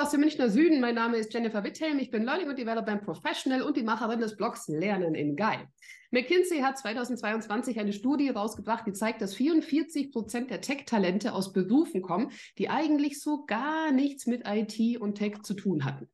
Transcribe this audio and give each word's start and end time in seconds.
aus 0.00 0.12
dem 0.12 0.20
Münchner 0.20 0.48
Süden. 0.48 0.80
Mein 0.80 0.94
Name 0.94 1.18
ist 1.18 1.32
Jennifer 1.34 1.62
Witthelm. 1.62 1.98
Ich 1.98 2.10
bin 2.10 2.24
Learning 2.24 2.48
und 2.48 2.58
Development 2.58 3.02
Professional 3.02 3.60
und 3.60 3.76
die 3.76 3.82
Macherin 3.82 4.18
des 4.18 4.34
Blogs 4.34 4.66
Lernen 4.66 5.14
in 5.14 5.36
Geil. 5.36 5.68
McKinsey 6.10 6.60
hat 6.60 6.78
2022 6.78 7.78
eine 7.78 7.92
Studie 7.92 8.30
rausgebracht, 8.30 8.86
die 8.86 8.94
zeigt, 8.94 9.20
dass 9.20 9.34
44 9.34 10.10
Prozent 10.10 10.50
der 10.50 10.62
Tech-Talente 10.62 11.34
aus 11.34 11.52
Berufen 11.52 12.00
kommen, 12.00 12.30
die 12.56 12.70
eigentlich 12.70 13.20
so 13.20 13.44
gar 13.44 13.92
nichts 13.92 14.26
mit 14.26 14.44
IT 14.46 14.98
und 14.98 15.16
Tech 15.16 15.42
zu 15.42 15.52
tun 15.52 15.84
hatten. 15.84 16.08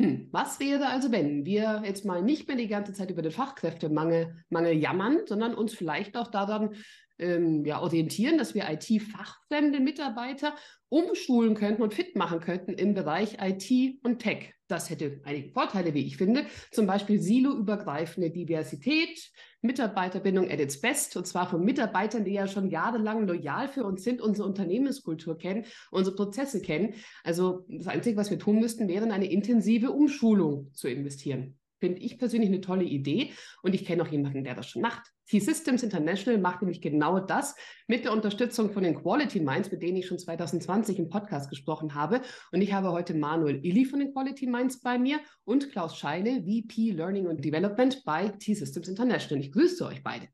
Hm, 0.00 0.28
was 0.32 0.58
wäre 0.58 0.86
also, 0.86 1.12
wenn 1.12 1.44
wir 1.44 1.82
jetzt 1.84 2.06
mal 2.06 2.22
nicht 2.22 2.48
mehr 2.48 2.56
die 2.56 2.68
ganze 2.68 2.94
Zeit 2.94 3.10
über 3.10 3.20
den 3.20 3.32
Fachkräftemangel 3.32 4.34
Mangel 4.48 4.72
jammern, 4.72 5.18
sondern 5.26 5.54
uns 5.54 5.74
vielleicht 5.74 6.16
auch 6.16 6.28
daran 6.28 6.74
ähm, 7.20 7.64
ja, 7.64 7.80
orientieren, 7.80 8.38
dass 8.38 8.54
wir 8.54 8.68
IT-fachfremde 8.68 9.80
Mitarbeiter 9.80 10.54
umschulen 10.88 11.54
könnten 11.54 11.82
und 11.82 11.94
fit 11.94 12.16
machen 12.16 12.40
könnten 12.40 12.72
im 12.72 12.94
Bereich 12.94 13.38
IT 13.40 14.00
und 14.02 14.18
Tech. 14.18 14.54
Das 14.66 14.88
hätte 14.88 15.20
einige 15.24 15.50
Vorteile, 15.50 15.94
wie 15.94 16.06
ich 16.06 16.16
finde. 16.16 16.44
Zum 16.70 16.86
Beispiel 16.86 17.20
siloübergreifende 17.20 18.30
Diversität, 18.30 19.30
Mitarbeiterbindung 19.62 20.48
at 20.48 20.60
its 20.60 20.80
best, 20.80 21.16
und 21.16 21.26
zwar 21.26 21.48
von 21.48 21.64
Mitarbeitern, 21.64 22.24
die 22.24 22.32
ja 22.32 22.46
schon 22.46 22.70
jahrelang 22.70 23.26
loyal 23.26 23.68
für 23.68 23.84
uns 23.84 24.04
sind, 24.04 24.20
unsere 24.20 24.48
Unternehmenskultur 24.48 25.38
kennen, 25.38 25.64
unsere 25.90 26.14
Prozesse 26.14 26.62
kennen. 26.62 26.94
Also 27.24 27.64
das 27.68 27.88
Einzige, 27.88 28.16
was 28.16 28.30
wir 28.30 28.38
tun 28.38 28.60
müssten, 28.60 28.88
wäre 28.88 29.10
eine 29.10 29.30
intensive 29.30 29.90
Umschulung 29.90 30.72
zu 30.72 30.88
investieren. 30.88 31.58
Finde 31.80 32.00
ich 32.00 32.18
persönlich 32.18 32.48
eine 32.48 32.60
tolle 32.60 32.84
Idee 32.84 33.32
und 33.62 33.74
ich 33.74 33.84
kenne 33.84 34.02
auch 34.02 34.08
jemanden, 34.08 34.44
der 34.44 34.54
das 34.54 34.68
schon 34.68 34.82
macht. 34.82 35.10
T-Systems 35.30 35.84
International 35.84 36.40
macht 36.40 36.60
nämlich 36.60 36.80
genau 36.80 37.20
das 37.20 37.54
mit 37.86 38.04
der 38.04 38.12
Unterstützung 38.12 38.72
von 38.72 38.82
den 38.82 38.96
Quality 39.00 39.38
Minds, 39.38 39.70
mit 39.70 39.80
denen 39.80 39.98
ich 39.98 40.08
schon 40.08 40.18
2020 40.18 40.98
im 40.98 41.08
Podcast 41.08 41.48
gesprochen 41.48 41.94
habe. 41.94 42.20
Und 42.50 42.62
ich 42.62 42.72
habe 42.72 42.90
heute 42.90 43.14
Manuel 43.14 43.64
Illy 43.64 43.84
von 43.84 44.00
den 44.00 44.12
Quality 44.12 44.48
Minds 44.48 44.80
bei 44.80 44.98
mir 44.98 45.20
und 45.44 45.70
Klaus 45.70 45.96
Scheile, 45.96 46.42
VP 46.42 46.90
Learning 46.90 47.28
and 47.28 47.44
Development 47.44 48.02
bei 48.04 48.28
T-Systems 48.28 48.88
International. 48.88 49.44
Ich 49.44 49.52
grüße 49.52 49.86
euch 49.86 50.02
beide. 50.02 50.28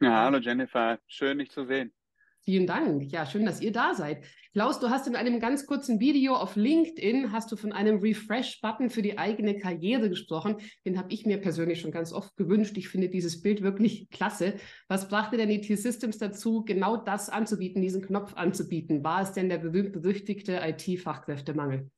Ja, 0.00 0.24
hallo 0.24 0.38
Jennifer, 0.38 0.98
schön 1.06 1.38
dich 1.38 1.52
zu 1.52 1.64
sehen. 1.64 1.95
Vielen 2.48 2.68
Dank. 2.68 3.10
Ja, 3.10 3.26
schön, 3.26 3.44
dass 3.44 3.60
ihr 3.60 3.72
da 3.72 3.92
seid. 3.92 4.24
Klaus, 4.52 4.78
du 4.78 4.88
hast 4.88 5.08
in 5.08 5.16
einem 5.16 5.40
ganz 5.40 5.66
kurzen 5.66 5.98
Video 5.98 6.36
auf 6.36 6.54
LinkedIn 6.54 7.32
hast 7.32 7.50
du 7.50 7.56
von 7.56 7.72
einem 7.72 7.98
Refresh-Button 7.98 8.88
für 8.88 9.02
die 9.02 9.18
eigene 9.18 9.58
Karriere 9.58 10.08
gesprochen. 10.08 10.58
Den 10.84 10.96
habe 10.96 11.12
ich 11.12 11.26
mir 11.26 11.40
persönlich 11.40 11.80
schon 11.80 11.90
ganz 11.90 12.12
oft 12.12 12.36
gewünscht. 12.36 12.78
Ich 12.78 12.88
finde 12.88 13.08
dieses 13.08 13.42
Bild 13.42 13.62
wirklich 13.62 14.08
klasse. 14.10 14.54
Was 14.86 15.08
brachte 15.08 15.36
denn 15.36 15.48
die 15.48 15.60
T-Systems 15.60 16.18
dazu, 16.18 16.64
genau 16.64 16.96
das 16.96 17.28
anzubieten, 17.30 17.82
diesen 17.82 18.00
Knopf 18.00 18.34
anzubieten? 18.34 19.02
War 19.02 19.22
es 19.22 19.32
denn 19.32 19.48
der 19.48 19.58
berühmt-berüchtigte 19.58 20.60
IT-Fachkräftemangel? 20.62 21.90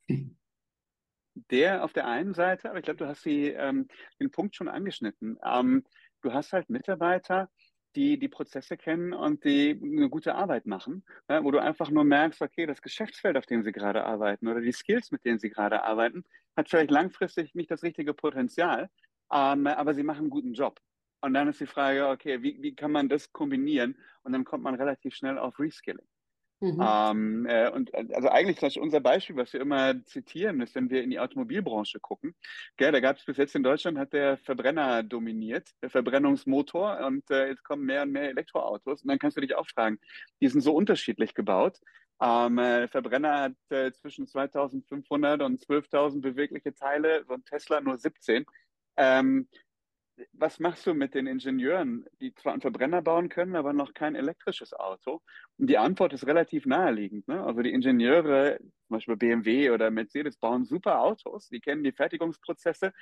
Der 1.51 1.85
auf 1.85 1.93
der 1.93 2.07
einen 2.07 2.33
Seite, 2.33 2.71
aber 2.71 2.79
ich 2.79 2.87
glaube, 2.87 2.99
du 2.99 3.07
hast 3.07 3.23
die, 3.27 3.49
ähm, 3.49 3.87
den 4.19 4.31
Punkt 4.31 4.57
schon 4.57 4.69
angeschnitten. 4.69 5.39
Ähm, 5.45 5.85
du 6.23 6.33
hast 6.33 6.55
halt 6.55 6.71
Mitarbeiter, 6.71 7.51
die 7.99 8.17
die 8.17 8.29
Prozesse 8.29 8.77
kennen 8.77 9.13
und 9.13 9.45
die 9.45 9.79
eine 9.83 10.09
gute 10.09 10.37
Arbeit 10.37 10.67
machen, 10.67 11.05
ja, 11.29 11.43
wo 11.43 11.51
du 11.51 11.59
einfach 11.59 11.91
nur 11.91 12.05
merkst, 12.05 12.41
okay, 12.41 12.65
das 12.65 12.81
Geschäftsfeld, 12.81 13.37
auf 13.37 13.47
dem 13.47 13.65
sie 13.65 13.73
gerade 13.73 14.05
arbeiten 14.05 14.47
oder 14.47 14.61
die 14.61 14.71
Skills, 14.71 15.11
mit 15.11 15.25
denen 15.25 15.41
sie 15.41 15.51
gerade 15.51 15.83
arbeiten, 15.83 16.25
hat 16.57 16.69
vielleicht 16.69 16.93
langfristig 16.93 17.57
nicht 17.57 17.73
das 17.73 17.83
richtige 17.83 18.15
Potenzial, 18.15 18.89
ähm, 19.33 19.67
aber 19.67 19.95
sie 19.95 20.05
machen 20.05 20.21
einen 20.21 20.31
guten 20.31 20.55
Job. 20.55 20.81
Und 21.21 21.35
dann 21.35 21.49
ist 21.49 21.61
die 21.61 21.67
Frage, 21.67 22.09
okay, 22.09 22.41
wie, 22.41 22.63
wie 22.63 22.77
kann 22.77 22.93
man 22.93 23.09
das 23.09 23.33
kombinieren? 23.33 23.97
Und 24.23 24.33
dann 24.33 24.45
kommt 24.45 24.63
man 24.63 24.77
relativ 24.77 25.17
schnell 25.17 25.37
auf 25.37 25.59
Reskilling. 25.59 26.07
Mhm. 26.61 26.83
Ähm, 26.83 27.47
äh, 27.47 27.71
und 27.71 27.95
äh, 27.95 28.07
also 28.15 28.29
eigentlich 28.29 28.59
das 28.59 28.77
unser 28.77 29.01
Beispiel, 29.01 29.37
was 29.37 29.53
wir 29.53 29.61
immer 29.61 30.05
zitieren, 30.05 30.61
ist, 30.61 30.75
wenn 30.75 30.91
wir 30.91 31.05
in 31.05 31.11
die 31.11 31.21
Automobilbranche 31.21 32.01
gucken. 32.01 32.35
Gell, 32.77 32.91
da 32.91 32.99
gab 32.99 33.17
es 33.17 33.25
bis 33.25 33.37
jetzt 33.37 33.55
in 33.55 33.63
Deutschland 33.63 33.97
hat 33.97 34.13
der 34.13 34.39
Verbrenner 34.39 35.05
dominiert, 35.05 35.69
der 35.83 35.91
Verbrennungsmotor, 35.91 36.99
und 37.07 37.31
äh, 37.31 37.49
jetzt 37.49 37.63
kommen 37.63 37.85
mehr 37.85 38.03
und 38.03 38.11
mehr 38.11 38.31
Elektroautos. 38.31 39.03
Und 39.03 39.09
dann 39.09 39.21
kannst 39.21 39.37
du 39.37 39.41
dich 39.41 39.55
auch 39.55 39.69
fragen, 39.69 40.01
die 40.41 40.49
sind 40.49 40.63
so 40.63 40.75
unterschiedlich 40.75 41.35
gebaut. 41.35 41.79
Ähm, 42.21 42.59
äh, 42.59 42.89
Verbrenner 42.89 43.41
hat 43.41 43.55
äh, 43.71 43.93
zwischen 43.93 44.27
2500 44.27 45.43
und 45.43 45.61
12.000 45.61 46.21
bewegliche 46.21 46.75
Teile, 46.75 47.25
so 47.25 47.35
ein 47.35 47.45
Tesla 47.45 47.81
nur 47.81 47.99
17. 47.99 48.45
Ähm, 48.97 49.49
was 50.33 50.59
machst 50.59 50.87
du 50.87 50.95
mit 50.95 51.15
den 51.15 51.27
Ingenieuren, 51.27 52.07
die 52.21 52.35
zwar 52.35 52.53
einen 52.53 52.63
Verbrenner 52.63 53.03
bauen 53.03 53.29
können, 53.29 53.57
aber 53.57 53.73
noch 53.73 53.95
kein 53.95 54.15
elektrisches 54.15 54.73
Auto? 54.73 55.21
Und 55.59 55.69
die 55.69 55.79
Antwort 55.79 56.13
ist 56.13 56.27
relativ 56.27 56.67
naheliegend. 56.67 57.29
Ne? 57.29 57.43
Also 57.43 57.63
die 57.63 57.73
Ingenieure, 57.73 58.59
zum 58.59 58.97
Beispiel 58.97 59.17
BMW 59.17 59.71
oder 59.71 59.91
Mercedes, 59.91 60.37
bauen 60.37 60.65
super 60.65 61.01
Autos, 61.01 61.49
die 61.49 61.61
kennen 61.61 61.85
die 61.85 61.93
Fertigungsprozesse, 61.93 62.93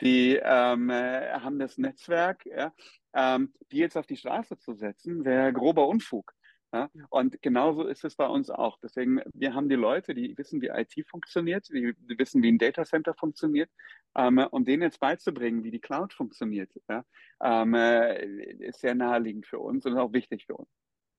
die 0.00 0.38
ähm, 0.42 0.90
äh, 0.90 1.32
haben 1.32 1.58
das 1.58 1.78
Netzwerk, 1.78 2.44
ja? 2.46 2.72
ähm, 3.14 3.52
die 3.70 3.78
jetzt 3.78 3.96
auf 3.96 4.06
die 4.06 4.16
Straße 4.16 4.58
zu 4.58 4.74
setzen, 4.74 5.24
wäre 5.24 5.52
grober 5.52 5.86
Unfug. 5.86 6.34
Ja? 6.74 6.90
Und 7.08 7.40
genauso 7.40 7.84
ist 7.84 8.04
es 8.04 8.16
bei 8.16 8.26
uns 8.26 8.50
auch. 8.50 8.78
Deswegen, 8.82 9.20
wir 9.32 9.54
haben 9.54 9.68
die 9.68 9.76
Leute, 9.76 10.12
die 10.12 10.36
wissen, 10.36 10.60
wie 10.60 10.70
IT 10.74 10.92
funktioniert, 11.08 11.68
die, 11.68 11.94
wissen, 12.18 12.42
wie 12.42 12.50
ein 12.50 12.58
Datacenter 12.58 13.14
funktioniert. 13.14 13.70
Ähm, 14.16 14.38
und 14.50 14.66
denen 14.66 14.82
jetzt 14.82 14.98
beizubringen, 14.98 15.62
wie 15.62 15.70
die 15.70 15.80
Cloud 15.80 16.12
funktioniert, 16.12 16.70
ja? 16.88 17.04
ähm, 17.42 17.74
äh, 17.74 18.24
ist 18.66 18.80
sehr 18.80 18.96
naheliegend 18.96 19.46
für 19.46 19.60
uns 19.60 19.86
und 19.86 19.96
auch 19.96 20.12
wichtig 20.12 20.46
für 20.46 20.56
uns. 20.56 20.68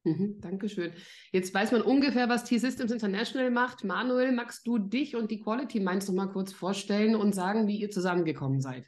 Mhm, 0.04 0.42
Dankeschön. 0.42 0.92
Jetzt 1.32 1.54
weiß 1.54 1.72
man 1.72 1.82
ungefähr, 1.82 2.28
was 2.28 2.44
T-Systems 2.44 2.92
International 2.92 3.50
macht. 3.50 3.86
Manuel, 3.86 4.34
magst 4.34 4.68
du 4.68 4.78
dich 4.78 5.16
und 5.16 5.32
die 5.32 5.40
Quality 5.40 5.80
Minds 5.80 6.10
noch 6.10 6.16
mal 6.16 6.32
kurz 6.32 6.52
vorstellen 6.52 7.16
und 7.16 7.34
sagen, 7.34 7.68
wie 7.68 7.78
ihr 7.78 7.90
zusammengekommen 7.90 8.60
seid? 8.60 8.86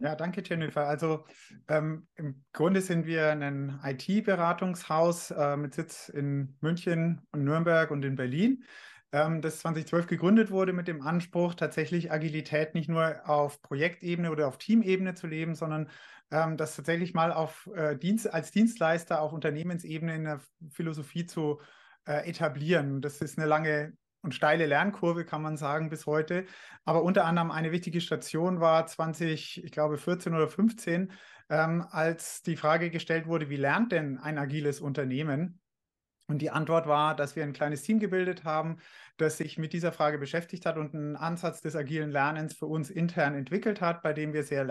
Ja, 0.00 0.14
danke, 0.14 0.42
Jennifer. 0.46 0.86
Also 0.86 1.24
ähm, 1.66 2.06
im 2.14 2.44
Grunde 2.52 2.80
sind 2.80 3.04
wir 3.04 3.30
ein 3.30 3.80
IT-Beratungshaus 3.82 5.32
äh, 5.32 5.56
mit 5.56 5.74
Sitz 5.74 6.08
in 6.08 6.56
München 6.60 7.26
und 7.32 7.42
Nürnberg 7.42 7.90
und 7.90 8.04
in 8.04 8.14
Berlin, 8.14 8.64
ähm, 9.10 9.42
das 9.42 9.58
2012 9.58 10.06
gegründet 10.06 10.52
wurde 10.52 10.72
mit 10.72 10.86
dem 10.86 11.02
Anspruch, 11.02 11.54
tatsächlich 11.54 12.12
Agilität 12.12 12.74
nicht 12.74 12.88
nur 12.88 13.28
auf 13.28 13.60
Projektebene 13.60 14.30
oder 14.30 14.46
auf 14.46 14.58
Teamebene 14.58 15.14
zu 15.14 15.26
leben, 15.26 15.56
sondern 15.56 15.90
ähm, 16.30 16.56
das 16.56 16.76
tatsächlich 16.76 17.12
mal 17.12 17.32
auf 17.32 17.68
äh, 17.74 17.96
Dienst, 17.96 18.32
als 18.32 18.52
Dienstleister 18.52 19.20
auf 19.20 19.32
Unternehmensebene 19.32 20.14
in 20.14 20.24
der 20.24 20.40
Philosophie 20.70 21.26
zu 21.26 21.60
äh, 22.06 22.28
etablieren. 22.28 23.00
Das 23.00 23.20
ist 23.20 23.36
eine 23.36 23.48
lange 23.48 23.94
und 24.28 24.34
steile 24.34 24.66
Lernkurve, 24.66 25.24
kann 25.24 25.40
man 25.40 25.56
sagen, 25.56 25.88
bis 25.88 26.04
heute. 26.04 26.44
Aber 26.84 27.02
unter 27.02 27.24
anderem 27.24 27.50
eine 27.50 27.72
wichtige 27.72 28.02
Station 28.02 28.60
war 28.60 28.86
20, 28.86 29.64
ich 29.64 29.72
glaube 29.72 29.96
14 29.96 30.34
oder 30.34 30.48
15, 30.48 31.12
ähm, 31.48 31.86
als 31.90 32.42
die 32.42 32.56
Frage 32.56 32.90
gestellt 32.90 33.26
wurde, 33.26 33.48
wie 33.48 33.56
lernt 33.56 33.90
denn 33.90 34.18
ein 34.18 34.36
agiles 34.36 34.82
Unternehmen? 34.82 35.60
Und 36.26 36.42
die 36.42 36.50
Antwort 36.50 36.86
war, 36.86 37.16
dass 37.16 37.36
wir 37.36 37.42
ein 37.42 37.54
kleines 37.54 37.80
Team 37.80 38.00
gebildet 38.00 38.44
haben, 38.44 38.76
das 39.16 39.38
sich 39.38 39.56
mit 39.56 39.72
dieser 39.72 39.92
Frage 39.92 40.18
beschäftigt 40.18 40.66
hat 40.66 40.76
und 40.76 40.94
einen 40.94 41.16
Ansatz 41.16 41.62
des 41.62 41.74
agilen 41.74 42.10
Lernens 42.10 42.52
für 42.52 42.66
uns 42.66 42.90
intern 42.90 43.34
entwickelt 43.34 43.80
hat, 43.80 44.02
bei 44.02 44.12
dem 44.12 44.34
wir 44.34 44.42
sehr 44.42 44.62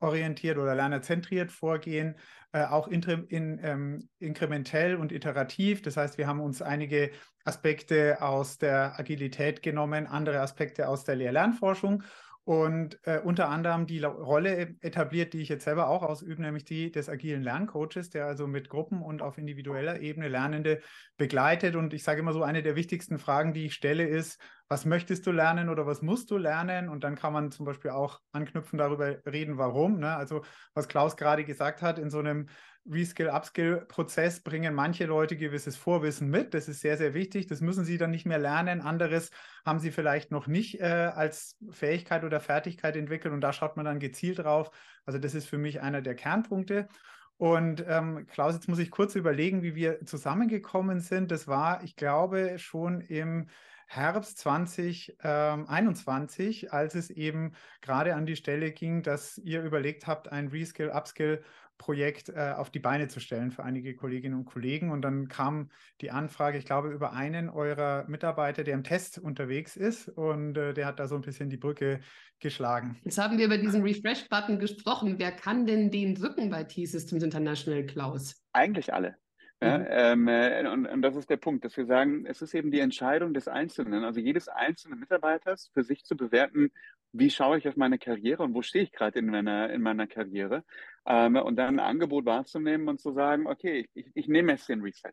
lernerorientiert 0.00 0.58
oder 0.58 0.74
lernerzentriert 0.74 1.50
vorgehen, 1.50 2.16
äh, 2.52 2.64
auch 2.64 2.88
in, 2.88 3.02
in, 3.28 3.60
ähm, 3.62 4.08
inkrementell 4.18 4.96
und 4.96 5.12
iterativ. 5.12 5.82
Das 5.82 5.96
heißt, 5.96 6.18
wir 6.18 6.26
haben 6.26 6.40
uns 6.40 6.62
einige 6.62 7.10
Aspekte 7.44 8.22
aus 8.22 8.58
der 8.58 8.98
Agilität 8.98 9.62
genommen, 9.62 10.06
andere 10.06 10.40
Aspekte 10.40 10.88
aus 10.88 11.04
der 11.04 11.16
Lehr-Lernforschung 11.16 12.02
und 12.44 12.98
äh, 13.04 13.20
unter 13.20 13.48
anderem 13.48 13.86
die 13.86 14.04
Rolle 14.04 14.76
etabliert, 14.82 15.32
die 15.32 15.40
ich 15.40 15.48
jetzt 15.48 15.64
selber 15.64 15.88
auch 15.88 16.02
ausübe, 16.02 16.42
nämlich 16.42 16.64
die 16.64 16.92
des 16.92 17.08
agilen 17.08 17.42
Lerncoaches, 17.42 18.10
der 18.10 18.26
also 18.26 18.46
mit 18.46 18.68
Gruppen 18.68 19.02
und 19.02 19.22
auf 19.22 19.38
individueller 19.38 20.00
Ebene 20.00 20.28
Lernende 20.28 20.82
begleitet. 21.16 21.74
Und 21.74 21.94
ich 21.94 22.04
sage 22.04 22.20
immer 22.20 22.34
so, 22.34 22.42
eine 22.42 22.62
der 22.62 22.76
wichtigsten 22.76 23.18
Fragen, 23.18 23.54
die 23.54 23.64
ich 23.64 23.74
stelle, 23.74 24.06
ist, 24.06 24.38
was 24.68 24.84
möchtest 24.84 25.26
du 25.26 25.32
lernen 25.32 25.70
oder 25.70 25.86
was 25.86 26.02
musst 26.02 26.30
du 26.30 26.36
lernen? 26.36 26.90
Und 26.90 27.02
dann 27.02 27.14
kann 27.14 27.32
man 27.32 27.50
zum 27.50 27.64
Beispiel 27.64 27.92
auch 27.92 28.20
anknüpfen, 28.32 28.78
darüber 28.78 29.24
reden, 29.24 29.56
warum. 29.56 29.98
Ne? 29.98 30.14
Also 30.14 30.42
was 30.74 30.88
Klaus 30.88 31.16
gerade 31.16 31.44
gesagt 31.44 31.80
hat, 31.80 31.98
in 31.98 32.10
so 32.10 32.18
einem 32.18 32.48
Reskill-Upskill-Prozess 32.86 34.40
bringen 34.40 34.74
manche 34.74 35.06
Leute 35.06 35.36
gewisses 35.36 35.76
Vorwissen 35.76 36.28
mit. 36.28 36.54
Das 36.54 36.68
ist 36.68 36.80
sehr, 36.80 36.96
sehr 36.96 37.14
wichtig. 37.14 37.46
Das 37.46 37.60
müssen 37.60 37.84
sie 37.84 37.98
dann 37.98 38.10
nicht 38.10 38.26
mehr 38.26 38.38
lernen. 38.38 38.80
Anderes 38.80 39.30
haben 39.64 39.78
sie 39.78 39.90
vielleicht 39.90 40.30
noch 40.30 40.46
nicht 40.46 40.80
äh, 40.80 41.10
als 41.14 41.56
Fähigkeit 41.70 42.24
oder 42.24 42.40
Fertigkeit 42.40 42.96
entwickelt 42.96 43.32
und 43.32 43.40
da 43.40 43.52
schaut 43.52 43.76
man 43.76 43.86
dann 43.86 44.00
gezielt 44.00 44.40
drauf. 44.40 44.70
Also 45.06 45.18
das 45.18 45.34
ist 45.34 45.48
für 45.48 45.58
mich 45.58 45.80
einer 45.80 46.02
der 46.02 46.14
Kernpunkte. 46.14 46.88
Und 47.36 47.84
ähm, 47.88 48.26
Klaus, 48.26 48.54
jetzt 48.54 48.68
muss 48.68 48.78
ich 48.78 48.90
kurz 48.90 49.16
überlegen, 49.16 49.62
wie 49.62 49.74
wir 49.74 50.04
zusammengekommen 50.04 51.00
sind. 51.00 51.30
Das 51.30 51.48
war, 51.48 51.82
ich 51.82 51.96
glaube, 51.96 52.58
schon 52.58 53.00
im 53.00 53.48
Herbst 53.86 54.38
2021, 54.38 56.72
als 56.72 56.94
es 56.94 57.10
eben 57.10 57.52
gerade 57.80 58.14
an 58.14 58.24
die 58.26 58.36
Stelle 58.36 58.72
ging, 58.72 59.02
dass 59.02 59.38
ihr 59.38 59.62
überlegt 59.62 60.06
habt, 60.06 60.30
ein 60.32 60.48
Reskill, 60.48 60.90
Upskill 60.90 61.42
Projekt 61.78 62.28
äh, 62.28 62.54
auf 62.56 62.70
die 62.70 62.78
Beine 62.78 63.08
zu 63.08 63.20
stellen 63.20 63.50
für 63.50 63.64
einige 63.64 63.94
Kolleginnen 63.94 64.38
und 64.38 64.44
Kollegen. 64.44 64.90
Und 64.90 65.02
dann 65.02 65.28
kam 65.28 65.70
die 66.00 66.10
Anfrage, 66.10 66.58
ich 66.58 66.64
glaube, 66.64 66.90
über 66.90 67.12
einen 67.12 67.48
eurer 67.48 68.04
Mitarbeiter, 68.08 68.64
der 68.64 68.74
im 68.74 68.84
Test 68.84 69.18
unterwegs 69.18 69.76
ist 69.76 70.08
und 70.08 70.56
äh, 70.56 70.74
der 70.74 70.86
hat 70.86 71.00
da 71.00 71.08
so 71.08 71.14
ein 71.14 71.22
bisschen 71.22 71.50
die 71.50 71.56
Brücke 71.56 72.00
geschlagen. 72.40 72.98
Jetzt 73.04 73.18
haben 73.18 73.38
wir 73.38 73.46
über 73.46 73.58
diesen 73.58 73.82
Refresh-Button 73.82 74.58
gesprochen. 74.58 75.18
Wer 75.18 75.32
kann 75.32 75.66
denn 75.66 75.90
den 75.90 76.14
drücken 76.14 76.50
bei 76.50 76.64
T-Systems 76.64 77.22
International, 77.22 77.84
Klaus? 77.86 78.34
Eigentlich 78.52 78.92
alle. 78.92 79.16
Ja, 79.64 79.78
mhm. 79.78 79.86
ähm, 79.88 80.28
äh, 80.28 80.68
und, 80.68 80.86
und, 80.86 81.02
das 81.02 81.16
ist 81.16 81.30
der 81.30 81.36
Punkt, 81.38 81.64
dass 81.64 81.76
wir 81.76 81.86
sagen, 81.86 82.26
es 82.26 82.42
ist 82.42 82.54
eben 82.54 82.70
die 82.70 82.80
Entscheidung 82.80 83.32
des 83.32 83.48
Einzelnen, 83.48 84.04
also 84.04 84.20
jedes 84.20 84.48
einzelnen 84.48 85.00
Mitarbeiters 85.00 85.70
für 85.72 85.82
sich 85.82 86.04
zu 86.04 86.16
bewerten, 86.16 86.70
wie 87.12 87.30
schaue 87.30 87.58
ich 87.58 87.68
auf 87.68 87.76
meine 87.76 87.98
Karriere 87.98 88.42
und 88.42 88.54
wo 88.54 88.62
stehe 88.62 88.84
ich 88.84 88.92
gerade 88.92 89.18
in 89.18 89.26
meiner, 89.26 89.70
in 89.70 89.80
meiner 89.80 90.06
Karriere 90.06 90.64
ähm, 91.06 91.36
und 91.36 91.56
dann 91.56 91.78
ein 91.78 91.86
Angebot 91.86 92.26
wahrzunehmen 92.26 92.88
und 92.88 93.00
zu 93.00 93.12
sagen, 93.12 93.46
okay, 93.46 93.88
ich, 93.94 94.10
ich 94.14 94.28
nehme 94.28 94.52
jetzt 94.52 94.68
den 94.68 94.82
Reset. 94.82 95.12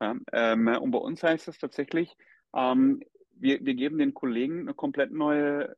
Ja, 0.00 0.14
ähm, 0.32 0.68
und 0.68 0.90
bei 0.90 0.98
uns 0.98 1.22
heißt 1.22 1.48
es 1.48 1.58
tatsächlich, 1.58 2.16
ähm, 2.54 3.02
wir, 3.32 3.64
wir 3.64 3.74
geben 3.74 3.98
den 3.98 4.14
Kollegen 4.14 4.60
eine 4.60 4.74
komplett 4.74 5.10
neue 5.10 5.74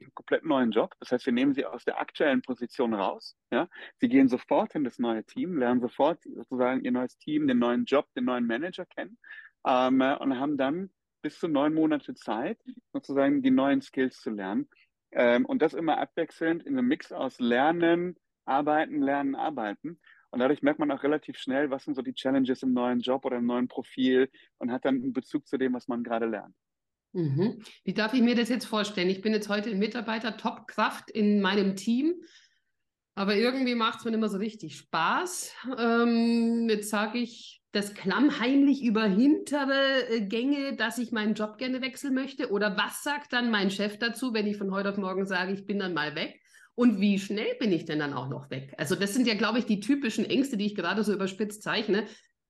einen 0.00 0.14
komplett 0.14 0.44
neuen 0.44 0.70
Job. 0.70 0.94
Das 1.00 1.12
heißt, 1.12 1.26
wir 1.26 1.32
nehmen 1.32 1.54
sie 1.54 1.64
aus 1.64 1.84
der 1.84 2.00
aktuellen 2.00 2.42
Position 2.42 2.94
raus. 2.94 3.36
Ja? 3.50 3.68
Sie 3.98 4.08
gehen 4.08 4.28
sofort 4.28 4.74
in 4.74 4.84
das 4.84 4.98
neue 4.98 5.24
Team, 5.24 5.58
lernen 5.58 5.80
sofort 5.80 6.22
sozusagen 6.24 6.82
ihr 6.82 6.92
neues 6.92 7.16
Team, 7.18 7.46
den 7.46 7.58
neuen 7.58 7.84
Job, 7.84 8.06
den 8.14 8.24
neuen 8.24 8.46
Manager 8.46 8.86
kennen 8.86 9.18
ähm, 9.66 10.00
und 10.00 10.38
haben 10.38 10.56
dann 10.56 10.90
bis 11.22 11.38
zu 11.38 11.48
neun 11.48 11.74
Monate 11.74 12.14
Zeit, 12.14 12.58
sozusagen 12.92 13.42
die 13.42 13.50
neuen 13.50 13.82
Skills 13.82 14.20
zu 14.20 14.30
lernen. 14.30 14.68
Ähm, 15.12 15.44
und 15.44 15.62
das 15.62 15.74
immer 15.74 15.98
abwechselnd 15.98 16.62
in 16.64 16.78
einem 16.78 16.88
Mix 16.88 17.12
aus 17.12 17.40
Lernen, 17.40 18.16
Arbeiten, 18.44 19.02
Lernen, 19.02 19.34
Arbeiten. 19.34 19.98
Und 20.30 20.40
dadurch 20.40 20.62
merkt 20.62 20.78
man 20.78 20.90
auch 20.90 21.02
relativ 21.02 21.38
schnell, 21.38 21.70
was 21.70 21.84
sind 21.84 21.94
so 21.94 22.02
die 22.02 22.14
Challenges 22.14 22.62
im 22.62 22.72
neuen 22.72 23.00
Job 23.00 23.24
oder 23.24 23.38
im 23.38 23.46
neuen 23.46 23.68
Profil 23.68 24.30
und 24.58 24.70
hat 24.70 24.84
dann 24.84 24.96
einen 24.96 25.12
Bezug 25.12 25.46
zu 25.46 25.56
dem, 25.56 25.74
was 25.74 25.88
man 25.88 26.04
gerade 26.04 26.26
lernt. 26.26 26.54
Mhm. 27.16 27.62
Wie 27.82 27.94
darf 27.94 28.12
ich 28.12 28.20
mir 28.20 28.34
das 28.34 28.50
jetzt 28.50 28.66
vorstellen? 28.66 29.08
Ich 29.08 29.22
bin 29.22 29.32
jetzt 29.32 29.48
heute 29.48 29.70
ein 29.70 29.78
Mitarbeiter, 29.78 30.36
Top-Kraft 30.36 31.10
in 31.10 31.40
meinem 31.40 31.74
Team, 31.74 32.14
aber 33.14 33.34
irgendwie 33.36 33.74
macht 33.74 34.00
es 34.00 34.04
mir 34.04 34.14
mehr 34.18 34.28
so 34.28 34.36
richtig 34.36 34.76
Spaß. 34.76 35.50
Ähm, 35.78 36.68
jetzt 36.68 36.90
sage 36.90 37.18
ich 37.18 37.62
das 37.72 37.94
klammheimlich 37.94 38.82
über 38.84 39.04
hintere 39.04 40.10
äh, 40.10 40.20
Gänge, 40.26 40.76
dass 40.76 40.98
ich 40.98 41.10
meinen 41.10 41.32
Job 41.32 41.56
gerne 41.56 41.80
wechseln 41.80 42.12
möchte? 42.12 42.50
Oder 42.50 42.76
was 42.76 43.02
sagt 43.02 43.32
dann 43.32 43.50
mein 43.50 43.70
Chef 43.70 43.98
dazu, 43.98 44.34
wenn 44.34 44.46
ich 44.46 44.58
von 44.58 44.70
heute 44.70 44.90
auf 44.90 44.98
morgen 44.98 45.24
sage, 45.24 45.54
ich 45.54 45.64
bin 45.64 45.78
dann 45.78 45.94
mal 45.94 46.14
weg? 46.16 46.38
Und 46.74 47.00
wie 47.00 47.18
schnell 47.18 47.54
bin 47.58 47.72
ich 47.72 47.86
denn 47.86 47.98
dann 47.98 48.12
auch 48.12 48.28
noch 48.28 48.50
weg? 48.50 48.74
Also 48.76 48.94
das 48.94 49.14
sind 49.14 49.26
ja, 49.26 49.32
glaube 49.32 49.58
ich, 49.58 49.64
die 49.64 49.80
typischen 49.80 50.26
Ängste, 50.26 50.58
die 50.58 50.66
ich 50.66 50.74
gerade 50.74 51.02
so 51.02 51.14
überspitzt 51.14 51.62
zeichne 51.62 52.04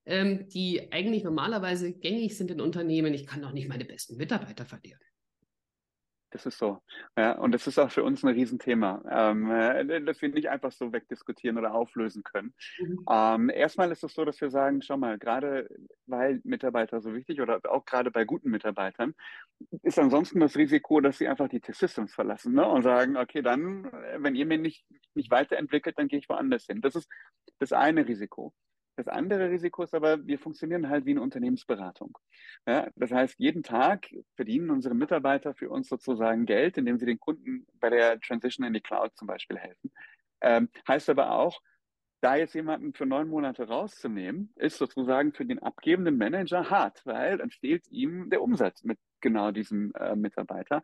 ähm, 0.06 0.48
die 0.48 0.92
eigentlich 0.92 1.24
normalerweise 1.24 1.92
gängig 1.92 2.36
sind 2.36 2.50
in 2.50 2.60
Unternehmen. 2.60 3.12
Ich 3.12 3.26
kann 3.26 3.42
doch 3.42 3.52
nicht 3.52 3.68
meine 3.68 3.84
besten 3.84 4.16
Mitarbeiter 4.16 4.64
verlieren. 4.64 5.00
Das 6.30 6.44
ist 6.44 6.58
so. 6.58 6.82
Ja, 7.16 7.32
und 7.38 7.52
das 7.52 7.66
ist 7.66 7.78
auch 7.78 7.90
für 7.90 8.02
uns 8.02 8.22
ein 8.22 8.28
Riesenthema, 8.28 9.02
ähm, 9.10 9.50
äh, 9.50 10.02
das 10.02 10.20
wir 10.20 10.28
nicht 10.28 10.50
einfach 10.50 10.72
so 10.72 10.92
wegdiskutieren 10.92 11.56
oder 11.56 11.72
auflösen 11.72 12.24
können. 12.24 12.52
Mhm. 12.78 13.06
Ähm, 13.08 13.48
erstmal 13.48 13.90
ist 13.92 14.04
es 14.04 14.12
so, 14.12 14.24
dass 14.24 14.40
wir 14.40 14.50
sagen, 14.50 14.82
schau 14.82 14.96
mal, 14.96 15.18
gerade 15.18 15.68
weil 16.06 16.40
Mitarbeiter 16.44 17.00
so 17.00 17.14
wichtig 17.14 17.40
oder 17.40 17.60
auch 17.70 17.84
gerade 17.84 18.10
bei 18.10 18.24
guten 18.24 18.50
Mitarbeitern, 18.50 19.14
ist 19.82 19.98
ansonsten 19.98 20.40
das 20.40 20.56
Risiko, 20.56 21.00
dass 21.00 21.16
sie 21.18 21.28
einfach 21.28 21.48
die 21.48 21.60
T-Systems 21.60 22.12
verlassen 22.14 22.54
ne? 22.54 22.68
und 22.68 22.82
sagen, 22.82 23.16
okay, 23.16 23.40
dann, 23.40 23.86
äh, 23.86 24.18
wenn 24.18 24.34
ihr 24.34 24.46
mir 24.46 24.58
nicht, 24.58 24.84
nicht 25.14 25.30
weiterentwickelt, 25.30 25.96
dann 25.98 26.08
gehe 26.08 26.18
ich 26.18 26.28
woanders 26.28 26.66
hin. 26.66 26.80
Das 26.82 26.96
ist 26.96 27.08
das 27.60 27.72
eine 27.72 28.06
Risiko. 28.06 28.52
Das 28.96 29.08
andere 29.08 29.50
Risiko 29.50 29.82
ist 29.82 29.94
aber, 29.94 30.26
wir 30.26 30.38
funktionieren 30.38 30.88
halt 30.88 31.04
wie 31.04 31.10
eine 31.10 31.20
Unternehmensberatung. 31.20 32.16
Ja, 32.66 32.88
das 32.96 33.12
heißt, 33.12 33.38
jeden 33.38 33.62
Tag 33.62 34.08
verdienen 34.34 34.70
unsere 34.70 34.94
Mitarbeiter 34.94 35.54
für 35.54 35.70
uns 35.70 35.88
sozusagen 35.88 36.46
Geld, 36.46 36.78
indem 36.78 36.98
sie 36.98 37.06
den 37.06 37.20
Kunden 37.20 37.66
bei 37.74 37.90
der 37.90 38.18
Transition 38.20 38.66
in 38.66 38.72
die 38.72 38.80
Cloud 38.80 39.14
zum 39.14 39.28
Beispiel 39.28 39.58
helfen. 39.58 39.92
Ähm, 40.40 40.70
heißt 40.88 41.10
aber 41.10 41.32
auch, 41.32 41.60
da 42.22 42.36
jetzt 42.36 42.54
jemanden 42.54 42.94
für 42.94 43.04
neun 43.04 43.28
Monate 43.28 43.68
rauszunehmen, 43.68 44.50
ist 44.56 44.78
sozusagen 44.78 45.32
für 45.32 45.44
den 45.44 45.58
abgebenden 45.58 46.16
Manager 46.16 46.70
hart, 46.70 47.04
weil 47.04 47.38
dann 47.38 47.50
fehlt 47.50 47.86
ihm 47.88 48.30
der 48.30 48.42
Umsatz 48.42 48.82
mit 48.82 48.98
genau 49.20 49.50
diesem 49.50 49.92
äh, 49.94 50.16
Mitarbeiter. 50.16 50.82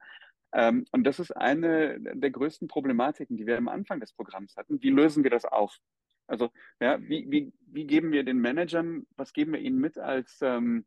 Ähm, 0.53 0.85
und 0.93 1.05
das 1.05 1.19
ist 1.19 1.31
eine 1.35 1.99
der 1.99 2.31
größten 2.31 2.69
Problematiken, 2.69 3.39
die 3.39 3.47
wir 3.47 3.57
am 3.57 3.69
Anfang 3.69 4.01
des 4.01 4.13
Programms 4.13 4.57
hatten. 4.57 4.83
Wie 4.83 4.91
lösen 4.91 5.25
wir 5.25 5.31
das 5.31 5.47
auf? 5.47 5.79
Also 6.33 6.51
ja, 6.81 6.99
wie, 7.03 7.31
wie, 7.31 7.53
wie 7.67 7.85
geben 7.85 8.11
wir 8.11 8.25
den 8.25 8.39
Managern, 8.39 9.07
was 9.17 9.35
geben 9.35 9.53
wir 9.53 9.61
ihnen 9.61 9.79
mit 9.79 9.99
als 9.99 10.41
ähm, 10.41 10.87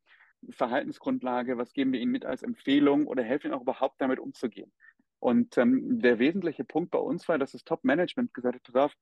Verhaltensgrundlage, 0.50 1.60
was 1.60 1.72
geben 1.72 1.94
wir 1.94 2.00
ihnen 2.00 2.12
mit 2.12 2.26
als 2.26 2.42
Empfehlung 2.42 3.06
oder 3.06 3.22
helfen 3.22 3.48
ihnen 3.48 3.54
auch 3.54 3.62
überhaupt 3.62 4.02
damit 4.02 4.20
umzugehen? 4.20 4.74
Und 5.20 5.56
ähm, 5.60 6.02
der 6.02 6.18
wesentliche 6.18 6.64
Punkt 6.64 6.90
bei 6.90 6.98
uns 6.98 7.30
war, 7.30 7.38
dass 7.38 7.52
das 7.52 7.64
Top-Management 7.64 8.34
gesagt 8.34 8.56
hat, 8.56 8.64
pass 8.64 8.76
auf, 8.76 8.94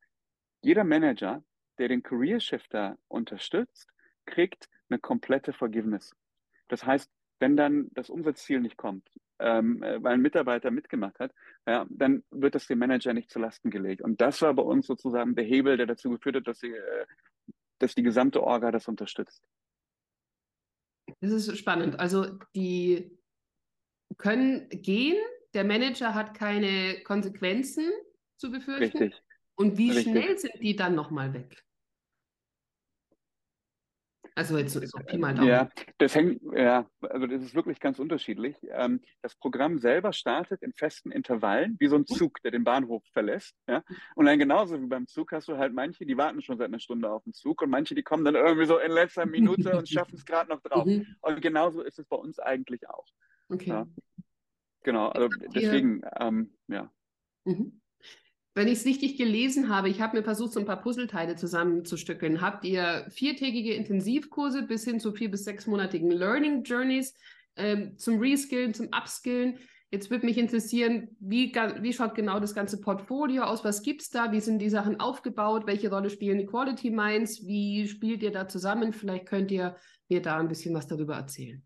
jeder 0.62 0.84
Manager, 0.84 1.42
der 1.78 1.88
den 1.88 2.04
Career 2.04 2.42
Shifter 2.42 2.98
unterstützt, 3.08 3.88
kriegt 4.26 4.68
eine 4.90 5.00
komplette 5.00 5.54
Forgiveness. 5.54 6.14
Das 6.68 6.86
heißt, 6.86 7.10
wenn 7.44 7.58
dann 7.58 7.90
das 7.92 8.10
Umsatzziel 8.10 8.62
nicht 8.62 8.78
kommt, 8.78 9.06
ähm, 9.40 9.84
äh, 9.84 10.02
weil 10.02 10.14
ein 10.14 10.22
Mitarbeiter 10.22 10.72
mitgemacht 10.72 11.20
hat, 11.20 11.34
ja, 11.68 11.86
dann 11.90 12.24
wird 12.32 12.56
das 12.56 12.68
dem 12.68 12.80
Manager 12.80 13.14
nicht 13.14 13.30
zu 13.30 13.38
Lasten 13.38 13.70
gelegt. 13.70 14.02
Und 14.02 14.22
das 14.22 14.42
war 14.42 14.54
bei 14.54 14.64
uns 14.64 14.88
sozusagen 14.88 15.36
der 15.36 15.44
Hebel, 15.44 15.76
der 15.76 15.86
dazu 15.86 16.10
geführt 16.10 16.38
hat, 16.38 16.48
dass, 16.48 16.60
sie, 16.62 16.72
äh, 16.72 17.06
dass 17.80 17.96
die 17.96 18.04
gesamte 18.04 18.42
Orga 18.42 18.72
das 18.72 18.88
unterstützt. 18.88 19.46
Das 21.20 21.34
ist 21.34 21.58
spannend. 21.58 22.00
Also 22.00 22.40
die 22.56 23.20
können 24.18 24.70
gehen, 24.70 25.18
der 25.54 25.66
Manager 25.66 26.16
hat 26.16 26.34
keine 26.34 27.04
Konsequenzen 27.04 27.92
zu 28.38 28.52
befürchten. 28.52 28.98
Richtig. 28.98 29.22
Und 29.56 29.78
wie 29.78 29.92
Richtig. 29.92 30.14
schnell 30.14 30.38
sind 30.38 30.62
die 30.62 30.78
dann 30.78 30.96
nochmal 30.96 31.34
weg? 31.34 31.62
Also 34.36 34.58
jetzt 34.58 34.74
so 34.74 34.80
Pi 34.80 35.18
mal 35.18 35.36
Daumen. 35.36 35.48
Ja, 35.48 35.70
das 36.00 36.16
hängt, 36.16 36.42
ja, 36.56 36.90
also 37.02 37.28
das 37.28 37.44
ist 37.44 37.54
wirklich 37.54 37.80
ganz 37.80 38.00
unterschiedlich. 38.00 38.56
Ähm, 38.72 39.02
das 39.22 39.36
Programm 39.36 39.78
selber 39.78 40.12
startet 40.12 40.64
in 40.64 40.74
festen 40.74 41.12
Intervallen, 41.12 41.76
wie 41.80 41.88
so 41.88 41.98
ein 41.98 42.06
Zug, 42.06 42.42
der 42.42 42.52
den 42.52 42.64
Bahnhof 42.64 43.04
verlässt. 43.12 43.56
Ja? 43.68 43.84
Und 44.16 44.26
dann 44.26 44.40
genauso 44.40 44.82
wie 44.82 44.88
beim 44.88 45.08
Zug 45.08 45.32
hast 45.34 45.48
du 45.50 45.58
halt 45.58 45.74
manche, 45.74 46.06
die 46.06 46.18
warten 46.18 46.42
schon 46.42 46.58
seit 46.58 46.68
einer 46.68 46.80
Stunde 46.80 47.12
auf 47.12 47.24
den 47.24 47.34
Zug 47.34 47.62
und 47.62 47.70
manche, 47.70 47.94
die 47.94 48.04
kommen 48.04 48.26
dann 48.26 48.36
irgendwie 48.36 48.66
so 48.66 48.80
in 48.80 48.92
letzter 48.92 49.26
Minute 49.26 49.78
und 49.78 49.88
schaffen 49.90 50.16
es 50.16 50.26
gerade 50.26 50.50
noch 50.50 50.62
drauf. 50.62 50.86
Mhm. 50.86 51.06
Und 51.22 51.42
genauso 51.42 51.84
ist 51.84 52.00
es 52.00 52.06
bei 52.08 52.18
uns 52.18 52.40
eigentlich 52.40 52.90
auch. 52.90 53.06
Okay. 53.50 53.70
Ja? 53.70 53.88
Genau, 54.84 55.10
also 55.10 55.30
deswegen, 55.54 56.02
ähm, 56.20 56.56
ja. 56.68 56.92
Mhm 57.46 57.83
wenn 58.56 58.68
ich 58.68 58.80
es 58.80 58.86
richtig 58.86 59.18
gelesen 59.18 59.70
habe, 59.70 59.90
ich 59.90 60.00
habe 60.00 60.18
mir 60.18 60.24
versucht, 60.24 60.54
so 60.54 60.60
ein 60.60 60.66
paar 60.66 60.82
Puzzleteile 60.82 61.36
zusammenzustückeln. 61.36 62.42
Habt 62.42 62.66
ihr 62.66 63.08
viertägige 63.10 63.74
Intensivkurse 63.74 64.64
bis 64.64 64.84
hin 64.84 65.00
zu 65.00 65.12
vier- 65.12 65.32
bis 65.32 65.44
sechsmonatigen 65.44 66.12
Learning 66.12 66.64
Journeys 66.64 67.16
ähm, 67.56 67.98
zum 67.98 68.20
Reskillen, 68.20 68.74
zum 68.74 68.88
Upskillen? 68.88 69.58
Jetzt 69.90 70.10
würde 70.10 70.26
mich 70.26 70.40
interessieren, 70.40 71.16
wie, 71.20 71.54
wie 71.54 71.94
schaut 71.94 72.16
genau 72.16 72.40
das 72.40 72.56
ganze 72.56 72.82
Portfolio 72.82 73.44
aus? 73.44 73.64
Was 73.64 73.84
gibt 73.84 74.02
es 74.02 74.10
da? 74.10 74.32
Wie 74.32 74.40
sind 74.40 74.60
die 74.60 74.70
Sachen 74.70 75.00
aufgebaut? 75.00 75.68
Welche 75.68 75.92
Rolle 75.92 76.10
spielen 76.10 76.40
die 76.40 76.48
Quality 76.48 76.90
Minds? 76.90 77.46
Wie 77.46 77.88
spielt 77.88 78.24
ihr 78.24 78.32
da 78.32 78.48
zusammen? 78.48 78.92
Vielleicht 78.92 79.28
könnt 79.28 79.52
ihr 79.52 79.76
mir 80.10 80.22
da 80.22 80.40
ein 80.40 80.48
bisschen 80.48 80.74
was 80.74 80.88
darüber 80.88 81.16
erzählen. 81.16 81.64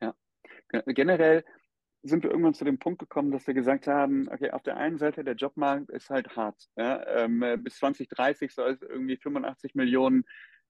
Ja, 0.00 0.14
generell 0.86 1.44
sind 2.04 2.22
wir 2.22 2.30
irgendwann 2.30 2.54
zu 2.54 2.64
dem 2.64 2.78
Punkt 2.78 2.98
gekommen, 2.98 3.30
dass 3.30 3.46
wir 3.46 3.54
gesagt 3.54 3.86
haben, 3.86 4.28
okay, 4.30 4.50
auf 4.50 4.62
der 4.62 4.76
einen 4.76 4.98
Seite 4.98 5.24
der 5.24 5.34
Jobmarkt 5.34 5.90
ist 5.90 6.10
halt 6.10 6.36
hart. 6.36 6.68
Ja? 6.76 7.04
Ähm, 7.06 7.42
bis 7.62 7.76
2030 7.76 8.52
soll 8.52 8.72
es 8.72 8.82
irgendwie 8.82 9.16
85 9.16 9.74
Millionen 9.74 10.24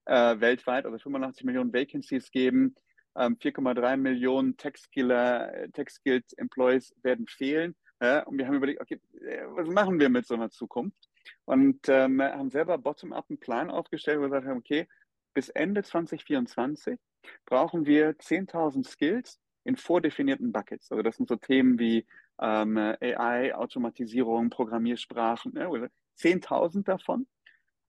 äh, 0.05 0.39
weltweit, 0.39 0.85
also 0.85 0.97
85 0.97 1.45
Millionen 1.45 1.73
Vacancies 1.73 2.31
geben. 2.31 2.75
Ähm, 3.17 3.37
4,3 3.37 3.97
Millionen 3.97 4.55
Tech-Skiller, 4.55 5.71
Tech-Skilled 5.73 6.25
Employees 6.37 6.95
werden 7.03 7.27
fehlen. 7.27 7.75
Ja? 8.01 8.23
Und 8.23 8.37
wir 8.37 8.47
haben 8.47 8.55
überlegt, 8.55 8.81
okay, 8.81 9.01
äh, 9.21 9.43
was 9.49 9.67
machen 9.67 9.99
wir 9.99 10.09
mit 10.09 10.25
so 10.25 10.35
einer 10.35 10.51
Zukunft? 10.51 11.09
Und 11.43 11.89
ähm, 11.89 12.21
haben 12.21 12.49
selber 12.49 12.77
bottom-up 12.77 13.25
einen 13.29 13.39
Plan 13.39 13.69
aufgestellt, 13.69 14.19
wo 14.19 14.23
wir 14.23 14.29
gesagt 14.29 14.47
haben, 14.47 14.59
okay, 14.59 14.87
bis 15.33 15.49
Ende 15.49 15.83
2024 15.83 16.97
brauchen 17.45 17.85
wir 17.85 18.11
10.000 18.17 18.87
Skills, 18.87 19.39
in 19.65 19.75
vordefinierten 19.75 20.51
Buckets. 20.51 20.91
Also 20.91 21.03
das 21.03 21.17
sind 21.17 21.27
so 21.27 21.35
Themen 21.35 21.77
wie 21.79 22.05
ähm, 22.39 22.77
AI, 22.77 23.53
Automatisierung, 23.55 24.49
Programmiersprachen, 24.49 25.53
ne, 25.53 25.89
10.000 26.17 26.83
davon. 26.83 27.27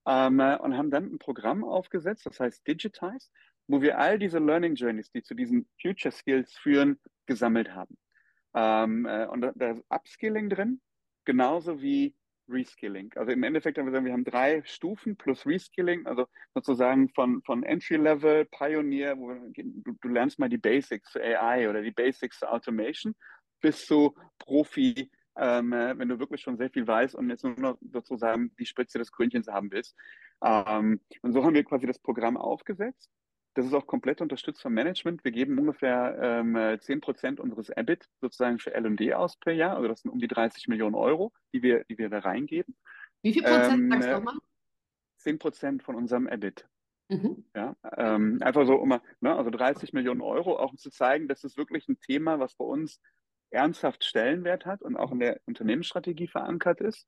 Ähm, 0.07 0.41
und 0.41 0.77
haben 0.77 0.91
dann 0.91 1.13
ein 1.13 1.19
Programm 1.19 1.65
aufgesetzt, 1.65 2.27
das 2.27 2.41
heißt 2.41 2.67
Digitize, 2.67 3.29
wo 3.67 3.83
wir 3.83 3.99
all 3.99 4.19
diese 4.19 4.39
Learning 4.39 4.75
Journeys, 4.75 5.11
die 5.11 5.23
zu 5.23 5.35
diesen 5.35 5.69
Future 5.81 6.13
Skills 6.13 6.55
führen, 6.57 6.99
gesammelt 7.27 7.73
haben. 7.75 7.97
Ähm, 8.55 9.05
äh, 9.07 9.27
und 9.27 9.43
da 9.55 9.71
ist 9.71 9.85
Upskilling 9.91 10.49
drin, 10.49 10.81
genauso 11.25 11.83
wie 11.83 12.15
Reskilling. 12.49 13.13
Also 13.17 13.33
im 13.33 13.43
Endeffekt 13.43 13.79
haben 13.79 13.87
wir 13.87 13.91
gesagt, 13.91 14.05
wir 14.05 14.13
haben 14.13 14.25
drei 14.25 14.63
Stufen 14.65 15.17
plus 15.17 15.47
Reskilling, 15.47 16.07
also 16.07 16.27
sozusagen 16.55 17.09
von, 17.11 17.43
von 17.43 17.63
Entry-Level, 17.63 18.47
Pioneer, 18.47 19.19
wo 19.19 19.33
du, 19.33 19.97
du, 20.01 20.09
lernst 20.09 20.39
mal 20.39 20.49
die 20.49 20.59
Basics 20.59 21.13
zu 21.13 21.21
AI 21.23 21.69
oder 21.69 21.83
die 21.83 21.91
Basics 21.91 22.41
zu 22.41 22.51
Automation, 22.51 23.15
bis 23.61 23.87
zu 23.87 24.15
Profi, 24.39 25.11
ähm, 25.37 25.71
wenn 25.73 26.09
du 26.09 26.19
wirklich 26.19 26.41
schon 26.41 26.57
sehr 26.57 26.71
viel 26.71 26.87
weißt 26.87 27.15
und 27.15 27.31
jetzt 27.31 27.45
nur 27.45 27.59
noch 27.59 27.79
sozusagen 27.93 28.55
die 28.59 28.67
Spitze 28.67 28.99
des 28.99 29.13
Krönchens 29.13 29.49
haben 29.49 29.71
willst. 29.71 29.97
Ähm, 30.45 31.01
und 31.23 31.33
so 31.33 31.45
haben 31.45 31.55
wir 31.55 31.65
quasi 31.65 31.87
das 31.87 31.99
Programm 31.99 32.37
aufgesetzt. 32.37 33.11
Das 33.57 33.65
ist 33.65 33.73
auch 33.73 33.87
komplett 33.87 34.21
unterstützt 34.21 34.61
vom 34.61 34.75
Management. 34.75 35.25
Wir 35.25 35.33
geben 35.33 35.59
ungefähr 35.59 36.19
ähm, 36.21 36.57
10% 36.57 37.41
unseres 37.41 37.71
EBIT 37.71 38.07
sozusagen 38.21 38.59
für 38.59 38.75
L&D 38.75 39.15
aus 39.15 39.39
per 39.39 39.55
Jahr. 39.55 39.77
Also 39.77 39.89
das 39.89 40.03
sind 40.03 40.11
um 40.11 40.19
die 40.19 40.29
30 40.29 40.69
Millionen 40.69 40.95
Euro, 40.95 41.33
die 41.55 41.63
wir, 41.63 41.85
die 41.85 41.97
wir 41.97 42.11
da 42.11 42.19
reingeben. 42.19 42.77
Wie 43.23 43.33
viel 43.33 43.43
Prozent 43.43 43.73
ähm, 43.73 43.91
sagst 43.93 44.09
du 44.09 44.13
nochmal? 44.13 44.35
10% 45.25 45.83
von 45.83 45.95
unserem 45.95 46.29
EBIT. 46.29 46.69
Mhm. 47.09 47.47
Ja, 47.55 47.75
ähm, 47.97 48.43
einfach 48.43 48.67
so 48.67 48.75
um, 48.75 48.91
ne, 48.91 49.35
also 49.35 49.49
30 49.49 49.95
Millionen 49.95 50.21
Euro, 50.21 50.59
auch 50.59 50.73
um 50.73 50.77
zu 50.77 50.91
zeigen, 50.91 51.27
dass 51.27 51.43
es 51.43 51.57
wirklich 51.57 51.89
ein 51.89 51.99
Thema, 52.01 52.39
was 52.39 52.57
bei 52.57 52.65
uns 52.67 53.01
ernsthaft 53.49 54.05
Stellenwert 54.05 54.67
hat 54.67 54.83
und 54.83 54.97
auch 54.97 55.13
in 55.13 55.21
der 55.21 55.41
Unternehmensstrategie 55.47 56.29
verankert 56.29 56.83
ist. 56.83 57.07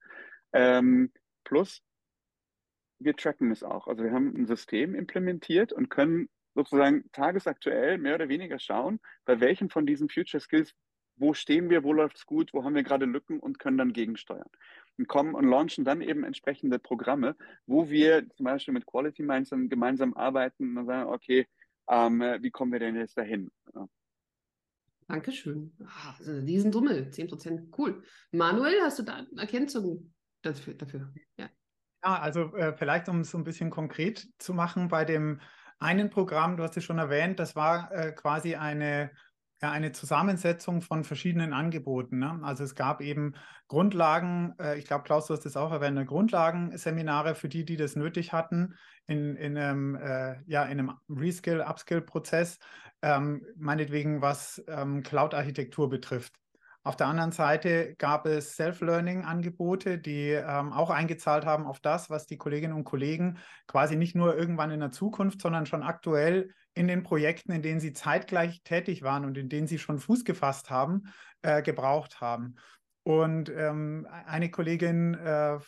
Ähm, 0.55 1.13
plus, 1.45 1.83
wir 3.01 3.15
tracken 3.17 3.51
es 3.51 3.63
auch. 3.63 3.87
Also 3.87 4.03
wir 4.03 4.13
haben 4.13 4.35
ein 4.35 4.47
System 4.47 4.95
implementiert 4.95 5.75
und 5.75 5.91
können 5.91 6.31
sozusagen 6.59 7.05
tagesaktuell 7.13 7.99
mehr 7.99 8.17
oder 8.17 8.29
weniger 8.29 8.59
schauen, 8.59 8.99
bei 9.25 9.39
welchen 9.39 9.71
von 9.71 9.87
diesen 9.87 10.09
Future 10.09 10.41
Skills, 10.41 10.75
wo 11.15 11.33
stehen 11.33 11.71
wir, 11.71 11.85
wo 11.85 11.93
läuft 11.93 12.17
es 12.17 12.27
gut, 12.27 12.53
wo 12.53 12.65
haben 12.65 12.75
wir 12.75 12.83
gerade 12.83 13.07
Lücken 13.07 13.39
und 13.39 13.61
können 13.61 13.79
dann 13.79 13.93
gegensteuern. 13.93 14.51
Und 14.99 15.07
kommen 15.07 15.37
und 15.37 15.47
launchen 15.47 15.85
dann 15.85 16.01
eben 16.01 16.25
entsprechende 16.25 16.81
Programme, 16.81 17.37
wo 17.67 17.89
wir 17.91 18.29
zum 18.31 18.45
Beispiel 18.45 18.75
mit 18.75 18.87
Quality 18.87 19.23
Minds 19.23 19.51
dann 19.51 19.69
gemeinsam 19.69 20.15
arbeiten 20.15 20.77
und 20.77 20.87
sagen, 20.87 21.09
okay, 21.11 21.47
ähm, 21.89 22.21
wie 22.41 22.51
kommen 22.51 22.73
wir 22.73 22.81
denn 22.81 22.97
jetzt 22.97 23.17
dahin? 23.17 23.53
Ja. 23.73 23.89
Dankeschön. 25.07 25.73
Ah, 25.85 26.17
also 26.19 26.33
eine 26.33 26.43
Riesensumme, 26.43 27.09
10%, 27.11 27.73
cool. 27.79 28.03
Manuel, 28.33 28.81
hast 28.83 28.99
du 28.99 29.05
da 29.05 29.25
Ergänzungen 29.37 30.13
dafür? 30.43 30.75
dafür? 30.75 31.15
Ja. 31.37 31.49
ja, 32.03 32.19
also 32.19 32.53
äh, 32.57 32.77
vielleicht, 32.77 33.09
um 33.09 33.21
es 33.21 33.31
so 33.31 33.39
ein 33.39 33.45
bisschen 33.45 33.71
konkret 33.71 34.27
zu 34.39 34.55
machen, 34.55 34.89
bei 34.89 35.05
dem 35.05 35.41
einen 35.79 36.11
Programm, 36.11 36.57
du 36.57 36.63
hast 36.63 36.77
es 36.77 36.85
schon 36.85 36.99
erwähnt, 36.99 37.39
das 37.39 37.57
war 37.57 37.93
äh, 37.93 38.13
quasi 38.13 38.57
eine, 38.57 39.11
ja, 39.61 39.71
eine 39.71 39.93
Zusammensetzung 39.93 40.83
von 40.83 41.05
verschiedenen 41.05 41.53
Angeboten. 41.53 42.19
Ne? 42.19 42.41
Also 42.43 42.65
es 42.65 42.75
gab 42.75 43.01
eben 43.01 43.35
Grundlagen, 43.69 44.55
äh, 44.61 44.79
ich 44.79 44.87
glaube, 44.87 45.05
Klaus, 45.05 45.27
du 45.27 45.35
hast 45.35 45.47
es 45.47 45.57
auch 45.57 45.73
erwähnt, 45.73 46.07
Grundlagenseminare 46.07 47.35
für 47.35 47.49
die, 47.49 47.65
die 47.65 47.77
das 47.77 47.97
nötig 47.97 48.33
hatten, 48.33 48.75
in, 49.07 49.37
in 49.37 49.57
einem, 49.57 49.95
äh, 49.95 50.37
ja, 50.47 50.65
in 50.65 50.79
einem 50.79 50.93
Reskill, 51.09 51.63
Upskill-Prozess, 51.63 52.59
ähm, 53.03 53.45
meinetwegen 53.57 54.21
was 54.21 54.63
ähm, 54.69 55.03
Cloud-Architektur 55.03 55.89
betrifft. 55.89 56.35
Auf 56.89 56.97
der 56.97 57.09
anderen 57.09 57.33
Seite 57.33 57.95
gab 57.99 58.25
es 58.25 58.57
Self-Learning-Angebote, 58.57 59.99
die 59.99 60.31
ähm, 60.31 60.73
auch 60.73 60.89
eingezahlt 60.89 61.45
haben 61.45 61.67
auf 61.67 61.81
das, 61.81 62.09
was 62.09 62.25
die 62.25 62.39
Kolleginnen 62.39 62.73
und 62.73 62.85
Kollegen 62.85 63.37
quasi 63.67 63.95
nicht 63.95 64.15
nur 64.15 64.35
irgendwann 64.39 64.71
in 64.71 64.81
der 64.81 64.91
Zukunft, 64.91 65.43
sondern 65.43 65.67
schon 65.67 65.83
aktuell 65.83 66.55
in 66.73 66.89
den 66.89 67.03
Projekten, 67.03 67.53
in 67.53 67.61
denen 67.61 67.79
sie 67.79 67.93
zeitgleich 67.93 68.63
tätig 68.63 69.03
waren 69.03 69.27
und 69.27 69.37
in 69.37 69.51
denen 69.51 69.67
sie 69.67 69.79
schon 69.79 69.99
Fuß 69.99 70.25
gefasst 70.25 70.71
haben, 70.71 71.13
äh, 71.43 71.61
gebraucht 71.61 72.23
haben. 72.23 72.55
Und 73.03 73.51
ähm, 73.51 74.09
eine 74.25 74.51
Kollegin 74.51 75.13
äh, 75.13 75.59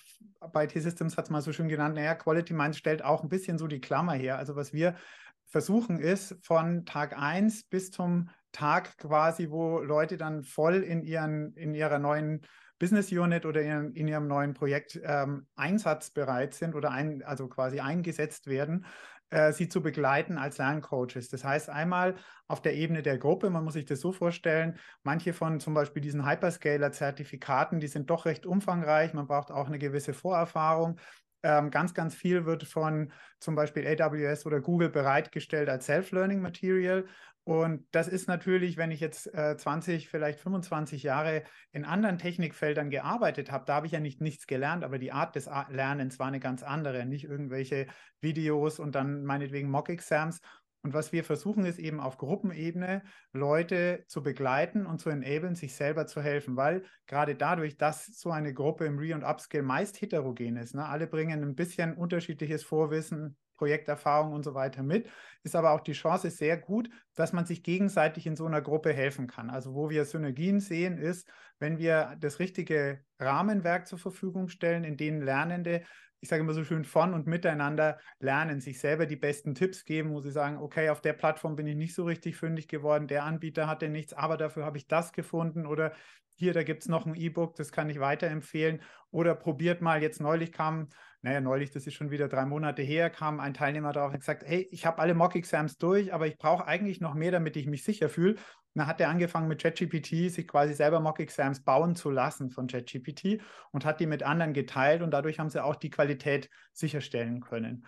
bei 0.54 0.66
T-Systems 0.66 1.18
hat 1.18 1.26
es 1.26 1.30
mal 1.30 1.42
so 1.42 1.52
schön 1.52 1.68
genannt, 1.68 1.96
naja, 1.96 2.14
Quality 2.14 2.54
Minds 2.54 2.78
stellt 2.78 3.04
auch 3.04 3.22
ein 3.22 3.28
bisschen 3.28 3.58
so 3.58 3.66
die 3.66 3.82
Klammer 3.82 4.14
her. 4.14 4.38
Also 4.38 4.56
was 4.56 4.72
wir 4.72 4.96
versuchen 5.44 5.98
ist, 5.98 6.38
von 6.42 6.86
Tag 6.86 7.18
1 7.18 7.64
bis 7.64 7.90
zum 7.90 8.30
Tag 8.52 8.99
quasi, 8.99 9.50
wo 9.50 9.80
Leute 9.80 10.16
dann 10.16 10.42
voll 10.42 10.83
in, 10.83 11.02
ihren, 11.02 11.54
in 11.54 11.75
ihrer 11.75 11.99
neuen 11.99 12.42
Business 12.78 13.12
Unit 13.12 13.45
oder 13.45 13.61
in, 13.61 13.92
in 13.92 14.09
ihrem 14.09 14.26
neuen 14.26 14.54
Projekt 14.54 14.99
ähm, 15.04 15.47
einsatzbereit 15.54 16.54
sind 16.54 16.75
oder 16.75 16.90
ein, 16.90 17.23
also 17.23 17.47
quasi 17.47 17.80
eingesetzt 17.80 18.47
werden, 18.47 18.87
äh, 19.28 19.52
sie 19.52 19.69
zu 19.69 19.83
begleiten 19.83 20.38
als 20.38 20.59
Lerncoaches. 20.59 21.28
Das 21.28 21.45
heißt 21.45 21.69
einmal 21.69 22.16
auf 22.49 22.62
der 22.62 22.75
Ebene 22.75 23.02
der 23.02 23.19
Gruppe, 23.19 23.50
man 23.50 23.64
muss 23.64 23.75
sich 23.75 23.85
das 23.85 24.00
so 24.00 24.12
vorstellen, 24.12 24.78
manche 25.02 25.33
von 25.33 25.61
zum 25.61 25.75
Beispiel 25.75 26.02
diesen 26.02 26.26
Hyperscaler-Zertifikaten, 26.26 27.80
die 27.80 27.87
sind 27.87 28.11
doch 28.11 28.25
recht 28.25 28.47
umfangreich, 28.47 29.14
man 29.14 29.26
braucht 29.26 29.50
auch 29.50 29.66
eine 29.66 29.78
gewisse 29.78 30.14
Vorerfahrung. 30.14 30.99
Ähm, 31.42 31.70
ganz, 31.70 31.94
ganz 31.94 32.14
viel 32.14 32.44
wird 32.47 32.64
von 32.64 33.12
zum 33.38 33.54
Beispiel 33.54 33.87
AWS 33.87 34.47
oder 34.47 34.61
Google 34.61 34.90
bereitgestellt 34.90 35.68
als 35.68 35.87
Self-Learning 35.87 36.40
Material. 36.40 37.06
Und 37.44 37.87
das 37.90 38.06
ist 38.06 38.28
natürlich, 38.28 38.76
wenn 38.76 38.90
ich 38.90 39.00
jetzt 39.00 39.32
äh, 39.35 39.56
20, 39.56 40.09
vielleicht 40.09 40.38
25 40.40 41.02
Jahre 41.02 41.42
in 41.73 41.85
anderen 41.85 42.18
Technikfeldern 42.18 42.90
gearbeitet 42.90 43.50
habe, 43.50 43.64
da 43.66 43.76
habe 43.76 43.87
ich 43.87 43.92
ja 43.92 44.00
nicht 44.00 44.20
nichts 44.20 44.47
gelernt, 44.47 44.85
aber 44.85 44.99
die 44.99 45.11
Art 45.11 45.35
des 45.35 45.49
Lernens 45.70 46.18
war 46.18 46.26
eine 46.28 46.38
ganz 46.38 46.62
andere. 46.62 47.06
Nicht 47.06 47.25
irgendwelche 47.25 47.87
Videos 48.20 48.78
und 48.78 48.94
dann 48.94 49.25
meinetwegen 49.25 49.70
Mock-Exams, 49.70 50.40
und 50.82 50.94
was 50.94 51.12
wir 51.12 51.25
versuchen, 51.25 51.64
ist 51.66 51.78
eben 51.78 52.00
auf 52.00 52.16
Gruppenebene 52.16 53.02
Leute 53.32 54.04
zu 54.06 54.22
begleiten 54.22 54.87
und 54.87 54.99
zu 54.99 55.10
enablen, 55.10 55.54
sich 55.54 55.75
selber 55.75 56.06
zu 56.06 56.22
helfen, 56.22 56.56
weil 56.56 56.84
gerade 57.06 57.37
dadurch, 57.37 57.76
dass 57.76 58.06
so 58.06 58.30
eine 58.30 58.54
Gruppe 58.54 58.87
im 58.87 58.99
Re- 58.99 59.14
und 59.14 59.22
Upskill 59.22 59.62
meist 59.62 60.00
heterogen 60.00 60.56
ist, 60.56 60.75
ne, 60.75 60.87
alle 60.87 61.06
bringen 61.06 61.42
ein 61.42 61.54
bisschen 61.54 61.94
unterschiedliches 61.94 62.62
Vorwissen, 62.62 63.37
Projekterfahrung 63.56 64.32
und 64.32 64.42
so 64.42 64.54
weiter 64.54 64.82
mit, 64.82 65.10
ist 65.42 65.54
aber 65.54 65.72
auch 65.72 65.80
die 65.80 65.92
Chance 65.92 66.30
sehr 66.30 66.56
gut, 66.56 66.88
dass 67.14 67.34
man 67.34 67.44
sich 67.44 67.62
gegenseitig 67.62 68.26
in 68.26 68.34
so 68.34 68.46
einer 68.46 68.62
Gruppe 68.62 68.94
helfen 68.94 69.26
kann. 69.26 69.50
Also 69.50 69.75
wo 69.75 69.90
wir 69.90 70.06
Synergien 70.06 70.60
sehen, 70.60 70.96
ist, 70.96 71.28
wenn 71.58 71.76
wir 71.76 72.16
das 72.18 72.38
richtige 72.38 73.04
Rahmenwerk 73.18 73.87
zur 73.87 73.99
Verfügung 73.99 74.49
stellen, 74.49 74.82
in 74.82 74.96
dem 74.96 75.20
Lernende 75.20 75.84
ich 76.20 76.28
sage 76.28 76.42
immer 76.42 76.52
so 76.52 76.64
schön, 76.64 76.84
von 76.84 77.14
und 77.14 77.26
miteinander 77.26 77.98
lernen, 78.18 78.60
sich 78.60 78.78
selber 78.78 79.06
die 79.06 79.16
besten 79.16 79.54
Tipps 79.54 79.84
geben, 79.84 80.12
wo 80.12 80.20
sie 80.20 80.30
sagen, 80.30 80.58
okay, 80.58 80.90
auf 80.90 81.00
der 81.00 81.14
Plattform 81.14 81.56
bin 81.56 81.66
ich 81.66 81.76
nicht 81.76 81.94
so 81.94 82.04
richtig 82.04 82.36
fündig 82.36 82.68
geworden, 82.68 83.06
der 83.06 83.24
Anbieter 83.24 83.66
hatte 83.66 83.88
nichts, 83.88 84.12
aber 84.12 84.36
dafür 84.36 84.64
habe 84.64 84.76
ich 84.78 84.86
das 84.86 85.12
gefunden 85.12 85.66
oder 85.66 85.92
hier, 86.36 86.52
da 86.54 86.62
gibt 86.62 86.82
es 86.82 86.88
noch 86.88 87.06
ein 87.06 87.14
E-Book, 87.14 87.54
das 87.56 87.72
kann 87.72 87.90
ich 87.90 88.00
weiterempfehlen 88.00 88.82
oder 89.10 89.34
probiert 89.34 89.82
mal, 89.82 90.02
jetzt 90.02 90.20
neulich 90.20 90.52
kam, 90.52 90.88
naja, 91.22 91.40
neulich, 91.40 91.70
das 91.70 91.86
ist 91.86 91.94
schon 91.94 92.10
wieder 92.10 92.28
drei 92.28 92.46
Monate 92.46 92.82
her, 92.82 93.10
kam 93.10 93.40
ein 93.40 93.54
Teilnehmer 93.54 93.92
darauf 93.92 94.12
und 94.12 94.20
gesagt, 94.20 94.42
hey, 94.46 94.66
ich 94.70 94.86
habe 94.86 94.98
alle 94.98 95.14
Mock-Exams 95.14 95.76
durch, 95.76 96.14
aber 96.14 96.26
ich 96.26 96.38
brauche 96.38 96.66
eigentlich 96.66 97.00
noch 97.00 97.14
mehr, 97.14 97.30
damit 97.30 97.56
ich 97.56 97.66
mich 97.66 97.84
sicher 97.84 98.08
fühle 98.08 98.36
dann 98.74 98.86
hat 98.86 99.00
er 99.00 99.08
angefangen 99.08 99.48
mit 99.48 99.60
ChatGPT, 99.60 100.30
sich 100.30 100.46
quasi 100.46 100.74
selber 100.74 101.00
Mock-Exams 101.00 101.62
bauen 101.62 101.96
zu 101.96 102.10
lassen 102.10 102.50
von 102.50 102.66
ChatGPT 102.66 103.40
und 103.72 103.84
hat 103.84 104.00
die 104.00 104.06
mit 104.06 104.22
anderen 104.22 104.52
geteilt 104.52 105.02
und 105.02 105.10
dadurch 105.10 105.38
haben 105.38 105.50
sie 105.50 105.62
auch 105.62 105.76
die 105.76 105.90
Qualität 105.90 106.48
sicherstellen 106.72 107.40
können. 107.40 107.86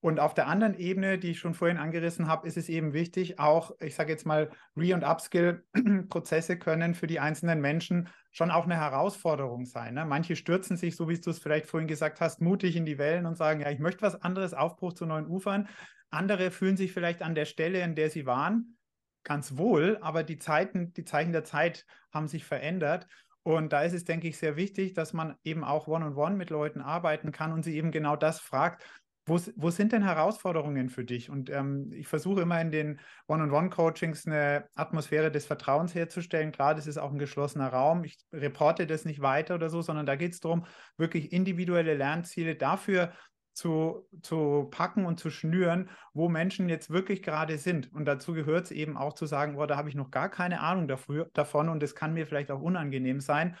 Und 0.00 0.18
auf 0.18 0.34
der 0.34 0.48
anderen 0.48 0.74
Ebene, 0.74 1.18
die 1.18 1.30
ich 1.30 1.38
schon 1.38 1.54
vorhin 1.54 1.76
angerissen 1.76 2.26
habe, 2.26 2.46
ist 2.46 2.56
es 2.56 2.68
eben 2.68 2.92
wichtig, 2.92 3.38
auch, 3.38 3.72
ich 3.80 3.94
sage 3.94 4.10
jetzt 4.10 4.26
mal, 4.26 4.50
Re- 4.76 4.94
und 4.94 5.04
Upskill-Prozesse 5.04 6.58
können 6.58 6.94
für 6.94 7.06
die 7.06 7.20
einzelnen 7.20 7.60
Menschen 7.60 8.08
schon 8.32 8.50
auch 8.50 8.64
eine 8.64 8.76
Herausforderung 8.76 9.66
sein. 9.66 9.94
Ne? 9.94 10.04
Manche 10.06 10.36
stürzen 10.36 10.76
sich, 10.76 10.96
so 10.96 11.08
wie 11.08 11.20
du 11.20 11.30
es 11.30 11.38
vielleicht 11.38 11.66
vorhin 11.66 11.86
gesagt 11.86 12.20
hast, 12.20 12.40
mutig 12.40 12.76
in 12.76 12.86
die 12.86 12.98
Wellen 12.98 13.26
und 13.26 13.36
sagen, 13.36 13.60
ja, 13.60 13.70
ich 13.70 13.78
möchte 13.78 14.02
was 14.02 14.20
anderes, 14.20 14.54
Aufbruch 14.54 14.94
zu 14.94 15.06
neuen 15.06 15.26
Ufern. 15.26 15.68
Andere 16.10 16.50
fühlen 16.50 16.76
sich 16.76 16.92
vielleicht 16.92 17.22
an 17.22 17.34
der 17.34 17.44
Stelle, 17.44 17.82
in 17.82 17.94
der 17.94 18.10
sie 18.10 18.26
waren, 18.26 18.78
ganz 19.22 19.56
wohl, 19.56 19.98
aber 20.00 20.24
die 20.24 20.38
Zeiten, 20.38 20.92
die 20.94 21.04
Zeichen 21.04 21.32
der 21.32 21.44
Zeit 21.44 21.86
haben 22.12 22.26
sich 22.26 22.44
verändert. 22.44 23.06
Und 23.44 23.72
da 23.72 23.82
ist 23.82 23.92
es, 23.92 24.04
denke 24.04 24.28
ich, 24.28 24.38
sehr 24.38 24.56
wichtig, 24.56 24.94
dass 24.94 25.12
man 25.12 25.36
eben 25.42 25.64
auch 25.64 25.86
one-on-one 25.86 26.14
-on 26.14 26.32
-one 26.32 26.36
mit 26.36 26.50
Leuten 26.50 26.80
arbeiten 26.80 27.32
kann 27.32 27.52
und 27.52 27.64
sie 27.64 27.76
eben 27.76 27.90
genau 27.90 28.16
das 28.16 28.40
fragt, 28.40 28.84
wo, 29.24 29.38
wo 29.56 29.70
sind 29.70 29.92
denn 29.92 30.02
Herausforderungen 30.02 30.88
für 30.88 31.04
dich? 31.04 31.30
Und 31.30 31.48
ähm, 31.50 31.92
ich 31.92 32.08
versuche 32.08 32.42
immer 32.42 32.60
in 32.60 32.70
den 32.70 33.00
One-on-One-Coachings 33.28 34.26
eine 34.26 34.66
Atmosphäre 34.74 35.30
des 35.30 35.46
Vertrauens 35.46 35.94
herzustellen. 35.94 36.50
Klar, 36.50 36.74
das 36.74 36.86
ist 36.86 36.98
auch 36.98 37.12
ein 37.12 37.18
geschlossener 37.18 37.68
Raum. 37.68 38.04
Ich 38.04 38.18
reporte 38.32 38.86
das 38.86 39.04
nicht 39.04 39.20
weiter 39.20 39.54
oder 39.54 39.70
so, 39.70 39.80
sondern 39.80 40.06
da 40.06 40.16
geht 40.16 40.32
es 40.32 40.40
darum, 40.40 40.66
wirklich 40.96 41.32
individuelle 41.32 41.94
Lernziele 41.94 42.56
dafür 42.56 43.12
zu, 43.54 44.08
zu 44.22 44.68
packen 44.70 45.04
und 45.04 45.20
zu 45.20 45.30
schnüren, 45.30 45.90
wo 46.14 46.28
Menschen 46.28 46.68
jetzt 46.68 46.90
wirklich 46.90 47.22
gerade 47.22 47.58
sind. 47.58 47.92
Und 47.92 48.06
dazu 48.06 48.32
gehört 48.32 48.66
es 48.66 48.70
eben 48.70 48.96
auch 48.96 49.12
zu 49.12 49.26
sagen, 49.26 49.54
boah, 49.54 49.66
da 49.66 49.76
habe 49.76 49.88
ich 49.88 49.94
noch 49.94 50.10
gar 50.10 50.30
keine 50.30 50.60
Ahnung 50.60 50.88
dafür, 50.88 51.28
davon 51.34 51.68
und 51.68 51.82
es 51.82 51.94
kann 51.94 52.14
mir 52.14 52.26
vielleicht 52.26 52.50
auch 52.50 52.60
unangenehm 52.60 53.20
sein. 53.20 53.56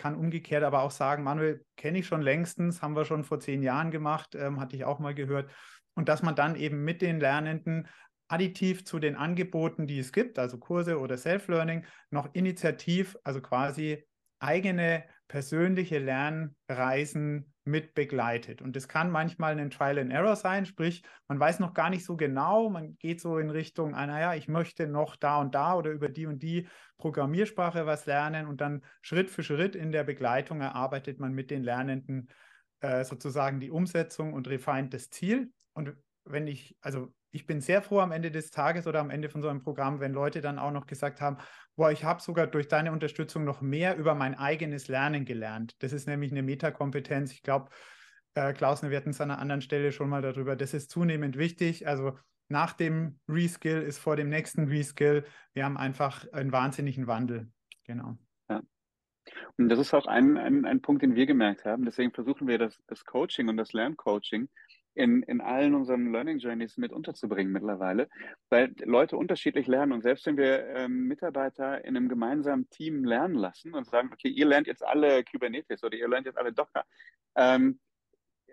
Kann 0.00 0.16
umgekehrt 0.16 0.64
aber 0.64 0.80
auch 0.80 0.92
sagen, 0.92 1.24
Manuel, 1.24 1.62
kenne 1.76 1.98
ich 1.98 2.06
schon 2.06 2.22
längstens, 2.22 2.80
haben 2.80 2.96
wir 2.96 3.04
schon 3.04 3.22
vor 3.22 3.38
zehn 3.38 3.62
Jahren 3.62 3.90
gemacht, 3.90 4.34
ähm, 4.34 4.58
hatte 4.58 4.74
ich 4.74 4.86
auch 4.86 4.98
mal 4.98 5.14
gehört. 5.14 5.50
Und 5.92 6.08
dass 6.08 6.22
man 6.22 6.34
dann 6.34 6.56
eben 6.56 6.84
mit 6.84 7.02
den 7.02 7.20
Lernenden 7.20 7.86
additiv 8.26 8.86
zu 8.86 8.98
den 8.98 9.14
Angeboten, 9.14 9.86
die 9.86 9.98
es 9.98 10.10
gibt, 10.10 10.38
also 10.38 10.56
Kurse 10.56 10.98
oder 11.00 11.18
Self-Learning, 11.18 11.84
noch 12.08 12.32
initiativ, 12.32 13.14
also 13.24 13.42
quasi 13.42 14.06
eigene 14.38 15.04
persönliche 15.28 15.98
Lernreisen 15.98 17.49
mit 17.64 17.94
begleitet. 17.94 18.62
Und 18.62 18.74
das 18.74 18.88
kann 18.88 19.10
manchmal 19.10 19.58
ein 19.58 19.70
Trial 19.70 19.98
and 19.98 20.12
Error 20.12 20.36
sein, 20.36 20.66
sprich, 20.66 21.02
man 21.28 21.38
weiß 21.38 21.60
noch 21.60 21.74
gar 21.74 21.90
nicht 21.90 22.04
so 22.04 22.16
genau, 22.16 22.70
man 22.70 22.96
geht 22.98 23.20
so 23.20 23.38
in 23.38 23.50
Richtung, 23.50 23.94
ah, 23.94 24.06
naja, 24.06 24.34
ich 24.34 24.48
möchte 24.48 24.86
noch 24.86 25.16
da 25.16 25.40
und 25.40 25.54
da 25.54 25.74
oder 25.74 25.90
über 25.90 26.08
die 26.08 26.26
und 26.26 26.42
die 26.42 26.68
Programmiersprache 26.96 27.86
was 27.86 28.06
lernen 28.06 28.46
und 28.46 28.60
dann 28.60 28.82
Schritt 29.02 29.30
für 29.30 29.42
Schritt 29.42 29.76
in 29.76 29.92
der 29.92 30.04
Begleitung 30.04 30.60
erarbeitet 30.60 31.20
man 31.20 31.32
mit 31.32 31.50
den 31.50 31.62
Lernenden 31.62 32.28
äh, 32.80 33.04
sozusagen 33.04 33.60
die 33.60 33.70
Umsetzung 33.70 34.32
und 34.32 34.48
refined 34.48 34.94
das 34.94 35.10
Ziel. 35.10 35.52
Und 35.74 35.94
wenn 36.24 36.46
ich, 36.46 36.76
also 36.80 37.12
ich 37.32 37.46
bin 37.46 37.60
sehr 37.60 37.82
froh 37.82 38.00
am 38.00 38.12
Ende 38.12 38.30
des 38.30 38.50
Tages 38.50 38.86
oder 38.86 39.00
am 39.00 39.10
Ende 39.10 39.28
von 39.28 39.42
so 39.42 39.48
einem 39.48 39.62
Programm, 39.62 40.00
wenn 40.00 40.12
Leute 40.12 40.40
dann 40.40 40.58
auch 40.58 40.72
noch 40.72 40.86
gesagt 40.86 41.20
haben, 41.20 41.38
boah, 41.76 41.92
ich 41.92 42.04
habe 42.04 42.20
sogar 42.20 42.46
durch 42.46 42.68
deine 42.68 42.92
Unterstützung 42.92 43.44
noch 43.44 43.60
mehr 43.60 43.96
über 43.96 44.14
mein 44.14 44.34
eigenes 44.34 44.88
Lernen 44.88 45.24
gelernt. 45.24 45.76
Das 45.80 45.92
ist 45.92 46.08
nämlich 46.08 46.32
eine 46.32 46.42
Metakompetenz. 46.42 47.32
Ich 47.32 47.42
glaube, 47.42 47.70
äh, 48.34 48.52
Klaus, 48.52 48.82
wir 48.82 48.96
hatten 48.96 49.10
es 49.10 49.20
an 49.20 49.30
einer 49.30 49.40
anderen 49.40 49.62
Stelle 49.62 49.92
schon 49.92 50.08
mal 50.08 50.22
darüber. 50.22 50.56
Das 50.56 50.74
ist 50.74 50.90
zunehmend 50.90 51.38
wichtig. 51.38 51.86
Also 51.86 52.18
nach 52.48 52.72
dem 52.72 53.20
Reskill 53.28 53.82
ist 53.82 53.98
vor 53.98 54.16
dem 54.16 54.28
nächsten 54.28 54.68
Reskill. 54.68 55.24
Wir 55.52 55.64
haben 55.64 55.76
einfach 55.76 56.26
einen 56.32 56.52
wahnsinnigen 56.52 57.06
Wandel. 57.06 57.50
Genau. 57.84 58.18
Und 59.58 59.68
das 59.68 59.78
ist 59.78 59.94
auch 59.94 60.06
ein, 60.06 60.36
ein, 60.36 60.64
ein 60.64 60.80
Punkt, 60.80 61.02
den 61.02 61.14
wir 61.14 61.26
gemerkt 61.26 61.64
haben. 61.64 61.84
Deswegen 61.84 62.12
versuchen 62.12 62.48
wir 62.48 62.58
das, 62.58 62.80
das 62.86 63.04
Coaching 63.04 63.48
und 63.48 63.56
das 63.56 63.72
Lerncoaching 63.72 64.48
in, 64.94 65.22
in 65.22 65.40
allen 65.40 65.74
unseren 65.74 66.12
Learning 66.12 66.38
Journeys 66.38 66.76
mit 66.76 66.92
unterzubringen 66.92 67.52
mittlerweile, 67.52 68.08
weil 68.48 68.74
Leute 68.84 69.16
unterschiedlich 69.16 69.66
lernen. 69.66 69.92
Und 69.92 70.02
selbst 70.02 70.26
wenn 70.26 70.36
wir 70.36 70.66
ähm, 70.68 71.06
Mitarbeiter 71.06 71.84
in 71.84 71.96
einem 71.96 72.08
gemeinsamen 72.08 72.68
Team 72.70 73.04
lernen 73.04 73.34
lassen 73.34 73.74
und 73.74 73.86
sagen, 73.86 74.10
okay, 74.12 74.28
ihr 74.28 74.46
lernt 74.46 74.66
jetzt 74.66 74.84
alle 74.84 75.24
Kubernetes 75.24 75.84
oder 75.84 75.96
ihr 75.96 76.08
lernt 76.08 76.26
jetzt 76.26 76.38
alle 76.38 76.52
Docker, 76.52 76.84
ähm, 77.36 77.78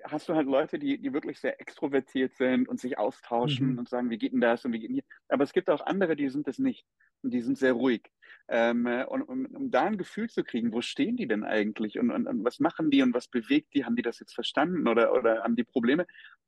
hast 0.03 0.29
du 0.29 0.35
halt 0.35 0.47
Leute, 0.47 0.79
die, 0.79 0.99
die 0.99 1.13
wirklich 1.13 1.39
sehr 1.39 1.59
extrovertiert 1.59 2.35
sind 2.35 2.67
und 2.67 2.79
sich 2.79 2.97
austauschen 2.97 3.73
mhm. 3.73 3.79
und 3.79 3.89
sagen, 3.89 4.09
wie 4.09 4.17
geht 4.17 4.33
denn 4.33 4.41
das 4.41 4.63
und 4.63 4.73
wie 4.73 4.79
geht 4.79 4.89
denn 4.89 4.95
hier. 4.95 5.03
Aber 5.29 5.43
es 5.43 5.53
gibt 5.53 5.69
auch 5.69 5.85
andere, 5.85 6.15
die 6.15 6.29
sind 6.29 6.47
es 6.47 6.59
nicht. 6.59 6.85
Die 7.23 7.41
sind 7.41 7.57
sehr 7.57 7.73
ruhig. 7.73 8.09
Ähm, 8.49 8.85
äh, 8.85 9.05
und 9.05 9.23
um, 9.23 9.45
um, 9.45 9.71
da 9.71 9.83
ein 9.83 9.97
Gefühl 9.97 10.29
zu 10.29 10.43
kriegen, 10.43 10.71
wo 10.71 10.81
stehen 10.81 11.17
die 11.17 11.27
denn 11.27 11.43
eigentlich 11.43 11.99
und, 11.99 12.11
und, 12.11 12.27
und, 12.27 12.45
was 12.45 12.59
machen 12.59 12.89
die 12.89 13.01
und 13.01 13.13
was 13.13 13.27
bewegt 13.27 13.73
die? 13.73 13.83
Haben 13.83 13.95
die 13.95 14.01
das 14.01 14.19
jetzt 14.19 14.33
verstanden 14.33 14.87
oder, 14.87 15.13
oder 15.13 15.43
haben 15.43 15.55
die 15.55 15.65
Probleme? 15.65 16.05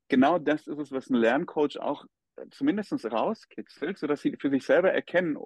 Genau 0.08 0.38
das 0.38 0.66
ist 0.66 0.78
es, 0.78 0.92
was 0.92 1.10
ein 1.10 1.16
Lerncoach 1.16 1.78
auch 1.78 2.06
äh, 2.36 2.46
zumindest 2.50 2.92
rauskitzelt, 3.04 3.98
sodass 3.98 4.22
sie 4.22 4.36
für 4.40 4.50
sich 4.50 4.64
selber 4.64 4.92
erkennen, 4.92 5.36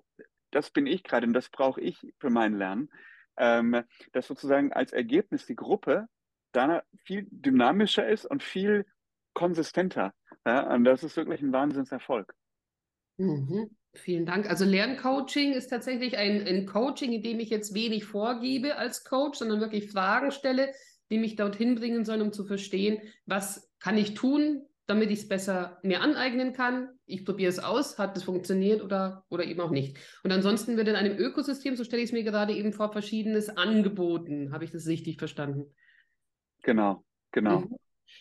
das 0.52 0.71
bin 0.71 0.87
ich 0.87 1.02
gerade 1.02 1.26
und 1.26 1.33
das 1.33 1.49
brauche 1.49 1.81
ich 1.81 1.99
für 2.21 2.31
mein 2.31 2.57
Lernen. 2.57 2.88
Ähm, 3.37 3.83
dass 4.12 4.28
sozusagen 4.28 4.73
als 4.73 4.93
Ergebnis 4.93 5.45
die 5.47 5.57
Gruppe 5.57 6.07
da 6.52 6.85
viel 7.04 7.26
dynamischer 7.31 8.09
ist 8.09 8.26
und 8.26 8.45
viel 8.45 8.87
konsistenter. 9.35 10.14
Ja? 10.47 10.73
Und 10.73 10.85
das 10.85 11.02
ist 11.02 11.16
wirklich 11.16 11.43
ein 11.43 11.52
Wahnsinnserfolg. 11.52 12.33
Mhm. 13.19 13.76
Vielen 13.95 14.27
Dank. 14.27 14.49
Also 14.51 14.65
Lerncoaching 14.65 15.53
ist 15.53 15.69
tatsächlich 15.69 16.19
ein, 16.19 16.47
ein 16.47 16.67
Coaching, 16.67 17.13
in 17.13 17.23
dem 17.23 17.39
ich 17.39 17.51
jetzt 17.51 17.75
wenig 17.75 18.05
vorgebe 18.05 18.77
als 18.77 19.05
Coach, 19.05 19.39
sondern 19.39 19.61
wirklich 19.61 19.91
Fragen 19.91 20.33
stelle, 20.33 20.73
die 21.11 21.19
mich 21.19 21.37
dorthin 21.37 21.77
bringen 21.77 22.05
sollen, 22.05 22.23
um 22.23 22.33
zu 22.33 22.45
verstehen, 22.45 22.99
was 23.27 23.71
kann 23.79 23.97
ich 23.97 24.15
tun, 24.15 24.67
damit 24.87 25.11
ich 25.11 25.21
es 25.21 25.29
besser 25.29 25.79
mir 25.83 26.01
aneignen 26.01 26.53
kann. 26.53 26.89
Ich 27.07 27.25
probiere 27.25 27.49
es 27.49 27.59
aus, 27.59 27.99
hat 27.99 28.17
es 28.17 28.25
funktioniert 28.25 28.83
oder, 28.83 29.25
oder 29.29 29.45
eben 29.45 29.61
auch 29.61 29.71
nicht. 29.71 29.97
Und 30.25 30.33
ansonsten 30.33 30.77
wird 30.77 30.89
in 30.89 30.97
einem 30.97 31.17
Ökosystem, 31.17 31.77
so 31.77 31.85
stelle 31.85 32.03
ich 32.03 32.09
es 32.09 32.13
mir 32.13 32.25
gerade 32.25 32.53
eben 32.53 32.73
vor, 32.73 32.93
verschiedenes 32.93 33.49
angeboten. 33.49 34.53
Habe 34.53 34.65
ich 34.65 34.73
das 34.73 34.87
richtig 34.87 35.19
verstanden? 35.19 35.73
Genau, 36.63 37.05
genau. 37.31 37.61
Mhm. 37.61 37.77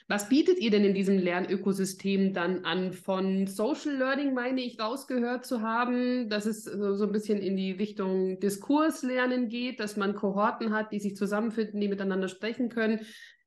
Was 0.08 0.30
bietet 0.30 0.60
ihr 0.60 0.72
denn 0.72 0.84
in 0.84 0.94
diesem 0.94 1.18
Lernökosystem 1.18 2.34
dann 2.34 2.66
an? 2.66 2.94
Von 2.94 3.48
Social 3.48 3.96
Learning 3.96 4.34
meine 4.34 4.62
ich 4.62 4.80
rausgehört 4.80 5.46
zu 5.46 5.62
haben, 5.62 6.30
dass 6.30 6.46
es 6.46 6.64
so 6.64 7.06
ein 7.06 7.12
bisschen 7.12 7.40
in 7.40 7.56
die 7.56 7.72
Richtung 7.72 8.40
Diskurslernen 8.40 9.50
geht, 9.50 9.80
dass 9.80 9.98
man 9.98 10.16
Kohorten 10.16 10.74
hat, 10.74 10.92
die 10.92 11.00
sich 11.00 11.16
zusammenfinden, 11.16 11.80
die 11.80 11.88
miteinander 11.88 12.28
sprechen 12.28 12.70
können, 12.70 13.02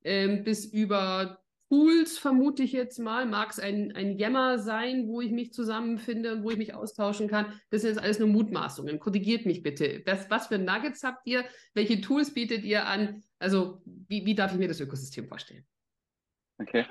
ähm, 0.05 0.45
bis 0.45 0.65
über 0.65 1.39
Tools, 1.69 2.17
vermute 2.17 2.63
ich 2.63 2.71
jetzt 2.71 2.99
mal, 3.01 3.27
mag 3.27 3.51
es 3.51 3.59
ein, 3.59 3.91
ein 3.97 4.17
Yammer 4.19 4.59
sein, 4.61 5.09
wo 5.09 5.21
ich 5.21 5.33
mich 5.33 5.53
zusammenfinde 5.53 6.35
und 6.35 6.45
wo 6.45 6.51
ich 6.51 6.59
mich 6.59 6.75
austauschen 6.75 7.27
kann. 7.27 7.61
Das 7.71 7.83
sind 7.83 7.91
jetzt 7.91 8.03
alles 8.03 8.21
nur 8.21 8.29
Mutmaßungen. 8.29 9.01
Korrigiert 9.01 9.47
mich 9.47 9.65
bitte. 9.65 10.01
Das, 10.07 10.31
was 10.31 10.47
für 10.47 10.59
Nuggets 10.59 11.03
habt 11.03 11.27
ihr? 11.27 11.45
Welche 11.75 12.01
Tools 12.01 12.33
bietet 12.33 12.65
ihr 12.65 12.87
an? 12.87 13.25
Also, 13.41 13.83
wie, 13.85 14.25
wie 14.25 14.37
darf 14.37 14.53
ich 14.53 14.59
mir 14.59 14.69
das 14.69 14.81
Ökosystem 14.81 15.27
vorstellen? 15.27 15.67
Okay. 16.59 16.87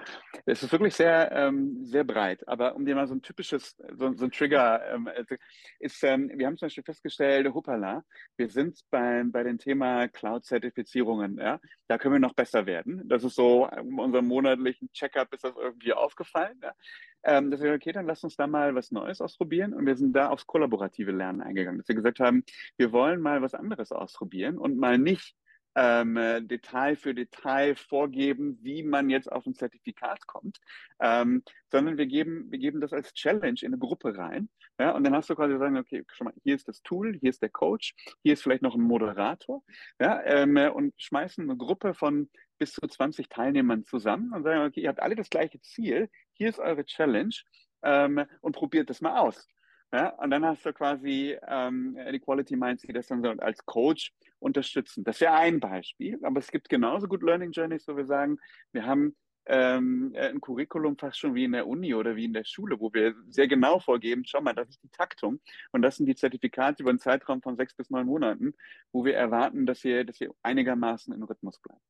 Es 0.46 0.62
ist 0.62 0.72
wirklich 0.72 0.94
sehr, 0.94 1.32
ähm, 1.32 1.84
sehr 1.84 2.04
breit. 2.04 2.48
Aber 2.48 2.76
um 2.76 2.86
dir 2.86 2.94
mal 2.94 3.08
so 3.08 3.16
ein 3.16 3.22
typisches, 3.24 3.76
so, 3.94 4.14
so 4.14 4.26
ein 4.26 4.32
Trigger, 4.32 4.94
ähm, 4.94 5.10
ist, 5.80 6.04
ähm, 6.04 6.32
wir 6.36 6.46
haben 6.46 6.56
zum 6.56 6.68
Beispiel 6.68 6.84
festgestellt, 6.84 7.52
hoppala, 7.52 8.04
wir 8.38 8.48
sind 8.50 8.80
beim, 8.92 9.32
bei 9.32 9.42
dem 9.42 9.58
Thema 9.58 10.08
Cloud-Zertifizierungen, 10.08 11.40
ja. 11.40 11.60
Da 11.88 11.98
können 11.98 12.14
wir 12.14 12.20
noch 12.20 12.36
besser 12.36 12.68
werden. 12.68 13.02
Das 13.08 13.24
ist 13.24 13.36
so, 13.36 13.68
um 13.68 13.98
unserem 13.98 14.28
monatlichen 14.28 14.92
Checkup 14.94 15.34
ist 15.34 15.44
das 15.44 15.56
irgendwie 15.58 15.94
aufgefallen. 15.94 16.60
Ja. 16.62 16.74
Ähm, 17.24 17.50
dass 17.50 17.62
wir, 17.62 17.74
okay, 17.74 17.92
dann 17.92 18.06
lass 18.06 18.24
uns 18.24 18.36
da 18.36 18.46
mal 18.46 18.76
was 18.76 18.92
Neues 18.92 19.20
ausprobieren. 19.20 19.74
Und 19.74 19.88
wir 19.88 19.96
sind 19.96 20.14
da 20.14 20.30
aufs 20.30 20.46
kollaborative 20.46 21.12
Lernen 21.12 21.42
eingegangen. 21.42 21.80
Dass 21.80 21.88
wir 21.88 21.96
gesagt 21.96 22.20
haben, 22.20 22.44
wir 22.78 22.92
wollen 22.92 23.20
mal 23.20 23.42
was 23.42 23.56
anderes 23.56 23.92
ausprobieren 23.92 24.60
und 24.60 24.78
mal 24.78 25.00
nicht 25.00 25.36
ähm, 25.76 26.18
äh, 26.18 26.42
Detail 26.42 26.96
für 26.96 27.14
Detail 27.14 27.76
vorgeben, 27.76 28.58
wie 28.62 28.84
man 28.84 29.10
jetzt 29.10 29.32
auf 29.32 29.46
ein 29.46 29.56
Zertifikat 29.56 30.26
kommt, 30.28 30.60
ähm, 31.00 31.44
sondern 31.72 31.98
wir 31.98 32.06
geben, 32.06 32.52
wir 32.52 32.60
geben 32.60 32.82
das 32.82 32.94
als 32.94 33.14
Challenge 33.14 33.60
in 33.62 33.74
eine 33.74 33.78
Gruppe 33.78 34.18
rein. 34.18 34.50
Ja, 34.80 34.92
und 34.92 35.04
dann 35.04 35.16
hast 35.16 35.30
du 35.30 35.36
quasi 35.36 35.58
sagen, 35.58 35.78
okay, 35.78 36.04
schon 36.12 36.26
mal, 36.26 36.34
hier 36.44 36.56
ist 36.56 36.68
das 36.68 36.82
Tool, 36.82 37.18
hier 37.20 37.30
ist 37.30 37.42
der 37.42 37.50
Coach, 37.50 37.94
hier 38.24 38.34
ist 38.34 38.44
vielleicht 38.44 38.62
noch 38.62 38.76
ein 38.76 38.82
Moderator, 38.82 39.64
ja, 40.00 40.22
ähm, 40.24 40.58
äh, 40.58 40.70
und 40.70 40.94
schmeißen 40.98 41.44
eine 41.44 41.58
Gruppe 41.58 41.94
von 41.94 42.30
bis 42.58 42.74
zu 42.74 42.88
20 42.88 43.30
Teilnehmern 43.30 43.84
zusammen 43.84 44.34
und 44.34 44.44
sagen, 44.44 44.66
okay, 44.66 44.82
ihr 44.82 44.90
habt 44.90 45.02
alle 45.02 45.16
das 45.16 45.30
gleiche 45.30 45.60
Ziel, 45.62 46.10
hier 46.34 46.50
ist 46.50 46.60
eure 46.60 46.86
Challenge 46.86 47.36
ähm, 47.84 48.26
und 48.42 48.56
probiert 48.56 48.90
das 48.90 49.02
mal 49.02 49.20
aus. 49.20 49.48
Ja, 49.96 50.10
und 50.10 50.30
dann 50.30 50.44
hast 50.44 50.66
du 50.66 50.74
quasi 50.74 51.38
ähm, 51.48 51.98
die 52.12 52.20
Quality 52.20 52.58
Minds, 52.58 52.82
die 52.82 52.92
das 52.92 53.08
dann 53.08 53.40
als 53.40 53.66
Coach 53.66 54.12
unterstützen. 54.40 55.06
Das 55.06 55.22
wäre 55.22 55.36
ein 55.36 55.62
Beispiel, 55.62 56.20
aber 56.22 56.40
es 56.40 56.52
gibt 56.52 56.68
genauso 56.68 57.08
gut 57.08 57.24
Learning 57.24 57.52
Journeys, 57.52 57.88
wo 57.88 57.96
wir 57.96 58.06
sagen, 58.06 58.38
wir 58.74 58.86
haben 58.86 59.16
ähm, 59.46 60.14
ein 60.18 60.42
Curriculum 60.42 60.98
fast 60.98 61.20
schon 61.20 61.34
wie 61.34 61.46
in 61.46 61.54
der 61.54 61.66
Uni 61.66 61.94
oder 61.96 62.18
wie 62.18 62.26
in 62.26 62.34
der 62.34 62.44
Schule, 62.44 62.78
wo 62.78 62.92
wir 62.94 63.16
sehr 63.30 63.48
genau 63.48 63.80
vorgeben, 63.80 64.24
schau 64.26 64.42
mal, 64.42 64.54
das 64.54 64.68
ist 64.68 64.84
die 64.84 64.90
Taktung 64.90 65.40
und 65.72 65.82
das 65.82 65.96
sind 65.96 66.08
die 66.08 66.16
Zertifikate 66.16 66.84
über 66.84 66.90
einen 66.90 67.00
Zeitraum 67.00 67.42
von 67.42 67.56
sechs 67.56 67.74
bis 67.74 67.90
neun 67.90 68.08
Monaten, 68.08 68.54
wo 68.92 69.06
wir 69.06 69.16
erwarten, 69.16 69.66
dass 69.66 69.82
wir, 69.86 70.04
dass 70.04 70.20
wir 70.20 70.34
einigermaßen 70.44 71.14
im 71.14 71.24
Rhythmus 71.24 71.58
bleiben. 71.60 71.82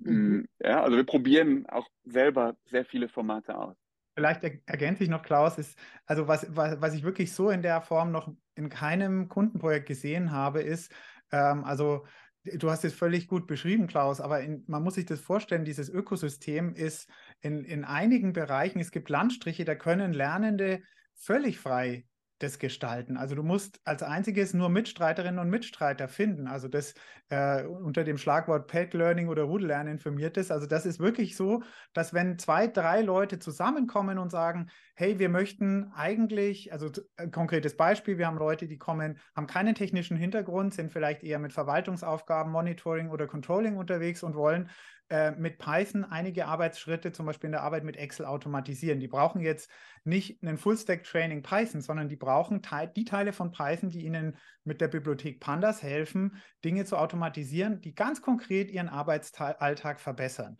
Mhm. 0.00 0.36
Mm, 0.36 0.48
ja, 0.62 0.82
also 0.82 0.98
wir 0.98 1.06
probieren 1.06 1.64
auch 1.70 1.88
selber 2.04 2.58
sehr 2.66 2.84
viele 2.84 3.08
Formate 3.08 3.56
aus. 3.56 3.81
Vielleicht 4.14 4.42
ergänze 4.66 5.04
ich 5.04 5.10
noch, 5.10 5.22
Klaus, 5.22 5.58
ist, 5.58 5.78
also 6.06 6.28
was, 6.28 6.46
was, 6.54 6.80
was 6.80 6.94
ich 6.94 7.02
wirklich 7.02 7.32
so 7.32 7.50
in 7.50 7.62
der 7.62 7.80
Form 7.80 8.12
noch 8.12 8.30
in 8.54 8.68
keinem 8.68 9.28
Kundenprojekt 9.28 9.86
gesehen 9.86 10.32
habe, 10.32 10.60
ist, 10.60 10.92
ähm, 11.30 11.64
also 11.64 12.04
du 12.44 12.70
hast 12.70 12.84
es 12.84 12.92
völlig 12.92 13.28
gut 13.28 13.46
beschrieben, 13.46 13.86
Klaus, 13.86 14.20
aber 14.20 14.40
in, 14.40 14.64
man 14.66 14.82
muss 14.82 14.94
sich 14.94 15.06
das 15.06 15.20
vorstellen, 15.20 15.64
dieses 15.64 15.88
Ökosystem 15.88 16.74
ist 16.74 17.08
in, 17.40 17.64
in 17.64 17.84
einigen 17.84 18.32
Bereichen, 18.32 18.80
es 18.80 18.90
gibt 18.90 19.08
Landstriche, 19.08 19.64
da 19.64 19.74
können 19.74 20.12
Lernende 20.12 20.82
völlig 21.14 21.58
frei 21.58 22.04
das 22.42 22.58
gestalten. 22.58 23.16
Also 23.16 23.34
du 23.34 23.42
musst 23.42 23.80
als 23.84 24.02
einziges 24.02 24.54
nur 24.54 24.68
Mitstreiterinnen 24.68 25.38
und 25.38 25.50
Mitstreiter 25.50 26.08
finden. 26.08 26.46
Also 26.46 26.68
das 26.68 26.94
äh, 27.28 27.64
unter 27.64 28.04
dem 28.04 28.18
Schlagwort 28.18 28.66
Pet 28.66 28.94
Learning 28.94 29.28
oder 29.28 29.44
Rudellernen 29.44 29.92
informiert 29.92 30.36
ist. 30.36 30.50
Also 30.50 30.66
das 30.66 30.86
ist 30.86 31.00
wirklich 31.00 31.36
so, 31.36 31.62
dass 31.92 32.12
wenn 32.12 32.38
zwei, 32.38 32.66
drei 32.66 33.00
Leute 33.00 33.38
zusammenkommen 33.38 34.18
und 34.18 34.30
sagen, 34.30 34.68
hey, 34.94 35.18
wir 35.18 35.28
möchten 35.28 35.92
eigentlich, 35.94 36.72
also 36.72 36.90
ein 37.16 37.30
konkretes 37.30 37.76
Beispiel, 37.76 38.18
wir 38.18 38.26
haben 38.26 38.38
Leute, 38.38 38.66
die 38.66 38.78
kommen, 38.78 39.18
haben 39.34 39.46
keinen 39.46 39.74
technischen 39.74 40.16
Hintergrund, 40.16 40.74
sind 40.74 40.92
vielleicht 40.92 41.22
eher 41.22 41.38
mit 41.38 41.52
Verwaltungsaufgaben, 41.52 42.52
Monitoring 42.52 43.10
oder 43.10 43.26
Controlling 43.26 43.76
unterwegs 43.76 44.22
und 44.22 44.34
wollen 44.34 44.68
äh, 45.12 45.32
mit 45.32 45.58
Python 45.58 46.06
einige 46.06 46.46
Arbeitsschritte, 46.46 47.12
zum 47.12 47.26
Beispiel 47.26 47.48
in 47.48 47.52
der 47.52 47.62
Arbeit 47.62 47.84
mit 47.84 47.98
Excel, 47.98 48.24
automatisieren. 48.24 48.98
Die 48.98 49.08
brauchen 49.08 49.42
jetzt 49.42 49.70
nicht 50.04 50.42
einen 50.42 50.56
Full-Stack-Training 50.56 51.42
Python, 51.42 51.82
sondern 51.82 52.08
die 52.08 52.16
brauchen 52.16 52.62
te 52.62 52.90
die 52.96 53.04
Teile 53.04 53.34
von 53.34 53.52
Python, 53.52 53.90
die 53.90 54.06
ihnen 54.06 54.38
mit 54.64 54.80
der 54.80 54.88
Bibliothek 54.88 55.38
Pandas 55.38 55.82
helfen, 55.82 56.42
Dinge 56.64 56.86
zu 56.86 56.96
automatisieren, 56.96 57.82
die 57.82 57.94
ganz 57.94 58.22
konkret 58.22 58.70
ihren 58.70 58.88
Arbeitsalltag 58.88 60.00
verbessern. 60.00 60.56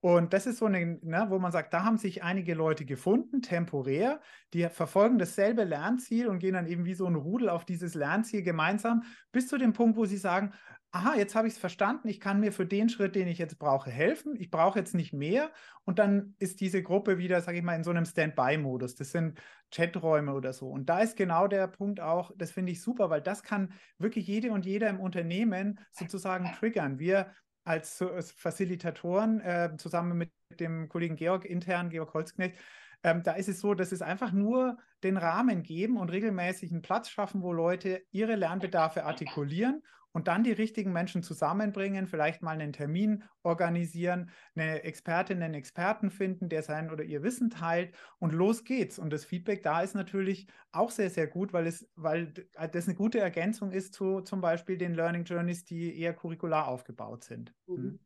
Und 0.00 0.32
das 0.32 0.46
ist 0.46 0.56
so 0.56 0.64
eine, 0.64 0.98
ne, 1.02 1.26
wo 1.28 1.38
man 1.38 1.52
sagt, 1.52 1.74
da 1.74 1.84
haben 1.84 1.98
sich 1.98 2.22
einige 2.22 2.54
Leute 2.54 2.86
gefunden, 2.86 3.42
temporär, 3.42 4.22
die 4.54 4.66
verfolgen 4.70 5.18
dasselbe 5.18 5.64
Lernziel 5.64 6.26
und 6.28 6.38
gehen 6.38 6.54
dann 6.54 6.66
eben 6.66 6.86
wie 6.86 6.94
so 6.94 7.04
ein 7.04 7.16
Rudel 7.16 7.50
auf 7.50 7.66
dieses 7.66 7.94
Lernziel 7.94 8.42
gemeinsam, 8.42 9.02
bis 9.30 9.46
zu 9.48 9.58
dem 9.58 9.74
Punkt, 9.74 9.98
wo 9.98 10.06
sie 10.06 10.16
sagen, 10.16 10.54
aha, 10.92 11.14
jetzt 11.14 11.34
habe 11.34 11.46
ich 11.46 11.54
es 11.54 11.60
verstanden, 11.60 12.08
ich 12.08 12.18
kann 12.18 12.40
mir 12.40 12.52
für 12.52 12.66
den 12.66 12.88
Schritt, 12.88 13.14
den 13.14 13.28
ich 13.28 13.38
jetzt 13.38 13.58
brauche, 13.58 13.90
helfen. 13.90 14.34
Ich 14.36 14.50
brauche 14.50 14.78
jetzt 14.78 14.94
nicht 14.94 15.12
mehr. 15.12 15.50
Und 15.84 15.98
dann 15.98 16.34
ist 16.38 16.60
diese 16.60 16.82
Gruppe 16.82 17.18
wieder, 17.18 17.40
sage 17.40 17.58
ich 17.58 17.64
mal, 17.64 17.76
in 17.76 17.84
so 17.84 17.90
einem 17.90 18.04
Standby-Modus. 18.04 18.96
Das 18.96 19.12
sind 19.12 19.40
Chaträume 19.70 20.34
oder 20.34 20.52
so. 20.52 20.68
Und 20.68 20.86
da 20.86 21.00
ist 21.00 21.16
genau 21.16 21.46
der 21.46 21.68
Punkt 21.68 22.00
auch, 22.00 22.32
das 22.36 22.50
finde 22.50 22.72
ich 22.72 22.82
super, 22.82 23.08
weil 23.08 23.20
das 23.20 23.42
kann 23.44 23.72
wirklich 23.98 24.26
jede 24.26 24.50
und 24.50 24.66
jeder 24.66 24.88
im 24.88 24.98
Unternehmen 24.98 25.78
sozusagen 25.92 26.52
triggern. 26.58 26.98
Wir 26.98 27.32
als, 27.62 28.02
Facilitatoren 28.36 29.40
äh, 29.40 29.76
zusammen 29.76 30.18
mit 30.18 30.32
dem 30.58 30.88
Kollegen 30.88 31.14
Georg 31.14 31.44
intern, 31.44 31.90
Georg 31.90 32.14
Holzknecht, 32.14 32.56
ähm, 33.02 33.22
da 33.22 33.32
ist 33.32 33.48
es 33.48 33.60
so, 33.60 33.74
dass 33.74 33.92
es 33.92 34.02
einfach 34.02 34.32
nur 34.32 34.76
den 35.04 35.16
Rahmen 35.16 35.62
geben 35.62 35.96
und 35.96 36.10
regelmäßig 36.10 36.72
einen 36.72 36.82
Platz 36.82 37.08
schaffen, 37.08 37.42
wo 37.42 37.52
Leute 37.52 38.02
ihre 38.10 38.34
Lernbedarfe 38.34 39.04
artikulieren 39.04 39.82
und 40.12 40.28
dann 40.28 40.44
die 40.44 40.52
richtigen 40.52 40.92
Menschen 40.92 41.22
zusammenbringen, 41.22 42.06
vielleicht 42.06 42.42
mal 42.42 42.52
einen 42.52 42.72
Termin 42.72 43.24
organisieren, 43.42 44.30
eine 44.54 44.82
Expertin, 44.82 45.42
einen 45.42 45.54
Experten 45.54 46.10
finden, 46.10 46.48
der 46.48 46.62
sein 46.62 46.90
oder 46.90 47.04
ihr 47.04 47.22
Wissen 47.22 47.50
teilt 47.50 47.94
und 48.18 48.32
los 48.32 48.64
geht's. 48.64 48.98
Und 48.98 49.12
das 49.12 49.24
Feedback 49.24 49.62
da 49.62 49.82
ist 49.82 49.94
natürlich 49.94 50.46
auch 50.72 50.90
sehr, 50.90 51.10
sehr 51.10 51.26
gut, 51.26 51.52
weil 51.52 51.66
es, 51.66 51.88
weil 51.94 52.32
das 52.72 52.86
eine 52.86 52.96
gute 52.96 53.20
Ergänzung 53.20 53.72
ist 53.72 53.94
zu 53.94 54.20
zum 54.20 54.40
Beispiel 54.40 54.78
den 54.78 54.94
Learning 54.94 55.24
Journeys, 55.24 55.64
die 55.64 55.98
eher 55.98 56.14
curricular 56.14 56.68
aufgebaut 56.68 57.24
sind. 57.24 57.54
Mhm. 57.66 57.98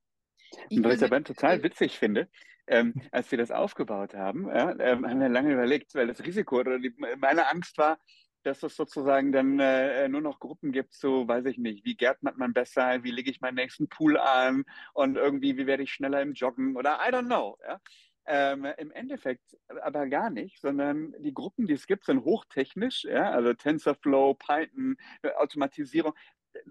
Und 0.70 0.84
was 0.84 0.96
ich 0.96 1.04
aber 1.04 1.22
total 1.24 1.62
witzig 1.62 1.98
finde, 1.98 2.28
ähm, 2.66 2.94
als 3.10 3.30
wir 3.30 3.38
das 3.38 3.50
aufgebaut 3.50 4.14
haben, 4.14 4.46
ja, 4.48 4.70
ähm, 4.78 5.06
haben 5.06 5.20
wir 5.20 5.28
lange 5.28 5.52
überlegt, 5.52 5.94
weil 5.94 6.06
das 6.06 6.24
Risiko 6.24 6.60
oder 6.60 6.78
die, 6.78 6.94
meine 7.18 7.50
Angst 7.50 7.76
war, 7.78 7.98
dass 8.44 8.62
es 8.62 8.76
sozusagen 8.76 9.32
dann 9.32 9.58
äh, 9.58 10.08
nur 10.08 10.20
noch 10.20 10.38
Gruppen 10.38 10.72
gibt, 10.72 10.94
so 10.94 11.26
weiß 11.26 11.46
ich 11.46 11.58
nicht, 11.58 11.84
wie 11.84 11.96
gärtnet 11.96 12.36
man 12.36 12.52
besser, 12.52 13.02
wie 13.02 13.10
lege 13.10 13.30
ich 13.30 13.40
meinen 13.40 13.56
nächsten 13.56 13.88
Pool 13.88 14.18
an 14.18 14.64
und 14.92 15.16
irgendwie, 15.16 15.56
wie 15.56 15.66
werde 15.66 15.82
ich 15.82 15.92
schneller 15.92 16.22
im 16.22 16.34
Joggen 16.34 16.76
oder 16.76 16.98
I 17.06 17.10
don't 17.10 17.26
know. 17.26 17.58
Ja? 17.66 17.80
Ähm, 18.26 18.66
Im 18.78 18.90
Endeffekt 18.90 19.56
aber 19.82 20.06
gar 20.08 20.30
nicht, 20.30 20.60
sondern 20.60 21.14
die 21.18 21.34
Gruppen, 21.34 21.66
die 21.66 21.74
es 21.74 21.86
gibt, 21.86 22.04
sind 22.04 22.24
hochtechnisch, 22.24 23.04
ja? 23.04 23.30
also 23.30 23.52
TensorFlow, 23.52 24.34
Python, 24.34 24.96
Automatisierung, 25.36 26.14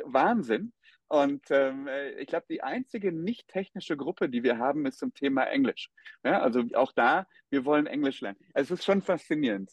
Wahnsinn. 0.06 0.74
Und 1.08 1.44
ähm, 1.52 1.88
ich 2.18 2.28
glaube, 2.28 2.46
die 2.50 2.64
einzige 2.64 3.12
nicht 3.12 3.48
technische 3.48 3.96
Gruppe, 3.96 4.30
die 4.30 4.42
wir 4.42 4.58
haben, 4.58 4.86
ist 4.88 4.98
zum 4.98 5.14
Thema 5.14 5.44
Englisch. 5.44 5.92
Ja, 6.24 6.42
also 6.42 6.64
auch 6.74 6.92
da, 6.92 7.28
wir 7.52 7.66
wollen 7.66 7.86
Englisch 7.86 8.22
lernen. 8.22 8.40
Es 8.56 8.72
ist 8.72 8.84
schon 8.84 9.02
faszinierend. 9.04 9.70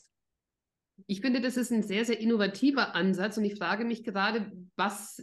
Ich 1.07 1.21
finde, 1.21 1.41
das 1.41 1.57
ist 1.57 1.73
ein 1.73 1.83
sehr, 1.83 2.05
sehr 2.05 2.21
innovativer 2.21 2.95
Ansatz 2.95 3.37
und 3.37 3.45
ich 3.45 3.57
frage 3.57 3.85
mich 3.85 4.05
gerade, 4.05 4.53
was 4.77 5.23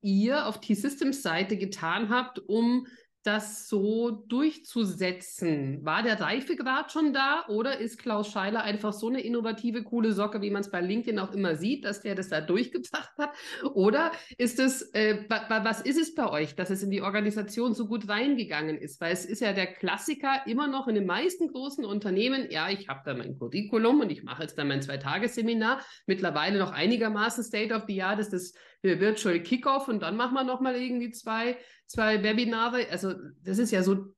ihr 0.00 0.46
auf 0.46 0.60
T-Systems 0.60 1.22
Seite 1.22 1.56
getan 1.56 2.10
habt, 2.10 2.38
um 2.40 2.86
das 3.22 3.68
so 3.68 4.10
durchzusetzen? 4.10 5.84
War 5.84 6.02
der 6.02 6.20
Reifegrad 6.20 6.92
schon 6.92 7.12
da 7.12 7.44
oder 7.48 7.78
ist 7.78 7.98
Klaus 7.98 8.28
Scheiler 8.30 8.62
einfach 8.62 8.92
so 8.92 9.08
eine 9.08 9.20
innovative, 9.20 9.84
coole 9.84 10.12
Socke, 10.12 10.40
wie 10.42 10.50
man 10.50 10.62
es 10.62 10.70
bei 10.70 10.80
LinkedIn 10.80 11.18
auch 11.18 11.32
immer 11.32 11.56
sieht, 11.56 11.84
dass 11.84 12.02
der 12.02 12.14
das 12.14 12.28
da 12.28 12.40
durchgebracht 12.40 13.12
hat? 13.18 13.30
Oder 13.74 14.12
ist 14.38 14.58
es, 14.58 14.82
äh, 14.94 15.24
was 15.28 15.80
ist 15.80 15.98
es 15.98 16.14
bei 16.14 16.28
euch, 16.28 16.54
dass 16.54 16.70
es 16.70 16.82
in 16.82 16.90
die 16.90 17.02
Organisation 17.02 17.74
so 17.74 17.86
gut 17.86 18.08
reingegangen 18.08 18.76
ist? 18.76 19.00
Weil 19.00 19.12
es 19.12 19.24
ist 19.24 19.40
ja 19.40 19.52
der 19.52 19.66
Klassiker 19.66 20.46
immer 20.46 20.66
noch 20.66 20.88
in 20.88 20.94
den 20.94 21.06
meisten 21.06 21.48
großen 21.48 21.84
Unternehmen, 21.84 22.48
ja, 22.50 22.68
ich 22.70 22.88
habe 22.88 23.02
da 23.04 23.14
mein 23.14 23.38
Curriculum 23.38 24.00
und 24.00 24.10
ich 24.10 24.22
mache 24.22 24.42
jetzt 24.42 24.58
dann 24.58 24.68
mein 24.68 24.82
Zweitagesseminar, 24.82 25.80
mittlerweile 26.06 26.58
noch 26.58 26.72
einigermaßen 26.72 27.44
State 27.44 27.74
of 27.74 27.84
the 27.86 28.02
Art 28.02 28.18
ist 28.18 28.32
das 28.32 28.52
Virtual 28.82 29.40
Kickoff 29.40 29.88
und 29.88 30.02
dann 30.02 30.16
machen 30.16 30.34
wir 30.34 30.44
nochmal 30.44 30.74
irgendwie 30.76 31.12
zwei, 31.12 31.56
zwei 31.92 32.22
Webinare. 32.22 32.88
Also 32.90 33.14
das 33.42 33.58
ist 33.58 33.70
ja 33.70 33.82
so 33.82 34.14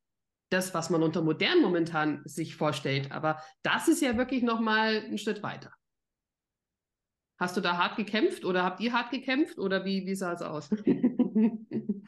das, 0.50 0.72
was 0.74 0.90
man 0.90 1.02
unter 1.02 1.22
modern 1.22 1.60
momentan 1.60 2.22
sich 2.24 2.56
vorstellt. 2.56 3.10
Aber 3.12 3.40
das 3.62 3.88
ist 3.88 4.00
ja 4.00 4.16
wirklich 4.16 4.42
nochmal 4.42 5.04
ein 5.04 5.18
Schritt 5.18 5.42
weiter. 5.42 5.72
Hast 7.38 7.56
du 7.56 7.60
da 7.60 7.76
hart 7.76 7.96
gekämpft 7.96 8.44
oder 8.44 8.62
habt 8.62 8.80
ihr 8.80 8.92
hart 8.92 9.10
gekämpft 9.10 9.58
oder 9.58 9.84
wie, 9.84 10.06
wie 10.06 10.14
sah 10.14 10.32
es 10.32 10.42
aus? 10.42 10.70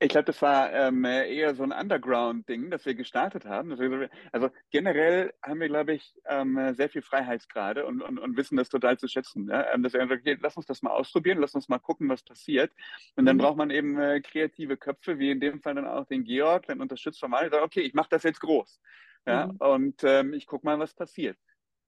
Ich 0.00 0.10
glaube, 0.10 0.26
das 0.26 0.40
war 0.42 0.72
ähm, 0.72 1.04
eher 1.04 1.56
so 1.56 1.64
ein 1.64 1.72
Underground-Ding, 1.72 2.70
das 2.70 2.86
wir 2.86 2.94
gestartet 2.94 3.44
haben. 3.46 3.72
Also 4.30 4.50
generell 4.70 5.34
haben 5.42 5.58
wir, 5.58 5.66
glaube 5.66 5.94
ich, 5.94 6.14
ähm, 6.26 6.72
sehr 6.76 6.88
viel 6.88 7.02
Freiheitsgrade 7.02 7.84
und, 7.84 8.00
und, 8.00 8.16
und 8.18 8.36
wissen 8.36 8.56
das 8.56 8.68
total 8.68 8.96
zu 8.96 9.08
schätzen. 9.08 9.48
Ja? 9.48 9.72
Ähm, 9.72 9.82
dass 9.82 9.94
wir 9.94 10.00
einfach, 10.00 10.16
okay, 10.16 10.38
lass 10.40 10.56
uns 10.56 10.66
das 10.66 10.82
mal 10.82 10.90
ausprobieren, 10.90 11.38
lass 11.38 11.56
uns 11.56 11.68
mal 11.68 11.80
gucken, 11.80 12.08
was 12.08 12.22
passiert. 12.22 12.72
Und 13.16 13.26
dann 13.26 13.36
mhm. 13.36 13.40
braucht 13.40 13.56
man 13.56 13.70
eben 13.70 13.98
äh, 13.98 14.20
kreative 14.20 14.76
Köpfe, 14.76 15.18
wie 15.18 15.32
in 15.32 15.40
dem 15.40 15.60
Fall 15.62 15.74
dann 15.74 15.88
auch 15.88 16.06
den 16.06 16.22
Georg, 16.22 16.66
dann 16.66 16.80
unterstützt 16.80 17.18
von 17.18 17.30
mal, 17.30 17.50
sagt, 17.50 17.64
okay, 17.64 17.80
ich 17.80 17.94
mache 17.94 18.10
das 18.10 18.22
jetzt 18.22 18.40
groß. 18.40 18.80
Ja? 19.26 19.48
Mhm. 19.48 19.56
Und 19.56 20.04
ähm, 20.04 20.32
ich 20.32 20.46
gucke 20.46 20.64
mal, 20.64 20.78
was 20.78 20.94
passiert. 20.94 21.36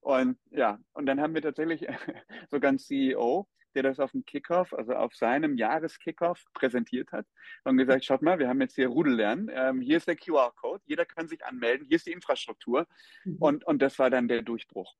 Und 0.00 0.36
ja, 0.50 0.78
und 0.94 1.06
dann 1.06 1.20
haben 1.20 1.34
wir 1.34 1.42
tatsächlich 1.42 1.86
sogar 2.50 2.70
einen 2.70 2.78
CEO, 2.78 3.46
der 3.74 3.82
das 3.82 4.00
auf 4.00 4.12
dem 4.12 4.24
Kickoff, 4.24 4.72
also 4.72 4.94
auf 4.94 5.14
seinem 5.14 5.56
Jahreskickoff 5.56 6.44
präsentiert 6.54 7.12
hat 7.12 7.26
und 7.64 7.76
gesagt, 7.76 8.04
schaut 8.04 8.22
mal, 8.22 8.38
wir 8.38 8.48
haben 8.48 8.60
jetzt 8.60 8.74
hier 8.74 8.88
Rudellernen, 8.88 9.50
ähm, 9.52 9.80
hier 9.80 9.96
ist 9.96 10.08
der 10.08 10.16
QR-Code, 10.16 10.82
jeder 10.86 11.04
kann 11.04 11.28
sich 11.28 11.44
anmelden, 11.44 11.86
hier 11.86 11.96
ist 11.96 12.06
die 12.06 12.12
Infrastruktur 12.12 12.86
mhm. 13.24 13.36
und, 13.38 13.66
und 13.66 13.80
das 13.82 13.98
war 13.98 14.10
dann 14.10 14.28
der 14.28 14.42
Durchbruch. 14.42 14.94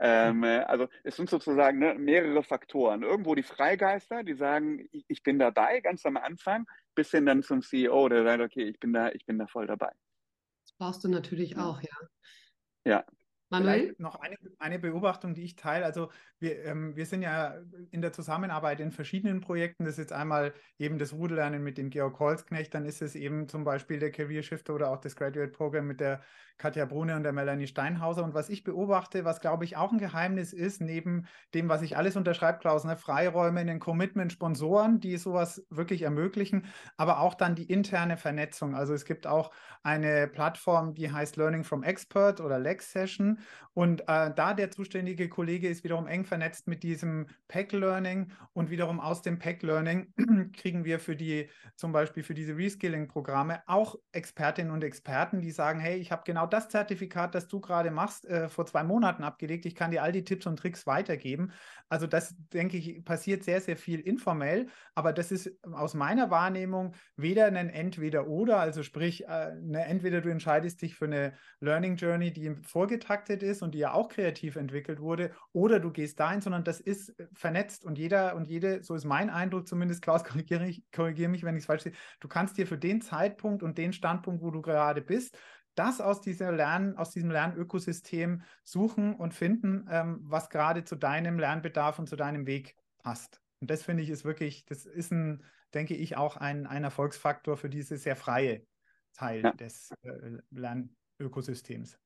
Ähm, 0.00 0.38
mhm. 0.38 0.44
also 0.66 0.88
es 1.04 1.16
sind 1.16 1.30
sozusagen 1.30 1.78
ne, 1.78 1.94
mehrere 1.94 2.42
Faktoren. 2.42 3.02
Irgendwo 3.02 3.34
die 3.34 3.44
Freigeister, 3.44 4.24
die 4.24 4.34
sagen, 4.34 4.88
ich, 4.90 5.04
ich, 5.06 5.22
bin 5.22 5.38
dabei, 5.38 5.80
ganz 5.80 6.04
am 6.04 6.16
Anfang, 6.16 6.66
bis 6.94 7.10
hin 7.12 7.26
dann 7.26 7.42
zum 7.42 7.62
CEO, 7.62 8.08
der 8.08 8.24
sagt, 8.24 8.42
okay, 8.42 8.64
ich 8.64 8.80
bin 8.80 8.92
da, 8.92 9.10
ich 9.12 9.24
bin 9.24 9.38
da 9.38 9.46
voll 9.46 9.66
dabei. 9.66 9.92
Das 10.64 10.72
brauchst 10.76 11.04
du 11.04 11.08
natürlich 11.08 11.56
auch, 11.58 11.80
ja. 11.80 11.96
Ja, 12.86 13.04
Manuel? 13.50 13.94
noch 13.98 14.16
eine, 14.16 14.36
eine 14.58 14.78
Beobachtung, 14.78 15.34
die 15.34 15.42
ich 15.42 15.56
teile. 15.56 15.84
Also 15.84 16.10
wir, 16.38 16.64
ähm, 16.64 16.96
wir 16.96 17.06
sind 17.06 17.22
ja 17.22 17.54
in 17.90 18.02
der 18.02 18.12
Zusammenarbeit 18.12 18.80
in 18.80 18.90
verschiedenen 18.90 19.40
Projekten. 19.40 19.84
Das 19.84 19.94
ist 19.94 19.98
jetzt 19.98 20.12
einmal 20.12 20.54
eben 20.78 20.98
das 20.98 21.12
Rudellernen 21.12 21.62
mit 21.62 21.78
dem 21.78 21.90
Georg 21.90 22.18
Holzknecht, 22.18 22.74
dann 22.74 22.84
ist 22.84 23.02
es 23.02 23.14
eben 23.14 23.48
zum 23.48 23.64
Beispiel 23.64 23.98
der 23.98 24.10
Career 24.10 24.42
Shifter 24.42 24.74
oder 24.74 24.90
auch 24.90 25.00
das 25.00 25.16
Graduate 25.16 25.52
Program 25.52 25.86
mit 25.86 26.00
der 26.00 26.22
Katja 26.56 26.84
Brune 26.84 27.16
und 27.16 27.24
der 27.24 27.32
Melanie 27.32 27.66
Steinhauser. 27.66 28.22
Und 28.22 28.34
was 28.34 28.48
ich 28.48 28.62
beobachte, 28.62 29.24
was 29.24 29.40
glaube 29.40 29.64
ich 29.64 29.76
auch 29.76 29.92
ein 29.92 29.98
Geheimnis 29.98 30.52
ist, 30.52 30.80
neben 30.80 31.26
dem, 31.52 31.68
was 31.68 31.82
ich 31.82 31.96
alles 31.96 32.16
unterschreibe, 32.16 32.58
Klaus, 32.58 32.84
ne, 32.84 32.96
Freiräume, 32.96 33.60
ein 33.60 33.80
Commitment, 33.80 34.32
Sponsoren, 34.32 35.00
die 35.00 35.16
sowas 35.16 35.66
wirklich 35.70 36.02
ermöglichen, 36.02 36.66
aber 36.96 37.20
auch 37.20 37.34
dann 37.34 37.54
die 37.54 37.70
interne 37.70 38.16
Vernetzung. 38.16 38.74
Also 38.74 38.94
es 38.94 39.04
gibt 39.04 39.26
auch 39.26 39.52
eine 39.82 40.28
Plattform, 40.28 40.94
die 40.94 41.10
heißt 41.10 41.36
Learning 41.36 41.64
from 41.64 41.82
Expert 41.82 42.40
oder 42.40 42.58
Lex 42.58 42.92
Session. 42.92 43.38
Und 43.74 44.02
äh, 44.02 44.32
da 44.34 44.54
der 44.54 44.70
zuständige 44.70 45.28
Kollege 45.28 45.68
ist 45.68 45.82
wiederum 45.82 46.06
eng 46.06 46.24
vernetzt 46.24 46.68
mit 46.68 46.84
diesem 46.84 47.26
Pack 47.48 47.72
Learning 47.72 48.30
und 48.52 48.70
wiederum 48.70 49.00
aus 49.00 49.20
dem 49.22 49.38
Pack 49.40 49.62
Learning 49.62 50.12
kriegen 50.52 50.84
wir 50.84 51.00
für 51.00 51.16
die, 51.16 51.50
zum 51.74 51.90
Beispiel 51.90 52.22
für 52.22 52.34
diese 52.34 52.56
Reskilling-Programme 52.56 53.62
auch 53.66 53.96
Expertinnen 54.12 54.72
und 54.72 54.84
Experten, 54.84 55.40
die 55.40 55.50
sagen, 55.50 55.80
hey, 55.80 55.96
ich 55.96 56.12
habe 56.12 56.22
genau 56.24 56.46
das 56.46 56.68
Zertifikat, 56.68 57.34
das 57.34 57.48
du 57.48 57.60
gerade 57.60 57.90
machst, 57.90 58.26
äh, 58.26 58.48
vor 58.48 58.64
zwei 58.64 58.84
Monaten 58.84 59.24
abgelegt. 59.24 59.66
Ich 59.66 59.74
kann 59.74 59.90
dir 59.90 60.04
all 60.04 60.12
die 60.12 60.24
Tipps 60.24 60.46
und 60.46 60.56
Tricks 60.56 60.86
weitergeben. 60.86 61.52
Also 61.88 62.06
das, 62.06 62.34
denke 62.52 62.76
ich, 62.76 63.04
passiert 63.04 63.42
sehr, 63.42 63.60
sehr 63.60 63.76
viel 63.76 64.00
informell, 64.00 64.68
aber 64.94 65.12
das 65.12 65.32
ist 65.32 65.50
aus 65.72 65.94
meiner 65.94 66.30
Wahrnehmung 66.30 66.94
weder 67.16 67.46
ein 67.46 67.56
Entweder-Oder, 67.56 68.58
also 68.58 68.82
sprich, 68.84 69.24
äh, 69.24 69.26
eine, 69.26 69.84
entweder 69.86 70.20
du 70.20 70.30
entscheidest 70.30 70.80
dich 70.82 70.94
für 70.94 71.06
eine 71.06 71.34
Learning 71.60 71.96
Journey, 71.96 72.32
die 72.32 72.54
vorgetaktet 72.62 73.23
ist 73.28 73.62
und 73.62 73.74
die 73.74 73.78
ja 73.78 73.92
auch 73.92 74.08
kreativ 74.08 74.56
entwickelt 74.56 75.00
wurde, 75.00 75.32
oder 75.52 75.80
du 75.80 75.90
gehst 75.90 76.20
dahin, 76.20 76.40
sondern 76.40 76.64
das 76.64 76.80
ist 76.80 77.18
äh, 77.18 77.26
vernetzt 77.34 77.84
und 77.84 77.98
jeder 77.98 78.36
und 78.36 78.46
jede, 78.46 78.82
so 78.82 78.94
ist 78.94 79.04
mein 79.04 79.30
Eindruck 79.30 79.66
zumindest, 79.66 80.02
Klaus, 80.02 80.24
korrigiere, 80.24 80.72
korrigiere 80.92 81.30
mich, 81.30 81.42
wenn 81.42 81.56
ich 81.56 81.62
es 81.62 81.66
falsch 81.66 81.82
sehe, 81.82 81.92
du 82.20 82.28
kannst 82.28 82.56
dir 82.58 82.66
für 82.66 82.78
den 82.78 83.00
Zeitpunkt 83.00 83.62
und 83.62 83.78
den 83.78 83.92
Standpunkt, 83.92 84.42
wo 84.42 84.50
du 84.50 84.62
gerade 84.62 85.02
bist, 85.02 85.36
das 85.74 86.00
aus, 86.00 86.20
dieser 86.20 86.52
Lern, 86.52 86.96
aus 86.96 87.10
diesem 87.10 87.30
Lernökosystem 87.30 88.42
suchen 88.62 89.14
und 89.14 89.34
finden, 89.34 89.86
ähm, 89.90 90.20
was 90.22 90.48
gerade 90.50 90.84
zu 90.84 90.96
deinem 90.96 91.38
Lernbedarf 91.38 91.98
und 91.98 92.08
zu 92.08 92.16
deinem 92.16 92.46
Weg 92.46 92.76
passt. 93.02 93.40
Und 93.60 93.70
das 93.70 93.82
finde 93.82 94.02
ich 94.02 94.10
ist 94.10 94.24
wirklich, 94.24 94.64
das 94.66 94.86
ist 94.86 95.10
ein, 95.10 95.42
denke 95.72 95.94
ich, 95.94 96.16
auch 96.16 96.36
ein, 96.36 96.66
ein 96.66 96.84
Erfolgsfaktor 96.84 97.56
für 97.56 97.68
diese 97.68 97.96
sehr 97.96 98.16
freie 98.16 98.66
Teil 99.14 99.42
ja. 99.42 99.52
des 99.52 99.90
äh, 100.02 100.38
Lernökosystems. 100.50 101.98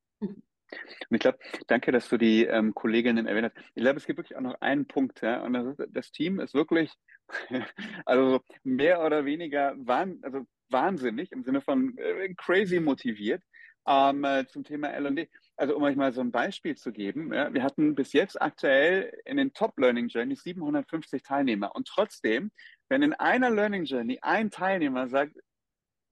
Und 1.08 1.14
ich 1.16 1.20
glaube, 1.20 1.38
danke, 1.66 1.92
dass 1.92 2.08
du 2.08 2.16
die 2.16 2.44
ähm, 2.44 2.74
Kolleginnen 2.74 3.26
erwähnt 3.26 3.52
hast. 3.54 3.66
Ich 3.74 3.82
glaube, 3.82 3.98
es 3.98 4.06
gibt 4.06 4.18
wirklich 4.18 4.36
auch 4.36 4.42
noch 4.42 4.60
einen 4.60 4.86
Punkt. 4.86 5.20
Ja? 5.22 5.42
Und 5.42 5.54
das, 5.54 5.66
ist, 5.66 5.88
das 5.90 6.10
Team 6.10 6.40
ist 6.40 6.54
wirklich, 6.54 6.92
also 8.04 8.40
mehr 8.64 9.04
oder 9.04 9.24
weniger 9.24 9.74
wahn, 9.78 10.18
also 10.22 10.46
wahnsinnig 10.68 11.32
im 11.32 11.42
Sinne 11.44 11.60
von 11.60 11.96
äh, 11.98 12.34
crazy 12.34 12.80
motiviert 12.80 13.42
ähm, 13.86 14.24
äh, 14.24 14.46
zum 14.46 14.64
Thema 14.64 14.88
L&D. 14.88 15.28
Also 15.56 15.76
um 15.76 15.82
euch 15.82 15.96
mal 15.96 16.12
so 16.12 16.20
ein 16.20 16.30
Beispiel 16.30 16.76
zu 16.76 16.92
geben, 16.92 17.32
ja, 17.32 17.52
wir 17.52 17.62
hatten 17.62 17.94
bis 17.94 18.12
jetzt 18.12 18.40
aktuell 18.40 19.12
in 19.24 19.38
den 19.38 19.52
Top 19.54 19.78
Learning 19.78 20.08
Journeys 20.08 20.42
750 20.42 21.22
Teilnehmer 21.22 21.74
und 21.74 21.88
trotzdem 21.88 22.50
wenn 22.88 23.02
in 23.02 23.12
einer 23.14 23.50
Learning 23.50 23.84
Journey 23.84 24.18
ein 24.22 24.50
Teilnehmer 24.50 25.08
sagt, 25.08 25.36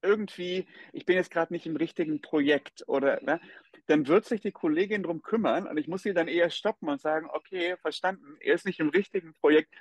irgendwie, 0.03 0.67
ich 0.93 1.07
bin 1.07 1.17
jetzt 1.17 1.31
gerade 1.31 1.53
nicht 1.53 1.67
im 1.67 1.77
richtigen 1.77 2.21
Projekt 2.21 2.85
oder 2.87 3.21
ne, 3.23 3.41
dann 3.87 4.07
wird 4.07 4.25
sich 4.25 4.41
die 4.41 4.53
Kollegin 4.53 5.03
darum 5.03 5.23
kümmern 5.23 5.67
und 5.67 5.77
ich 5.77 5.89
muss 5.89 6.03
sie 6.03 6.15
dann 6.15 6.29
eher 6.29 6.51
stoppen 6.51 6.89
und 6.89 7.01
sagen, 7.01 7.29
okay, 7.33 7.77
verstanden, 7.81 8.37
er 8.41 8.55
ist 8.55 8.67
nicht 8.67 8.81
im 8.81 8.89
richtigen 8.89 9.35
Projekt. 9.35 9.73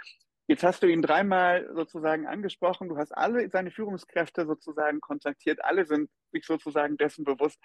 Jetzt 0.48 0.64
hast 0.64 0.84
du 0.84 0.88
ihn 0.88 1.02
dreimal 1.02 1.68
sozusagen 1.74 2.28
angesprochen, 2.28 2.88
du 2.88 2.98
hast 2.98 3.12
alle 3.12 3.50
seine 3.50 3.72
Führungskräfte 3.72 4.46
sozusagen 4.46 5.02
kontaktiert, 5.02 5.64
alle 5.66 5.86
sind 5.86 6.10
sich 6.32 6.46
sozusagen 6.46 6.98
dessen 6.98 7.24
bewusst. 7.26 7.60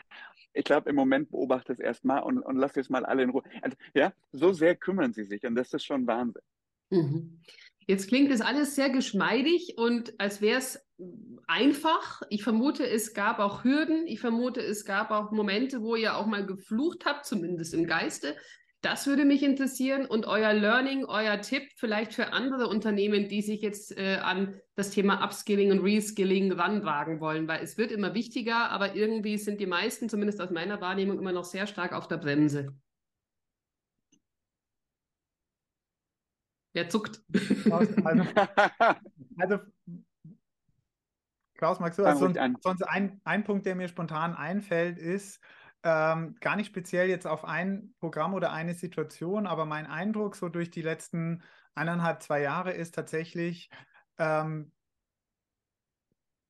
Ich 0.54 0.64
glaube, 0.64 0.88
im 0.88 0.96
Moment 0.96 1.30
beobachte 1.30 1.72
es 1.72 1.78
erstmal 1.78 2.22
und, 2.22 2.38
und 2.38 2.56
lass 2.56 2.74
jetzt 2.76 2.88
mal 2.88 3.04
alle 3.04 3.22
in 3.22 3.30
Ruhe. 3.30 3.42
Also, 3.60 3.76
ja, 3.92 4.14
so 4.32 4.52
sehr 4.52 4.76
kümmern 4.76 5.12
sie 5.12 5.24
sich 5.24 5.44
und 5.44 5.56
das 5.56 5.74
ist 5.74 5.84
schon 5.84 6.06
Wahnsinn. 6.06 6.42
Mhm. 6.88 7.42
Jetzt 7.86 8.08
klingt 8.08 8.30
das 8.30 8.40
alles 8.40 8.76
sehr 8.76 8.88
geschmeidig 8.88 9.74
und 9.76 10.18
als 10.18 10.40
wäre 10.40 10.58
es 10.58 10.80
einfach. 11.46 12.22
Ich 12.30 12.42
vermute, 12.42 12.86
es 12.86 13.14
gab 13.14 13.38
auch 13.38 13.64
Hürden. 13.64 14.06
Ich 14.06 14.20
vermute, 14.20 14.60
es 14.60 14.84
gab 14.84 15.10
auch 15.10 15.30
Momente, 15.30 15.82
wo 15.82 15.96
ihr 15.96 16.16
auch 16.16 16.26
mal 16.26 16.46
geflucht 16.46 17.04
habt, 17.06 17.26
zumindest 17.26 17.74
im 17.74 17.86
Geiste. 17.86 18.36
Das 18.82 19.06
würde 19.06 19.26
mich 19.26 19.42
interessieren 19.42 20.06
und 20.06 20.24
euer 20.24 20.54
Learning, 20.54 21.04
euer 21.04 21.42
Tipp 21.42 21.64
vielleicht 21.76 22.14
für 22.14 22.32
andere 22.32 22.66
Unternehmen, 22.66 23.28
die 23.28 23.42
sich 23.42 23.60
jetzt 23.60 23.96
äh, 23.98 24.16
an 24.22 24.58
das 24.74 24.90
Thema 24.90 25.22
Upskilling 25.22 25.70
und 25.70 25.80
Reskilling 25.80 26.50
ranwagen 26.52 27.20
wollen, 27.20 27.46
weil 27.46 27.62
es 27.62 27.76
wird 27.76 27.92
immer 27.92 28.14
wichtiger, 28.14 28.70
aber 28.70 28.96
irgendwie 28.96 29.36
sind 29.36 29.60
die 29.60 29.66
meisten, 29.66 30.08
zumindest 30.08 30.40
aus 30.40 30.50
meiner 30.50 30.80
Wahrnehmung, 30.80 31.18
immer 31.18 31.32
noch 31.32 31.44
sehr 31.44 31.66
stark 31.66 31.92
auf 31.92 32.08
der 32.08 32.16
Bremse. 32.16 32.74
Wer 36.72 36.88
zuckt? 36.88 37.20
Also, 37.70 37.94
also 39.36 39.58
Klaus, 41.60 41.78
magst 41.78 41.98
du? 41.98 42.06
Also 42.06 42.20
sonst, 42.62 42.88
ein, 42.88 43.20
ein 43.24 43.44
Punkt, 43.44 43.66
der 43.66 43.74
mir 43.74 43.86
spontan 43.88 44.34
einfällt, 44.34 44.96
ist, 44.96 45.44
ähm, 45.82 46.34
gar 46.40 46.56
nicht 46.56 46.68
speziell 46.68 47.10
jetzt 47.10 47.26
auf 47.26 47.44
ein 47.44 47.92
Programm 48.00 48.32
oder 48.32 48.50
eine 48.50 48.72
Situation, 48.72 49.46
aber 49.46 49.66
mein 49.66 49.84
Eindruck 49.84 50.36
so 50.36 50.48
durch 50.48 50.70
die 50.70 50.80
letzten 50.80 51.42
eineinhalb, 51.74 52.22
zwei 52.22 52.40
Jahre 52.40 52.72
ist 52.72 52.94
tatsächlich, 52.94 53.68
ähm, 54.16 54.72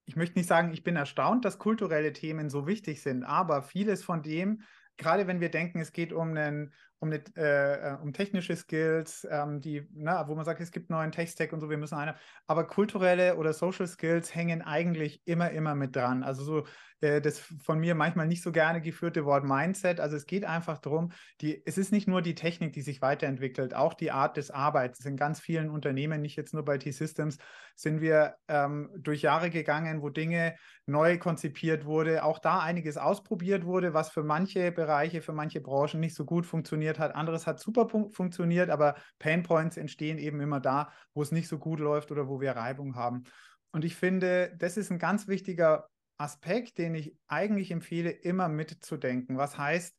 ich 0.04 0.14
möchte 0.14 0.38
nicht 0.38 0.46
sagen, 0.46 0.72
ich 0.72 0.84
bin 0.84 0.94
erstaunt, 0.94 1.44
dass 1.44 1.58
kulturelle 1.58 2.12
Themen 2.12 2.48
so 2.48 2.68
wichtig 2.68 3.02
sind, 3.02 3.24
aber 3.24 3.62
vieles 3.62 4.04
von 4.04 4.22
dem, 4.22 4.62
gerade 4.96 5.26
wenn 5.26 5.40
wir 5.40 5.50
denken, 5.50 5.80
es 5.80 5.90
geht 5.90 6.12
um 6.12 6.28
einen 6.28 6.72
um, 7.00 7.10
eine, 7.10 7.22
äh, 7.36 7.92
äh, 7.92 7.96
um 8.00 8.12
technische 8.12 8.54
Skills, 8.54 9.26
ähm, 9.30 9.60
die, 9.60 9.88
na, 9.92 10.28
wo 10.28 10.34
man 10.34 10.44
sagt, 10.44 10.60
es 10.60 10.70
gibt 10.70 10.90
neuen 10.90 11.12
Tech-Stack 11.12 11.52
und 11.52 11.60
so, 11.60 11.68
wir 11.68 11.78
müssen 11.78 11.96
eine. 11.96 12.14
Aber 12.46 12.66
kulturelle 12.66 13.36
oder 13.36 13.52
Social 13.52 13.86
Skills 13.86 14.34
hängen 14.34 14.62
eigentlich 14.62 15.22
immer, 15.26 15.50
immer 15.50 15.74
mit 15.74 15.96
dran. 15.96 16.22
Also 16.22 16.44
so 16.44 16.66
äh, 17.00 17.20
das 17.20 17.40
von 17.40 17.78
mir 17.78 17.94
manchmal 17.94 18.26
nicht 18.26 18.42
so 18.42 18.52
gerne 18.52 18.80
geführte 18.80 19.24
Wort 19.24 19.44
Mindset. 19.44 20.00
Also 20.00 20.16
es 20.16 20.26
geht 20.26 20.44
einfach 20.44 20.78
darum, 20.78 21.12
die, 21.40 21.62
es 21.66 21.78
ist 21.78 21.92
nicht 21.92 22.08
nur 22.08 22.22
die 22.22 22.34
Technik, 22.34 22.72
die 22.72 22.82
sich 22.82 23.00
weiterentwickelt, 23.00 23.74
auch 23.74 23.94
die 23.94 24.10
Art 24.10 24.36
des 24.36 24.50
Arbeits. 24.50 25.04
In 25.04 25.16
ganz 25.16 25.40
vielen 25.40 25.70
Unternehmen, 25.70 26.20
nicht 26.20 26.36
jetzt 26.36 26.54
nur 26.54 26.64
bei 26.64 26.78
T-Systems, 26.78 27.38
sind 27.74 28.00
wir 28.00 28.36
ähm, 28.48 28.90
durch 28.98 29.22
Jahre 29.22 29.50
gegangen, 29.50 30.02
wo 30.02 30.10
Dinge 30.10 30.56
neu 30.86 31.18
konzipiert 31.18 31.84
wurde, 31.84 32.24
auch 32.24 32.38
da 32.38 32.60
einiges 32.60 32.96
ausprobiert 32.96 33.64
wurde, 33.64 33.94
was 33.94 34.10
für 34.10 34.22
manche 34.22 34.70
Bereiche, 34.72 35.22
für 35.22 35.32
manche 35.32 35.60
Branchen 35.60 36.00
nicht 36.00 36.14
so 36.14 36.24
gut 36.24 36.44
funktioniert 36.44 36.89
hat. 36.98 37.14
Anderes 37.14 37.46
hat 37.46 37.60
super 37.60 37.88
funktioniert, 37.88 38.70
aber 38.70 38.96
Painpoints 39.18 39.76
entstehen 39.76 40.18
eben 40.18 40.40
immer 40.40 40.60
da, 40.60 40.90
wo 41.14 41.22
es 41.22 41.32
nicht 41.32 41.48
so 41.48 41.58
gut 41.58 41.80
läuft 41.80 42.10
oder 42.10 42.28
wo 42.28 42.40
wir 42.40 42.52
Reibung 42.52 42.96
haben. 42.96 43.24
Und 43.72 43.84
ich 43.84 43.96
finde, 43.96 44.54
das 44.58 44.76
ist 44.76 44.90
ein 44.90 44.98
ganz 44.98 45.28
wichtiger 45.28 45.88
Aspekt, 46.18 46.78
den 46.78 46.94
ich 46.94 47.16
eigentlich 47.28 47.70
empfehle, 47.70 48.10
immer 48.10 48.48
mitzudenken. 48.48 49.38
Was 49.38 49.56
heißt 49.56 49.96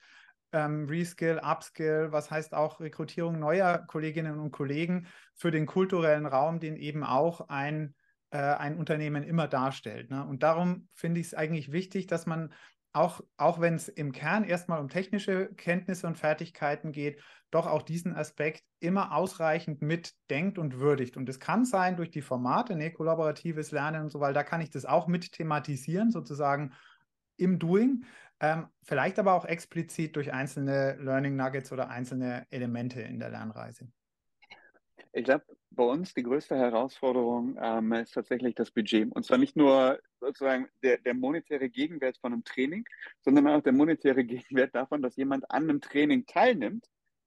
ähm, 0.54 0.86
Reskill, 0.88 1.40
Upskill, 1.44 2.12
was 2.12 2.30
heißt 2.30 2.54
auch 2.54 2.80
Rekrutierung 2.80 3.40
neuer 3.40 3.80
Kolleginnen 3.88 4.40
und 4.40 4.52
Kollegen 4.52 5.08
für 5.36 5.52
den 5.52 5.66
kulturellen 5.66 6.26
Raum, 6.26 6.60
den 6.60 6.76
eben 6.76 7.04
auch 7.04 7.48
ein, 7.50 7.96
äh, 8.32 8.38
ein 8.38 8.78
Unternehmen 8.78 9.24
immer 9.24 9.48
darstellt. 9.48 10.12
Ne? 10.12 10.26
Und 10.26 10.44
darum 10.44 10.88
finde 10.94 11.20
ich 11.20 11.28
es 11.28 11.34
eigentlich 11.34 11.72
wichtig, 11.72 12.08
dass 12.08 12.26
man 12.26 12.54
auch, 12.94 13.22
auch 13.38 13.60
wenn 13.62 13.76
es 13.76 13.88
im 13.88 14.12
Kern 14.12 14.44
erstmal 14.44 14.82
um 14.82 14.90
technische 14.90 15.54
Kenntnisse 15.56 16.08
und 16.08 16.18
Fertigkeiten 16.18 16.92
geht, 16.92 17.22
doch 17.52 17.68
auch 17.68 17.82
diesen 17.82 18.16
Aspekt 18.16 18.64
immer 18.80 19.16
ausreichend 19.16 19.82
mitdenkt 19.82 20.58
und 20.58 20.80
würdigt. 20.80 21.18
Und 21.18 21.28
es 21.30 21.40
kann 21.40 21.66
sein 21.66 21.98
durch 21.98 22.10
die 22.10 22.22
Formate, 22.22 22.76
ne, 22.76 22.92
kollaboratives 22.92 23.72
Lernen 23.72 24.04
und 24.04 24.10
so, 24.10 24.20
weil 24.20 24.34
da 24.34 24.44
kann 24.44 24.62
ich 24.62 24.70
das 24.70 24.86
auch 24.86 25.08
mit 25.08 25.32
thematisieren, 25.32 26.12
sozusagen 26.12 26.74
im 27.38 27.60
Doing, 27.60 28.06
ähm, 28.40 28.68
vielleicht 28.84 29.20
aber 29.20 29.34
auch 29.34 29.46
explizit 29.46 30.16
durch 30.16 30.34
einzelne 30.34 30.96
Learning 31.00 31.36
Nuggets 31.36 31.72
oder 31.72 31.90
einzelne 31.90 32.48
Elemente 32.50 33.02
in 33.02 33.20
der 33.20 33.30
Lernreise. 33.30 33.88
Ich 35.14 35.26
glaube, 35.26 35.46
bei 35.72 35.84
uns 35.84 36.14
die 36.14 36.24
größte 36.24 36.56
Herausforderung 36.56 37.58
ähm, 37.60 37.94
ist 37.94 38.14
tatsächlich 38.14 38.56
das 38.56 38.72
Budget. 38.72 39.12
Und 39.12 39.26
zwar 39.26 39.38
nicht 39.38 39.56
nur 39.56 40.00
sozusagen 40.20 40.68
der, 40.84 40.98
der 40.98 41.14
monetäre 41.14 41.70
Gegenwert 41.70 42.18
von 42.18 42.34
einem 42.34 42.44
Training, 42.44 42.86
sondern 43.22 43.48
auch 43.48 43.62
der 43.62 43.74
monetäre 43.74 44.24
Gegenwert 44.26 44.76
davon, 44.76 45.02
dass 45.02 45.16
jemand 45.16 45.50
an 45.50 45.70
einem 45.70 45.82
Training 45.82 46.26
teilnimmt 46.26 46.86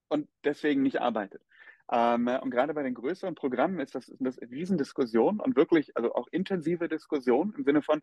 und 0.09 0.28
deswegen 0.44 0.83
nicht 0.83 1.00
arbeitet. 1.00 1.42
Ähm, 1.90 2.28
und 2.42 2.50
gerade 2.50 2.74
bei 2.74 2.83
den 2.83 2.94
größeren 2.94 3.35
Programmen 3.35 3.80
ist 3.80 3.94
das, 3.94 4.12
das 4.18 4.38
eine 4.38 4.50
Riesendiskussion 4.50 5.40
und 5.40 5.57
wirklich, 5.57 5.96
also 5.96 6.14
auch 6.14 6.28
intensive 6.30 6.88
Diskussion 6.88 7.54
im 7.57 7.64
Sinne 7.64 7.83
von, 7.83 8.02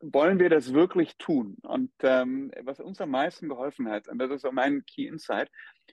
wollen 0.00 0.38
wir 0.38 0.48
das 0.48 0.72
wirklich 0.72 1.16
tun? 1.16 1.56
Und 1.62 1.90
ähm, 2.02 2.50
was 2.62 2.80
uns 2.80 3.00
am 3.00 3.10
meisten 3.10 3.48
geholfen 3.48 3.88
hat, 3.88 4.08
und 4.08 4.18
das 4.18 4.30
ist 4.30 4.42
so 4.42 4.52
mein 4.52 4.84
Key 4.86 5.06
Insight, 5.06 5.50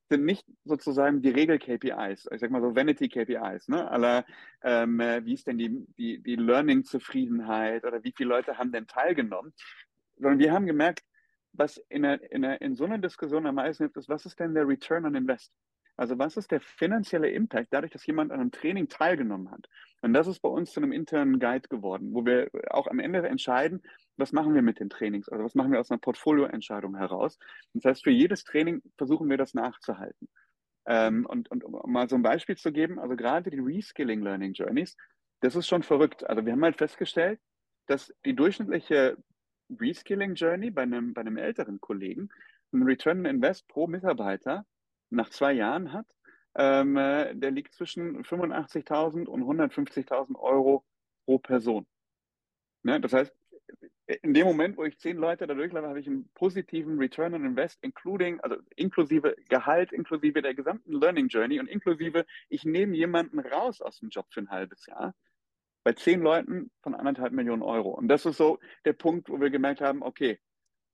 sind 0.10 0.26
nicht 0.26 0.46
sozusagen 0.64 1.22
die 1.22 1.30
Regel-KPIs, 1.30 2.28
ich 2.32 2.40
sag 2.40 2.52
mal 2.52 2.62
so 2.62 2.76
Vanity-KPIs, 2.76 3.68
ne? 3.68 3.90
Aller, 3.90 4.26
ähm, 4.64 5.00
wie 5.00 5.34
ist 5.34 5.48
denn 5.48 5.58
die, 5.58 5.86
die, 5.98 6.22
die 6.22 6.36
Learning-Zufriedenheit 6.36 7.86
oder 7.86 8.04
wie 8.04 8.14
viele 8.16 8.30
Leute 8.30 8.58
haben 8.58 8.72
denn 8.72 8.88
teilgenommen, 8.88 9.54
sondern 10.18 10.40
wir 10.40 10.52
haben 10.52 10.66
gemerkt, 10.66 11.04
was 11.54 11.78
in, 11.90 12.06
einer, 12.06 12.22
in, 12.32 12.46
einer, 12.46 12.62
in 12.62 12.76
so 12.76 12.86
einer 12.86 12.98
Diskussion 12.98 13.46
am 13.46 13.56
meisten 13.56 13.84
hilft, 13.84 13.98
ist, 13.98 14.10
was 14.10 14.26
ist 14.26 14.40
denn 14.40 14.54
der 14.54 14.68
Return 14.68 15.06
on 15.06 15.16
Invest? 15.16 15.52
Also 16.00 16.18
was 16.18 16.38
ist 16.38 16.52
der 16.52 16.62
finanzielle 16.62 17.30
Impact 17.30 17.74
dadurch, 17.74 17.92
dass 17.92 18.06
jemand 18.06 18.32
an 18.32 18.40
einem 18.40 18.52
Training 18.52 18.88
teilgenommen 18.88 19.52
hat? 19.52 19.68
Und 20.02 20.14
das 20.14 20.28
ist 20.28 20.40
bei 20.40 20.48
uns 20.48 20.72
zu 20.72 20.80
einem 20.80 20.94
internen 20.94 21.40
Guide 21.40 21.68
geworden, 21.68 22.14
wo 22.14 22.26
wir 22.26 22.50
auch 22.70 22.88
am 22.88 23.00
Ende 23.00 23.28
entscheiden, 23.28 23.82
was 24.16 24.32
machen 24.32 24.54
wir 24.54 24.62
mit 24.62 24.80
den 24.80 24.90
Trainings? 24.90 25.28
Also 25.28 25.44
was 25.44 25.56
machen 25.56 25.74
wir 25.74 25.80
aus 25.80 25.92
einer 25.92 26.00
Portfolioentscheidung 26.00 26.96
heraus? 26.96 27.38
Das 27.74 27.84
heißt, 27.84 28.04
für 28.06 28.12
jedes 28.12 28.46
Training 28.46 28.82
versuchen 28.98 29.30
wir 29.30 29.36
das 29.36 29.54
nachzuhalten. 29.54 30.30
Ähm, 30.86 31.26
und, 31.26 31.52
und 31.52 31.66
um 31.66 31.92
mal 31.92 32.08
so 32.08 32.16
ein 32.16 32.24
Beispiel 32.24 32.56
zu 32.56 32.72
geben, 32.72 32.98
also 32.98 33.18
gerade 33.18 33.50
die 33.50 33.60
Reskilling 33.60 34.22
Learning 34.22 34.54
Journeys, 34.54 34.96
das 35.42 35.58
ist 35.58 35.68
schon 35.68 35.84
verrückt. 35.84 36.26
Also 36.30 36.46
wir 36.46 36.54
haben 36.54 36.64
halt 36.64 36.78
festgestellt, 36.78 37.42
dass 37.88 38.14
die 38.24 38.36
durchschnittliche 38.36 39.18
Reskilling 39.70 40.36
Journey 40.36 40.72
bei 40.72 40.84
einem, 40.84 41.14
bei 41.14 41.22
einem 41.22 41.36
älteren 41.36 41.82
Kollegen 41.82 42.30
ein 42.72 42.84
Return 42.84 43.20
on 43.20 43.26
Invest 43.26 43.68
pro 43.68 43.88
Mitarbeiter 43.88 44.66
nach 45.10 45.30
zwei 45.30 45.54
Jahren 45.54 45.94
hat, 45.94 46.08
ähm, 46.56 46.98
äh, 46.98 47.36
der 47.36 47.52
liegt 47.52 47.74
zwischen 47.74 48.24
85.000 48.24 49.26
und 49.26 49.44
150.000 49.44 50.36
Euro 50.36 50.86
pro 51.26 51.40
Person. 51.40 51.88
Ne? 52.84 53.00
Das 53.00 53.14
heißt, 53.14 53.34
in 54.24 54.34
dem 54.34 54.48
Moment, 54.48 54.78
wo 54.78 54.84
ich 54.84 54.98
zehn 54.98 55.18
Leute 55.18 55.46
da 55.46 55.54
durchlaufe, 55.54 55.88
habe 55.88 56.00
ich 56.00 56.08
einen 56.08 56.30
positiven 56.34 56.98
Return 56.98 57.36
on 57.36 57.46
Invest, 57.46 57.78
including, 57.82 58.40
also 58.40 58.58
inklusive 58.76 59.36
Gehalt, 59.50 59.92
inklusive 59.92 60.42
der 60.42 60.56
gesamten 60.56 60.94
Learning 60.94 61.28
Journey 61.28 61.60
und 61.60 61.68
inklusive, 61.68 62.26
ich 62.50 62.66
nehme 62.66 62.96
jemanden 62.96 63.40
raus 63.40 63.82
aus 63.82 64.00
dem 64.00 64.10
Job 64.10 64.26
für 64.32 64.42
ein 64.42 64.50
halbes 64.50 64.86
Jahr. 64.88 65.14
Bei 65.84 65.94
zehn 65.94 66.22
Leuten 66.22 66.72
von 66.82 66.96
anderthalb 66.96 67.34
Millionen 67.34 67.62
Euro. 67.62 67.92
Und 67.92 68.08
das 68.08 68.26
ist 68.26 68.38
so 68.38 68.60
der 68.86 68.94
Punkt, 68.94 69.30
wo 69.30 69.40
wir 69.40 69.50
gemerkt 69.50 69.82
haben, 69.82 70.02
okay, 70.02 70.40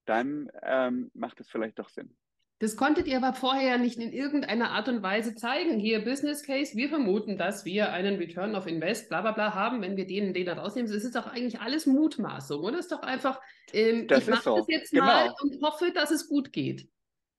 dann 0.05 0.51
ähm, 0.61 1.09
macht 1.13 1.39
es 1.39 1.49
vielleicht 1.49 1.79
doch 1.79 1.89
Sinn. 1.89 2.15
Das 2.59 2.77
konntet 2.77 3.07
ihr 3.07 3.17
aber 3.17 3.33
vorher 3.33 3.71
ja 3.71 3.77
nicht 3.77 3.99
in 3.99 4.13
irgendeiner 4.13 4.71
Art 4.71 4.87
und 4.87 5.03
Weise 5.03 5.35
zeigen. 5.35 5.77
Hier 5.77 6.05
Business 6.05 6.41
Case, 6.43 6.75
wir 6.77 6.87
vermuten, 6.87 7.37
dass 7.37 7.65
wir 7.65 7.91
einen 7.91 8.15
Return 8.15 8.55
of 8.55 8.65
Invest, 8.65 9.09
bla 9.09 9.21
bla 9.21 9.33
bla 9.33 9.53
haben, 9.53 9.81
wenn 9.81 9.97
wir 9.97 10.07
den, 10.07 10.33
den 10.33 10.45
da 10.45 10.53
rausnehmen. 10.53 10.89
Es 10.89 11.03
ist 11.03 11.15
doch 11.15 11.27
eigentlich 11.27 11.59
alles 11.59 11.85
Mutmaßung, 11.85 12.63
oder? 12.63 12.79
Es 12.79 12.85
ist 12.85 12.93
doch 12.93 13.01
einfach, 13.01 13.41
ähm, 13.73 14.07
ich 14.09 14.27
mache 14.27 14.43
so. 14.43 14.57
das 14.57 14.67
jetzt 14.69 14.91
genau. 14.91 15.05
mal 15.05 15.35
und 15.41 15.61
hoffe, 15.61 15.91
dass 15.91 16.11
es 16.11 16.29
gut 16.29 16.53
geht. 16.53 16.87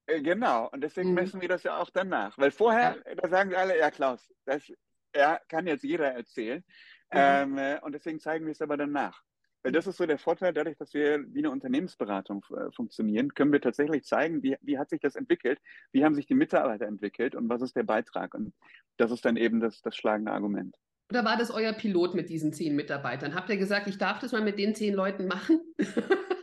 Äh, 0.05 0.21
genau, 0.21 0.69
und 0.69 0.81
deswegen 0.81 1.09
mhm. 1.09 1.15
messen 1.15 1.41
wir 1.41 1.49
das 1.49 1.63
ja 1.63 1.77
auch 1.77 1.89
danach. 1.89 2.37
Weil 2.37 2.51
vorher, 2.51 2.97
ja. 3.07 3.15
da 3.15 3.27
sagen 3.27 3.55
alle, 3.55 3.77
ja 3.77 3.89
Klaus, 3.89 4.31
das 4.45 4.71
ja, 5.15 5.39
kann 5.47 5.65
jetzt 5.65 5.83
jeder 5.83 6.11
erzählen. 6.11 6.63
Mhm. 7.11 7.17
Ähm, 7.19 7.57
äh, 7.57 7.79
und 7.81 7.93
deswegen 7.93 8.19
zeigen 8.19 8.45
wir 8.45 8.51
es 8.51 8.61
aber 8.61 8.77
danach. 8.77 9.23
Das 9.71 9.87
ist 9.87 9.97
so 9.97 10.05
der 10.05 10.17
Vorteil, 10.17 10.53
dadurch, 10.53 10.77
dass 10.77 10.93
wir 10.93 11.23
wie 11.33 11.39
eine 11.39 11.51
Unternehmensberatung 11.51 12.45
äh, 12.51 12.71
funktionieren, 12.71 13.33
können 13.33 13.51
wir 13.51 13.61
tatsächlich 13.61 14.03
zeigen, 14.03 14.43
wie, 14.43 14.55
wie 14.61 14.77
hat 14.77 14.89
sich 14.89 14.99
das 14.99 15.15
entwickelt, 15.15 15.59
wie 15.91 16.03
haben 16.03 16.15
sich 16.15 16.25
die 16.25 16.35
Mitarbeiter 16.35 16.85
entwickelt 16.85 17.35
und 17.35 17.49
was 17.49 17.61
ist 17.61 17.75
der 17.75 17.83
Beitrag. 17.83 18.33
Und 18.33 18.53
das 18.97 19.11
ist 19.11 19.25
dann 19.25 19.37
eben 19.37 19.59
das, 19.59 19.81
das 19.81 19.95
schlagende 19.95 20.31
Argument. 20.31 20.77
Oder 21.09 21.23
war 21.23 21.37
das 21.37 21.51
euer 21.51 21.73
Pilot 21.73 22.15
mit 22.15 22.29
diesen 22.29 22.51
zehn 22.53 22.75
Mitarbeitern? 22.75 23.33
Habt 23.33 23.49
ihr 23.49 23.57
gesagt, 23.57 23.87
ich 23.87 23.97
darf 23.97 24.19
das 24.19 24.33
mal 24.33 24.41
mit 24.41 24.59
den 24.59 24.75
zehn 24.75 24.93
Leuten 24.93 25.27
machen? 25.27 25.61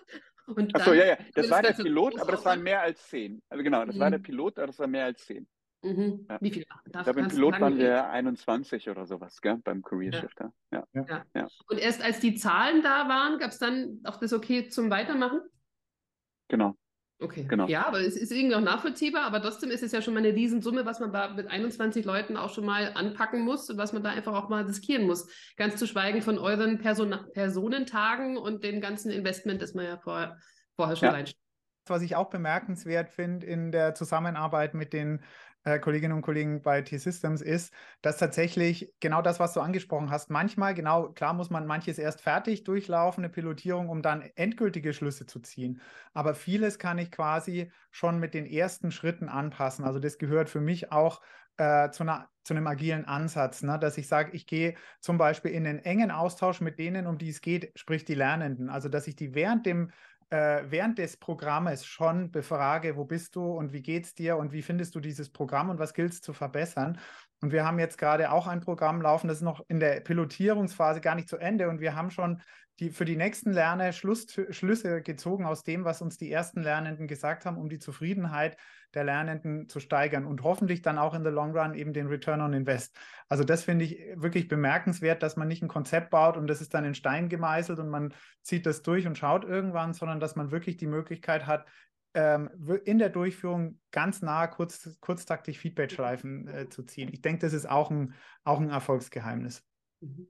Und 0.47 0.75
Achso, 0.75 0.93
ja, 0.93 1.07
ja. 1.07 1.17
Das 1.35 1.51
war 1.51 1.63
der 1.63 1.73
Pilot, 1.73 2.21
aber 2.21 2.33
das 2.33 2.45
waren 2.45 2.63
mehr 2.63 2.83
als 2.83 3.09
zehn. 3.09 3.43
Also 3.49 3.65
genau, 3.65 3.85
das 3.85 3.97
mhm. 3.97 4.01
war 4.01 4.11
der 4.11 4.19
mhm. 4.19 4.25
Pilot, 4.25 4.59
aber 4.59 4.67
das 4.69 4.79
waren 4.79 4.91
mehr 4.91 5.07
als 5.07 5.25
zehn. 5.25 5.47
Mhm. 5.85 6.27
Ja. 6.29 6.39
Wie 6.41 6.51
viele? 6.51 6.67
Darf, 6.87 7.07
ich 7.07 7.13
glaube, 7.13 7.21
im 7.21 7.29
Pilot 7.29 7.61
waren 7.61 7.79
wir 7.79 8.09
21 8.09 8.89
oder 8.89 9.07
sowas, 9.07 9.41
gell, 9.41 9.59
beim 9.63 9.83
Career 9.83 10.13
ja. 10.13 10.21
Shifter. 10.21 10.53
Ja. 10.73 10.85
Ja. 10.95 11.25
ja. 11.35 11.49
Und 11.69 11.79
erst 11.79 12.03
als 12.03 12.21
die 12.21 12.35
Zahlen 12.35 12.83
da 12.83 13.09
waren, 13.09 13.39
gab 13.39 13.51
es 13.51 13.59
dann 13.59 14.01
auch 14.05 14.17
das 14.17 14.33
Okay 14.33 14.69
zum 14.69 14.91
Weitermachen? 14.91 15.41
Genau. 16.49 16.77
Okay, 17.21 17.45
genau. 17.49 17.69
Ja, 17.69 17.87
aber 17.87 18.01
es 18.01 18.17
ist 18.17 18.33
irgendwie 18.33 18.57
auch 18.57 18.61
nachvollziehbar, 18.61 19.23
aber 19.23 19.41
trotzdem 19.41 19.71
ist 19.71 19.83
es 19.83 19.93
ja 19.93 20.03
schon 20.03 20.15
mal 20.15 20.21
eine 20.21 20.35
Riesensumme, 20.35 20.85
was 20.85 20.99
man 20.99 21.13
da 21.13 21.33
mit 21.33 21.47
21 21.49 22.05
Leuten 22.05 22.37
auch 22.37 22.53
schon 22.53 22.65
mal 22.65 22.93
anpacken 22.95 23.43
muss 23.43 23.71
und 23.71 23.79
was 23.79 23.93
man 23.93 24.03
da 24.03 24.11
einfach 24.11 24.35
auch 24.35 24.49
mal 24.49 24.65
riskieren 24.65 25.07
muss. 25.07 25.29
Ganz 25.57 25.77
zu 25.77 25.87
schweigen 25.87 26.23
von 26.23 26.39
euren 26.39 26.79
Person 26.79 27.15
Personentagen 27.33 28.37
und 28.37 28.65
dem 28.65 28.81
ganzen 28.81 29.11
Investment, 29.11 29.63
das 29.63 29.75
man 29.75 29.85
ja 29.85 29.97
vorher, 29.99 30.39
vorher 30.77 30.97
schon 30.97 31.07
ja. 31.07 31.13
reinsteckt. 31.13 31.41
Was 31.87 32.03
ich 32.03 32.17
auch 32.17 32.31
bemerkenswert 32.31 33.11
finde 33.11 33.47
in 33.47 33.71
der 33.71 33.95
Zusammenarbeit 33.95 34.75
mit 34.75 34.93
den 34.93 35.23
äh, 35.65 35.79
Kolleginnen 35.79 36.13
und 36.15 36.23
Kollegen 36.23 36.63
bei 36.63 36.83
T-Systems 36.83 37.41
ist, 37.41 37.73
dass 38.03 38.19
tatsächlich 38.19 38.93
genau 39.01 39.23
das, 39.23 39.41
was 39.41 39.55
du 39.55 39.61
angesprochen 39.61 40.11
hast, 40.11 40.31
manchmal, 40.31 40.75
genau, 40.75 41.09
klar 41.11 41.33
muss 41.33 41.51
man 41.51 41.67
manches 41.67 41.99
erst 41.99 42.21
fertig 42.21 42.65
durchlaufen, 42.65 43.25
eine 43.25 43.33
Pilotierung, 43.33 43.89
um 43.89 44.03
dann 44.03 44.23
endgültige 44.37 44.93
Schlüsse 44.93 45.27
zu 45.27 45.41
ziehen. 45.41 45.81
Aber 46.13 46.35
vieles 46.35 46.79
kann 46.79 46.99
ich 46.99 47.11
quasi 47.11 47.73
schon 47.91 48.21
mit 48.21 48.35
den 48.35 48.47
ersten 48.47 48.91
Schritten 48.91 49.29
anpassen. 49.29 49.85
Also 49.85 49.99
das 49.99 50.19
gehört 50.19 50.51
für 50.51 50.61
mich 50.61 50.93
auch 50.93 51.21
äh, 51.57 51.91
zu, 51.91 52.03
einer, 52.03 52.29
zu, 52.43 52.55
einem 52.55 52.67
agilen 52.67 53.05
Ansatz, 53.05 53.63
ne? 53.63 53.79
dass 53.79 53.97
ich 53.97 54.09
sage, 54.09 54.33
ich 54.33 54.47
gehe 54.47 54.75
zum 55.01 55.19
Beispiel 55.19 55.53
in 55.53 55.67
einen 55.67 55.79
engen 55.79 56.11
Austausch 56.11 56.61
mit 56.61 56.79
denen, 56.79 57.07
um 57.07 57.17
die 57.17 57.29
es 57.29 57.41
geht, 57.41 57.73
sprich 57.79 58.05
die 58.05 58.15
Lernenden. 58.15 58.69
Also 58.69 58.89
dass 58.89 59.07
ich 59.07 59.17
die 59.17 59.35
während 59.35 59.65
dem 59.65 59.93
äh, 60.31 60.65
während 60.69 60.99
des 60.99 61.17
Programmes 61.17 61.85
schon 61.87 62.31
befrage, 62.31 62.97
wo 62.97 63.05
bist 63.05 63.37
du 63.37 63.45
und 63.45 63.73
wie 63.73 63.83
geht's 63.83 64.15
dir 64.15 64.37
und 64.37 64.53
wie 64.53 64.63
findest 64.63 64.95
du 64.95 65.01
dieses 65.01 65.31
Programm 65.31 65.71
und 65.71 65.79
was 65.79 65.95
gilt 65.95 66.13
es 66.13 66.21
zu 66.23 66.33
verbessern. 66.33 66.99
Und 67.45 67.53
wir 67.53 67.67
haben 67.67 67.79
jetzt 67.79 67.99
gerade 67.99 68.33
auch 68.33 68.47
ein 68.47 68.63
Programm 68.63 69.03
laufen, 69.03 69.29
das 69.29 69.37
ist 69.37 69.43
noch 69.43 69.63
in 69.69 69.79
der 69.79 70.01
Pilotierungsphase 70.01 71.03
gar 71.03 71.15
nicht 71.15 71.29
zu 71.29 71.37
Ende 71.37 71.69
und 71.69 71.79
wir 71.79 71.95
haben 71.95 72.11
schon 72.11 72.41
die, 72.81 72.89
für 72.89 73.05
die 73.05 73.17
nächsten 73.17 73.53
Lerne 73.53 73.93
Schluss, 73.93 74.27
Schlüsse 74.49 75.03
gezogen 75.03 75.45
aus 75.45 75.63
dem, 75.63 75.85
was 75.85 76.01
uns 76.01 76.17
die 76.17 76.33
ersten 76.33 76.63
Lernenden 76.63 77.07
gesagt 77.07 77.45
haben, 77.45 77.59
um 77.59 77.69
die 77.69 77.79
Zufriedenheit 77.79 78.57
der 78.95 79.05
Lernenden 79.05 79.69
zu 79.69 79.79
steigern 79.79 80.25
und 80.25 80.43
hoffentlich 80.43 80.81
dann 80.81 80.97
auch 80.97 81.13
in 81.13 81.23
the 81.23 81.29
long 81.29 81.55
run 81.55 81.75
eben 81.75 81.93
den 81.93 82.07
Return 82.07 82.41
on 82.41 82.55
Invest. 82.55 82.97
Also 83.29 83.45
das 83.45 83.63
finde 83.63 83.85
ich 83.85 83.99
wirklich 84.15 84.49
bemerkenswert, 84.49 85.23
dass 85.23 85.37
man 85.37 85.47
nicht 85.47 85.63
ein 85.63 85.69
Konzept 85.69 86.09
baut 86.09 86.39
und 86.39 86.47
das 86.47 86.63
ist 86.63 86.73
dann 86.73 86.87
in 86.87 86.95
Stein 86.95 87.29
gemeißelt 87.29 87.79
und 87.79 87.91
man 87.91 88.15
zieht 88.41 88.65
das 88.65 88.81
durch 88.81 89.07
und 89.07 89.19
schaut 89.19 89.45
irgendwann, 89.45 89.93
sondern 89.93 90.19
dass 90.19 90.35
man 90.35 90.51
wirklich 90.51 90.79
die 90.79 90.87
Möglichkeit 90.87 91.47
hat, 91.47 91.67
ähm, 92.15 92.51
in 92.85 92.99
der 92.99 93.11
Durchführung 93.11 93.81
ganz 93.91 94.23
nah 94.23 94.47
kurz, 94.47 94.99
kurztaktig 95.01 95.59
Feedback-Schleifen 95.59 96.49
äh, 96.49 96.69
zu 96.69 96.85
ziehen. 96.85 97.11
Ich 97.13 97.23
denke, 97.23 97.41
das 97.41 97.53
ist 97.53 97.69
auch 97.69 97.91
ein, 97.91 98.15
auch 98.45 98.61
ein 98.61 98.71
Erfolgsgeheimnis. 98.71 99.65
Mhm. 100.01 100.29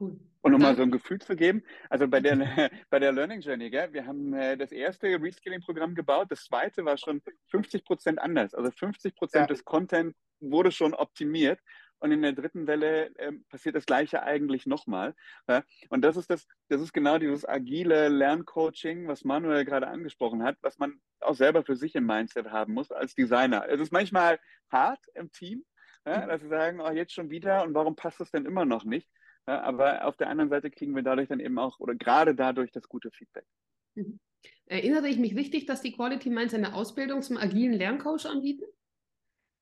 Cool. 0.00 0.18
Und 0.42 0.54
um 0.54 0.62
mal 0.62 0.74
so 0.74 0.82
ein 0.82 0.90
Gefühl 0.90 1.20
zu 1.20 1.36
geben, 1.36 1.62
also 1.90 2.08
bei 2.08 2.20
der, 2.20 2.36
bei 2.90 2.98
der 2.98 3.12
Learning 3.12 3.40
Journey, 3.40 3.70
gell, 3.70 3.92
wir 3.92 4.06
haben 4.06 4.32
äh, 4.32 4.56
das 4.56 4.72
erste 4.72 5.08
Reskilling-Programm 5.20 5.94
gebaut, 5.94 6.28
das 6.30 6.44
zweite 6.44 6.84
war 6.84 6.96
schon 6.96 7.22
50 7.48 7.84
Prozent 7.84 8.18
anders. 8.18 8.54
Also 8.54 8.70
50 8.70 9.14
Prozent 9.14 9.42
ja. 9.42 9.46
des 9.46 9.64
Content 9.64 10.16
wurde 10.40 10.72
schon 10.72 10.94
optimiert 10.94 11.60
und 12.00 12.12
in 12.12 12.22
der 12.22 12.32
dritten 12.32 12.66
Welle 12.66 13.14
äh, 13.16 13.32
passiert 13.48 13.76
das 13.76 13.86
Gleiche 13.86 14.22
eigentlich 14.22 14.66
nochmal. 14.66 15.14
Ja? 15.48 15.62
Und 15.90 16.02
das 16.02 16.16
ist 16.16 16.30
das, 16.30 16.46
das 16.68 16.80
ist 16.80 16.92
genau 16.92 17.18
dieses 17.18 17.46
agile 17.46 18.08
Lerncoaching, 18.08 19.06
was 19.06 19.24
Manuel 19.24 19.64
gerade 19.64 19.86
angesprochen 19.86 20.42
hat, 20.42 20.56
was 20.62 20.78
man 20.78 21.00
auch 21.20 21.34
selber 21.34 21.62
für 21.62 21.76
sich 21.76 21.94
im 21.94 22.06
Mindset 22.06 22.50
haben 22.50 22.72
muss 22.72 22.90
als 22.90 23.14
Designer. 23.14 23.68
Es 23.68 23.80
ist 23.80 23.92
manchmal 23.92 24.40
hart 24.70 25.00
im 25.14 25.30
Team, 25.30 25.64
ja, 26.06 26.22
mhm. 26.22 26.28
dass 26.28 26.40
sie 26.40 26.48
sagen, 26.48 26.80
oh, 26.80 26.90
jetzt 26.90 27.12
schon 27.12 27.30
wieder 27.30 27.62
und 27.62 27.74
warum 27.74 27.96
passt 27.96 28.20
das 28.20 28.30
denn 28.30 28.46
immer 28.46 28.64
noch 28.64 28.84
nicht? 28.84 29.08
Ja, 29.46 29.60
aber 29.62 30.06
auf 30.06 30.16
der 30.16 30.28
anderen 30.28 30.50
Seite 30.50 30.70
kriegen 30.70 30.94
wir 30.94 31.02
dadurch 31.02 31.28
dann 31.28 31.40
eben 31.40 31.58
auch 31.58 31.80
oder 31.80 31.94
gerade 31.94 32.34
dadurch 32.34 32.70
das 32.72 32.88
gute 32.88 33.10
Feedback. 33.10 33.44
Mhm. 33.94 34.18
Erinnere 34.66 35.08
ich 35.08 35.18
mich 35.18 35.34
richtig, 35.34 35.66
dass 35.66 35.82
die 35.82 35.92
Quality 35.92 36.30
Minds 36.30 36.54
eine 36.54 36.74
Ausbildung 36.74 37.22
zum 37.22 37.36
agilen 37.36 37.74
Lerncoach 37.74 38.26
anbieten? 38.26 38.64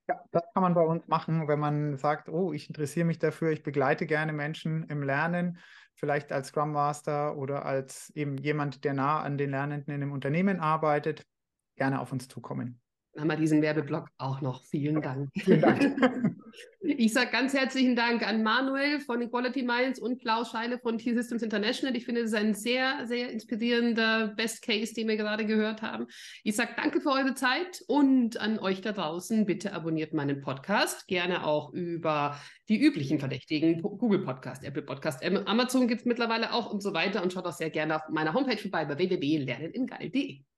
Ja, 0.09 0.19
das 0.31 0.41
kann 0.55 0.63
man 0.63 0.73
bei 0.73 0.81
uns 0.81 1.07
machen, 1.07 1.47
wenn 1.47 1.59
man 1.59 1.95
sagt, 1.97 2.29
oh, 2.29 2.51
ich 2.51 2.67
interessiere 2.67 3.05
mich 3.05 3.19
dafür, 3.19 3.51
ich 3.51 3.61
begleite 3.61 4.07
gerne 4.07 4.33
Menschen 4.33 4.85
im 4.85 5.03
Lernen, 5.03 5.59
vielleicht 5.93 6.31
als 6.31 6.47
Scrum 6.47 6.71
Master 6.71 7.37
oder 7.37 7.63
als 7.63 8.09
eben 8.15 8.35
jemand, 8.39 8.83
der 8.85 8.95
nah 8.95 9.21
an 9.21 9.37
den 9.37 9.51
Lernenden 9.51 9.93
in 9.93 10.01
einem 10.01 10.11
Unternehmen 10.11 10.59
arbeitet, 10.59 11.27
gerne 11.75 12.01
auf 12.01 12.11
uns 12.11 12.27
zukommen 12.27 12.81
haben 13.17 13.27
wir 13.27 13.35
diesen 13.35 13.61
Werbeblock 13.61 14.09
auch 14.17 14.41
noch. 14.41 14.63
Vielen 14.63 15.01
Dank. 15.01 15.29
Vielen 15.37 15.61
Dank. 15.61 15.81
Ich 16.81 17.13
sage 17.13 17.31
ganz 17.31 17.53
herzlichen 17.53 17.95
Dank 17.95 18.25
an 18.25 18.41
Manuel 18.41 19.01
von 19.01 19.21
Equality 19.21 19.63
Minds 19.63 19.99
und 19.99 20.21
Klaus 20.21 20.51
Scheile 20.51 20.79
von 20.79 20.97
T-Systems 20.97 21.43
International. 21.43 21.95
Ich 21.95 22.05
finde, 22.05 22.21
es 22.21 22.31
ist 22.31 22.37
ein 22.37 22.53
sehr, 22.53 23.05
sehr 23.05 23.29
inspirierender 23.31 24.29
Best 24.29 24.61
Case, 24.61 24.93
den 24.93 25.07
wir 25.07 25.17
gerade 25.17 25.45
gehört 25.45 25.81
haben. 25.81 26.07
Ich 26.43 26.55
sage 26.55 26.71
danke 26.77 27.01
für 27.01 27.11
eure 27.11 27.33
Zeit 27.33 27.83
und 27.87 28.39
an 28.39 28.59
euch 28.59 28.81
da 28.81 28.93
draußen, 28.93 29.45
bitte 29.45 29.73
abonniert 29.73 30.13
meinen 30.13 30.41
Podcast. 30.41 31.07
Gerne 31.07 31.45
auch 31.45 31.73
über 31.73 32.39
die 32.69 32.81
üblichen 32.81 33.19
Verdächtigen, 33.19 33.81
Google 33.81 34.23
Podcast, 34.23 34.63
Apple 34.63 34.83
Podcast, 34.83 35.23
Amazon 35.23 35.87
gibt 35.87 36.01
es 36.01 36.05
mittlerweile 36.05 36.53
auch 36.53 36.71
und 36.71 36.81
so 36.81 36.93
weiter. 36.93 37.21
Und 37.21 37.33
schaut 37.33 37.45
auch 37.45 37.53
sehr 37.53 37.69
gerne 37.69 37.97
auf 37.97 38.01
meiner 38.09 38.33
Homepage 38.33 38.57
vorbei 38.57 38.85
bei 38.85 38.97
www.lerneningeil.de. 38.97 40.48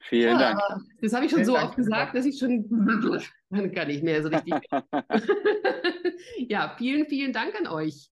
Vielen 0.00 0.38
ja, 0.38 0.54
Dank. 0.54 0.84
Das 1.00 1.12
habe 1.12 1.26
ich 1.26 1.30
schon 1.30 1.38
Vielen 1.38 1.46
so 1.46 1.54
Dank, 1.54 1.68
oft 1.68 1.76
gesagt, 1.76 2.14
dass 2.14 2.24
ich 2.24 2.38
schon 2.38 2.68
gar 3.74 3.84
nicht 3.84 4.02
mehr 4.02 4.22
so 4.22 4.28
richtig. 4.28 4.54
ja, 6.48 6.74
vielen, 6.76 7.06
vielen 7.06 7.32
Dank 7.32 7.54
an 7.58 7.66
euch. 7.66 8.10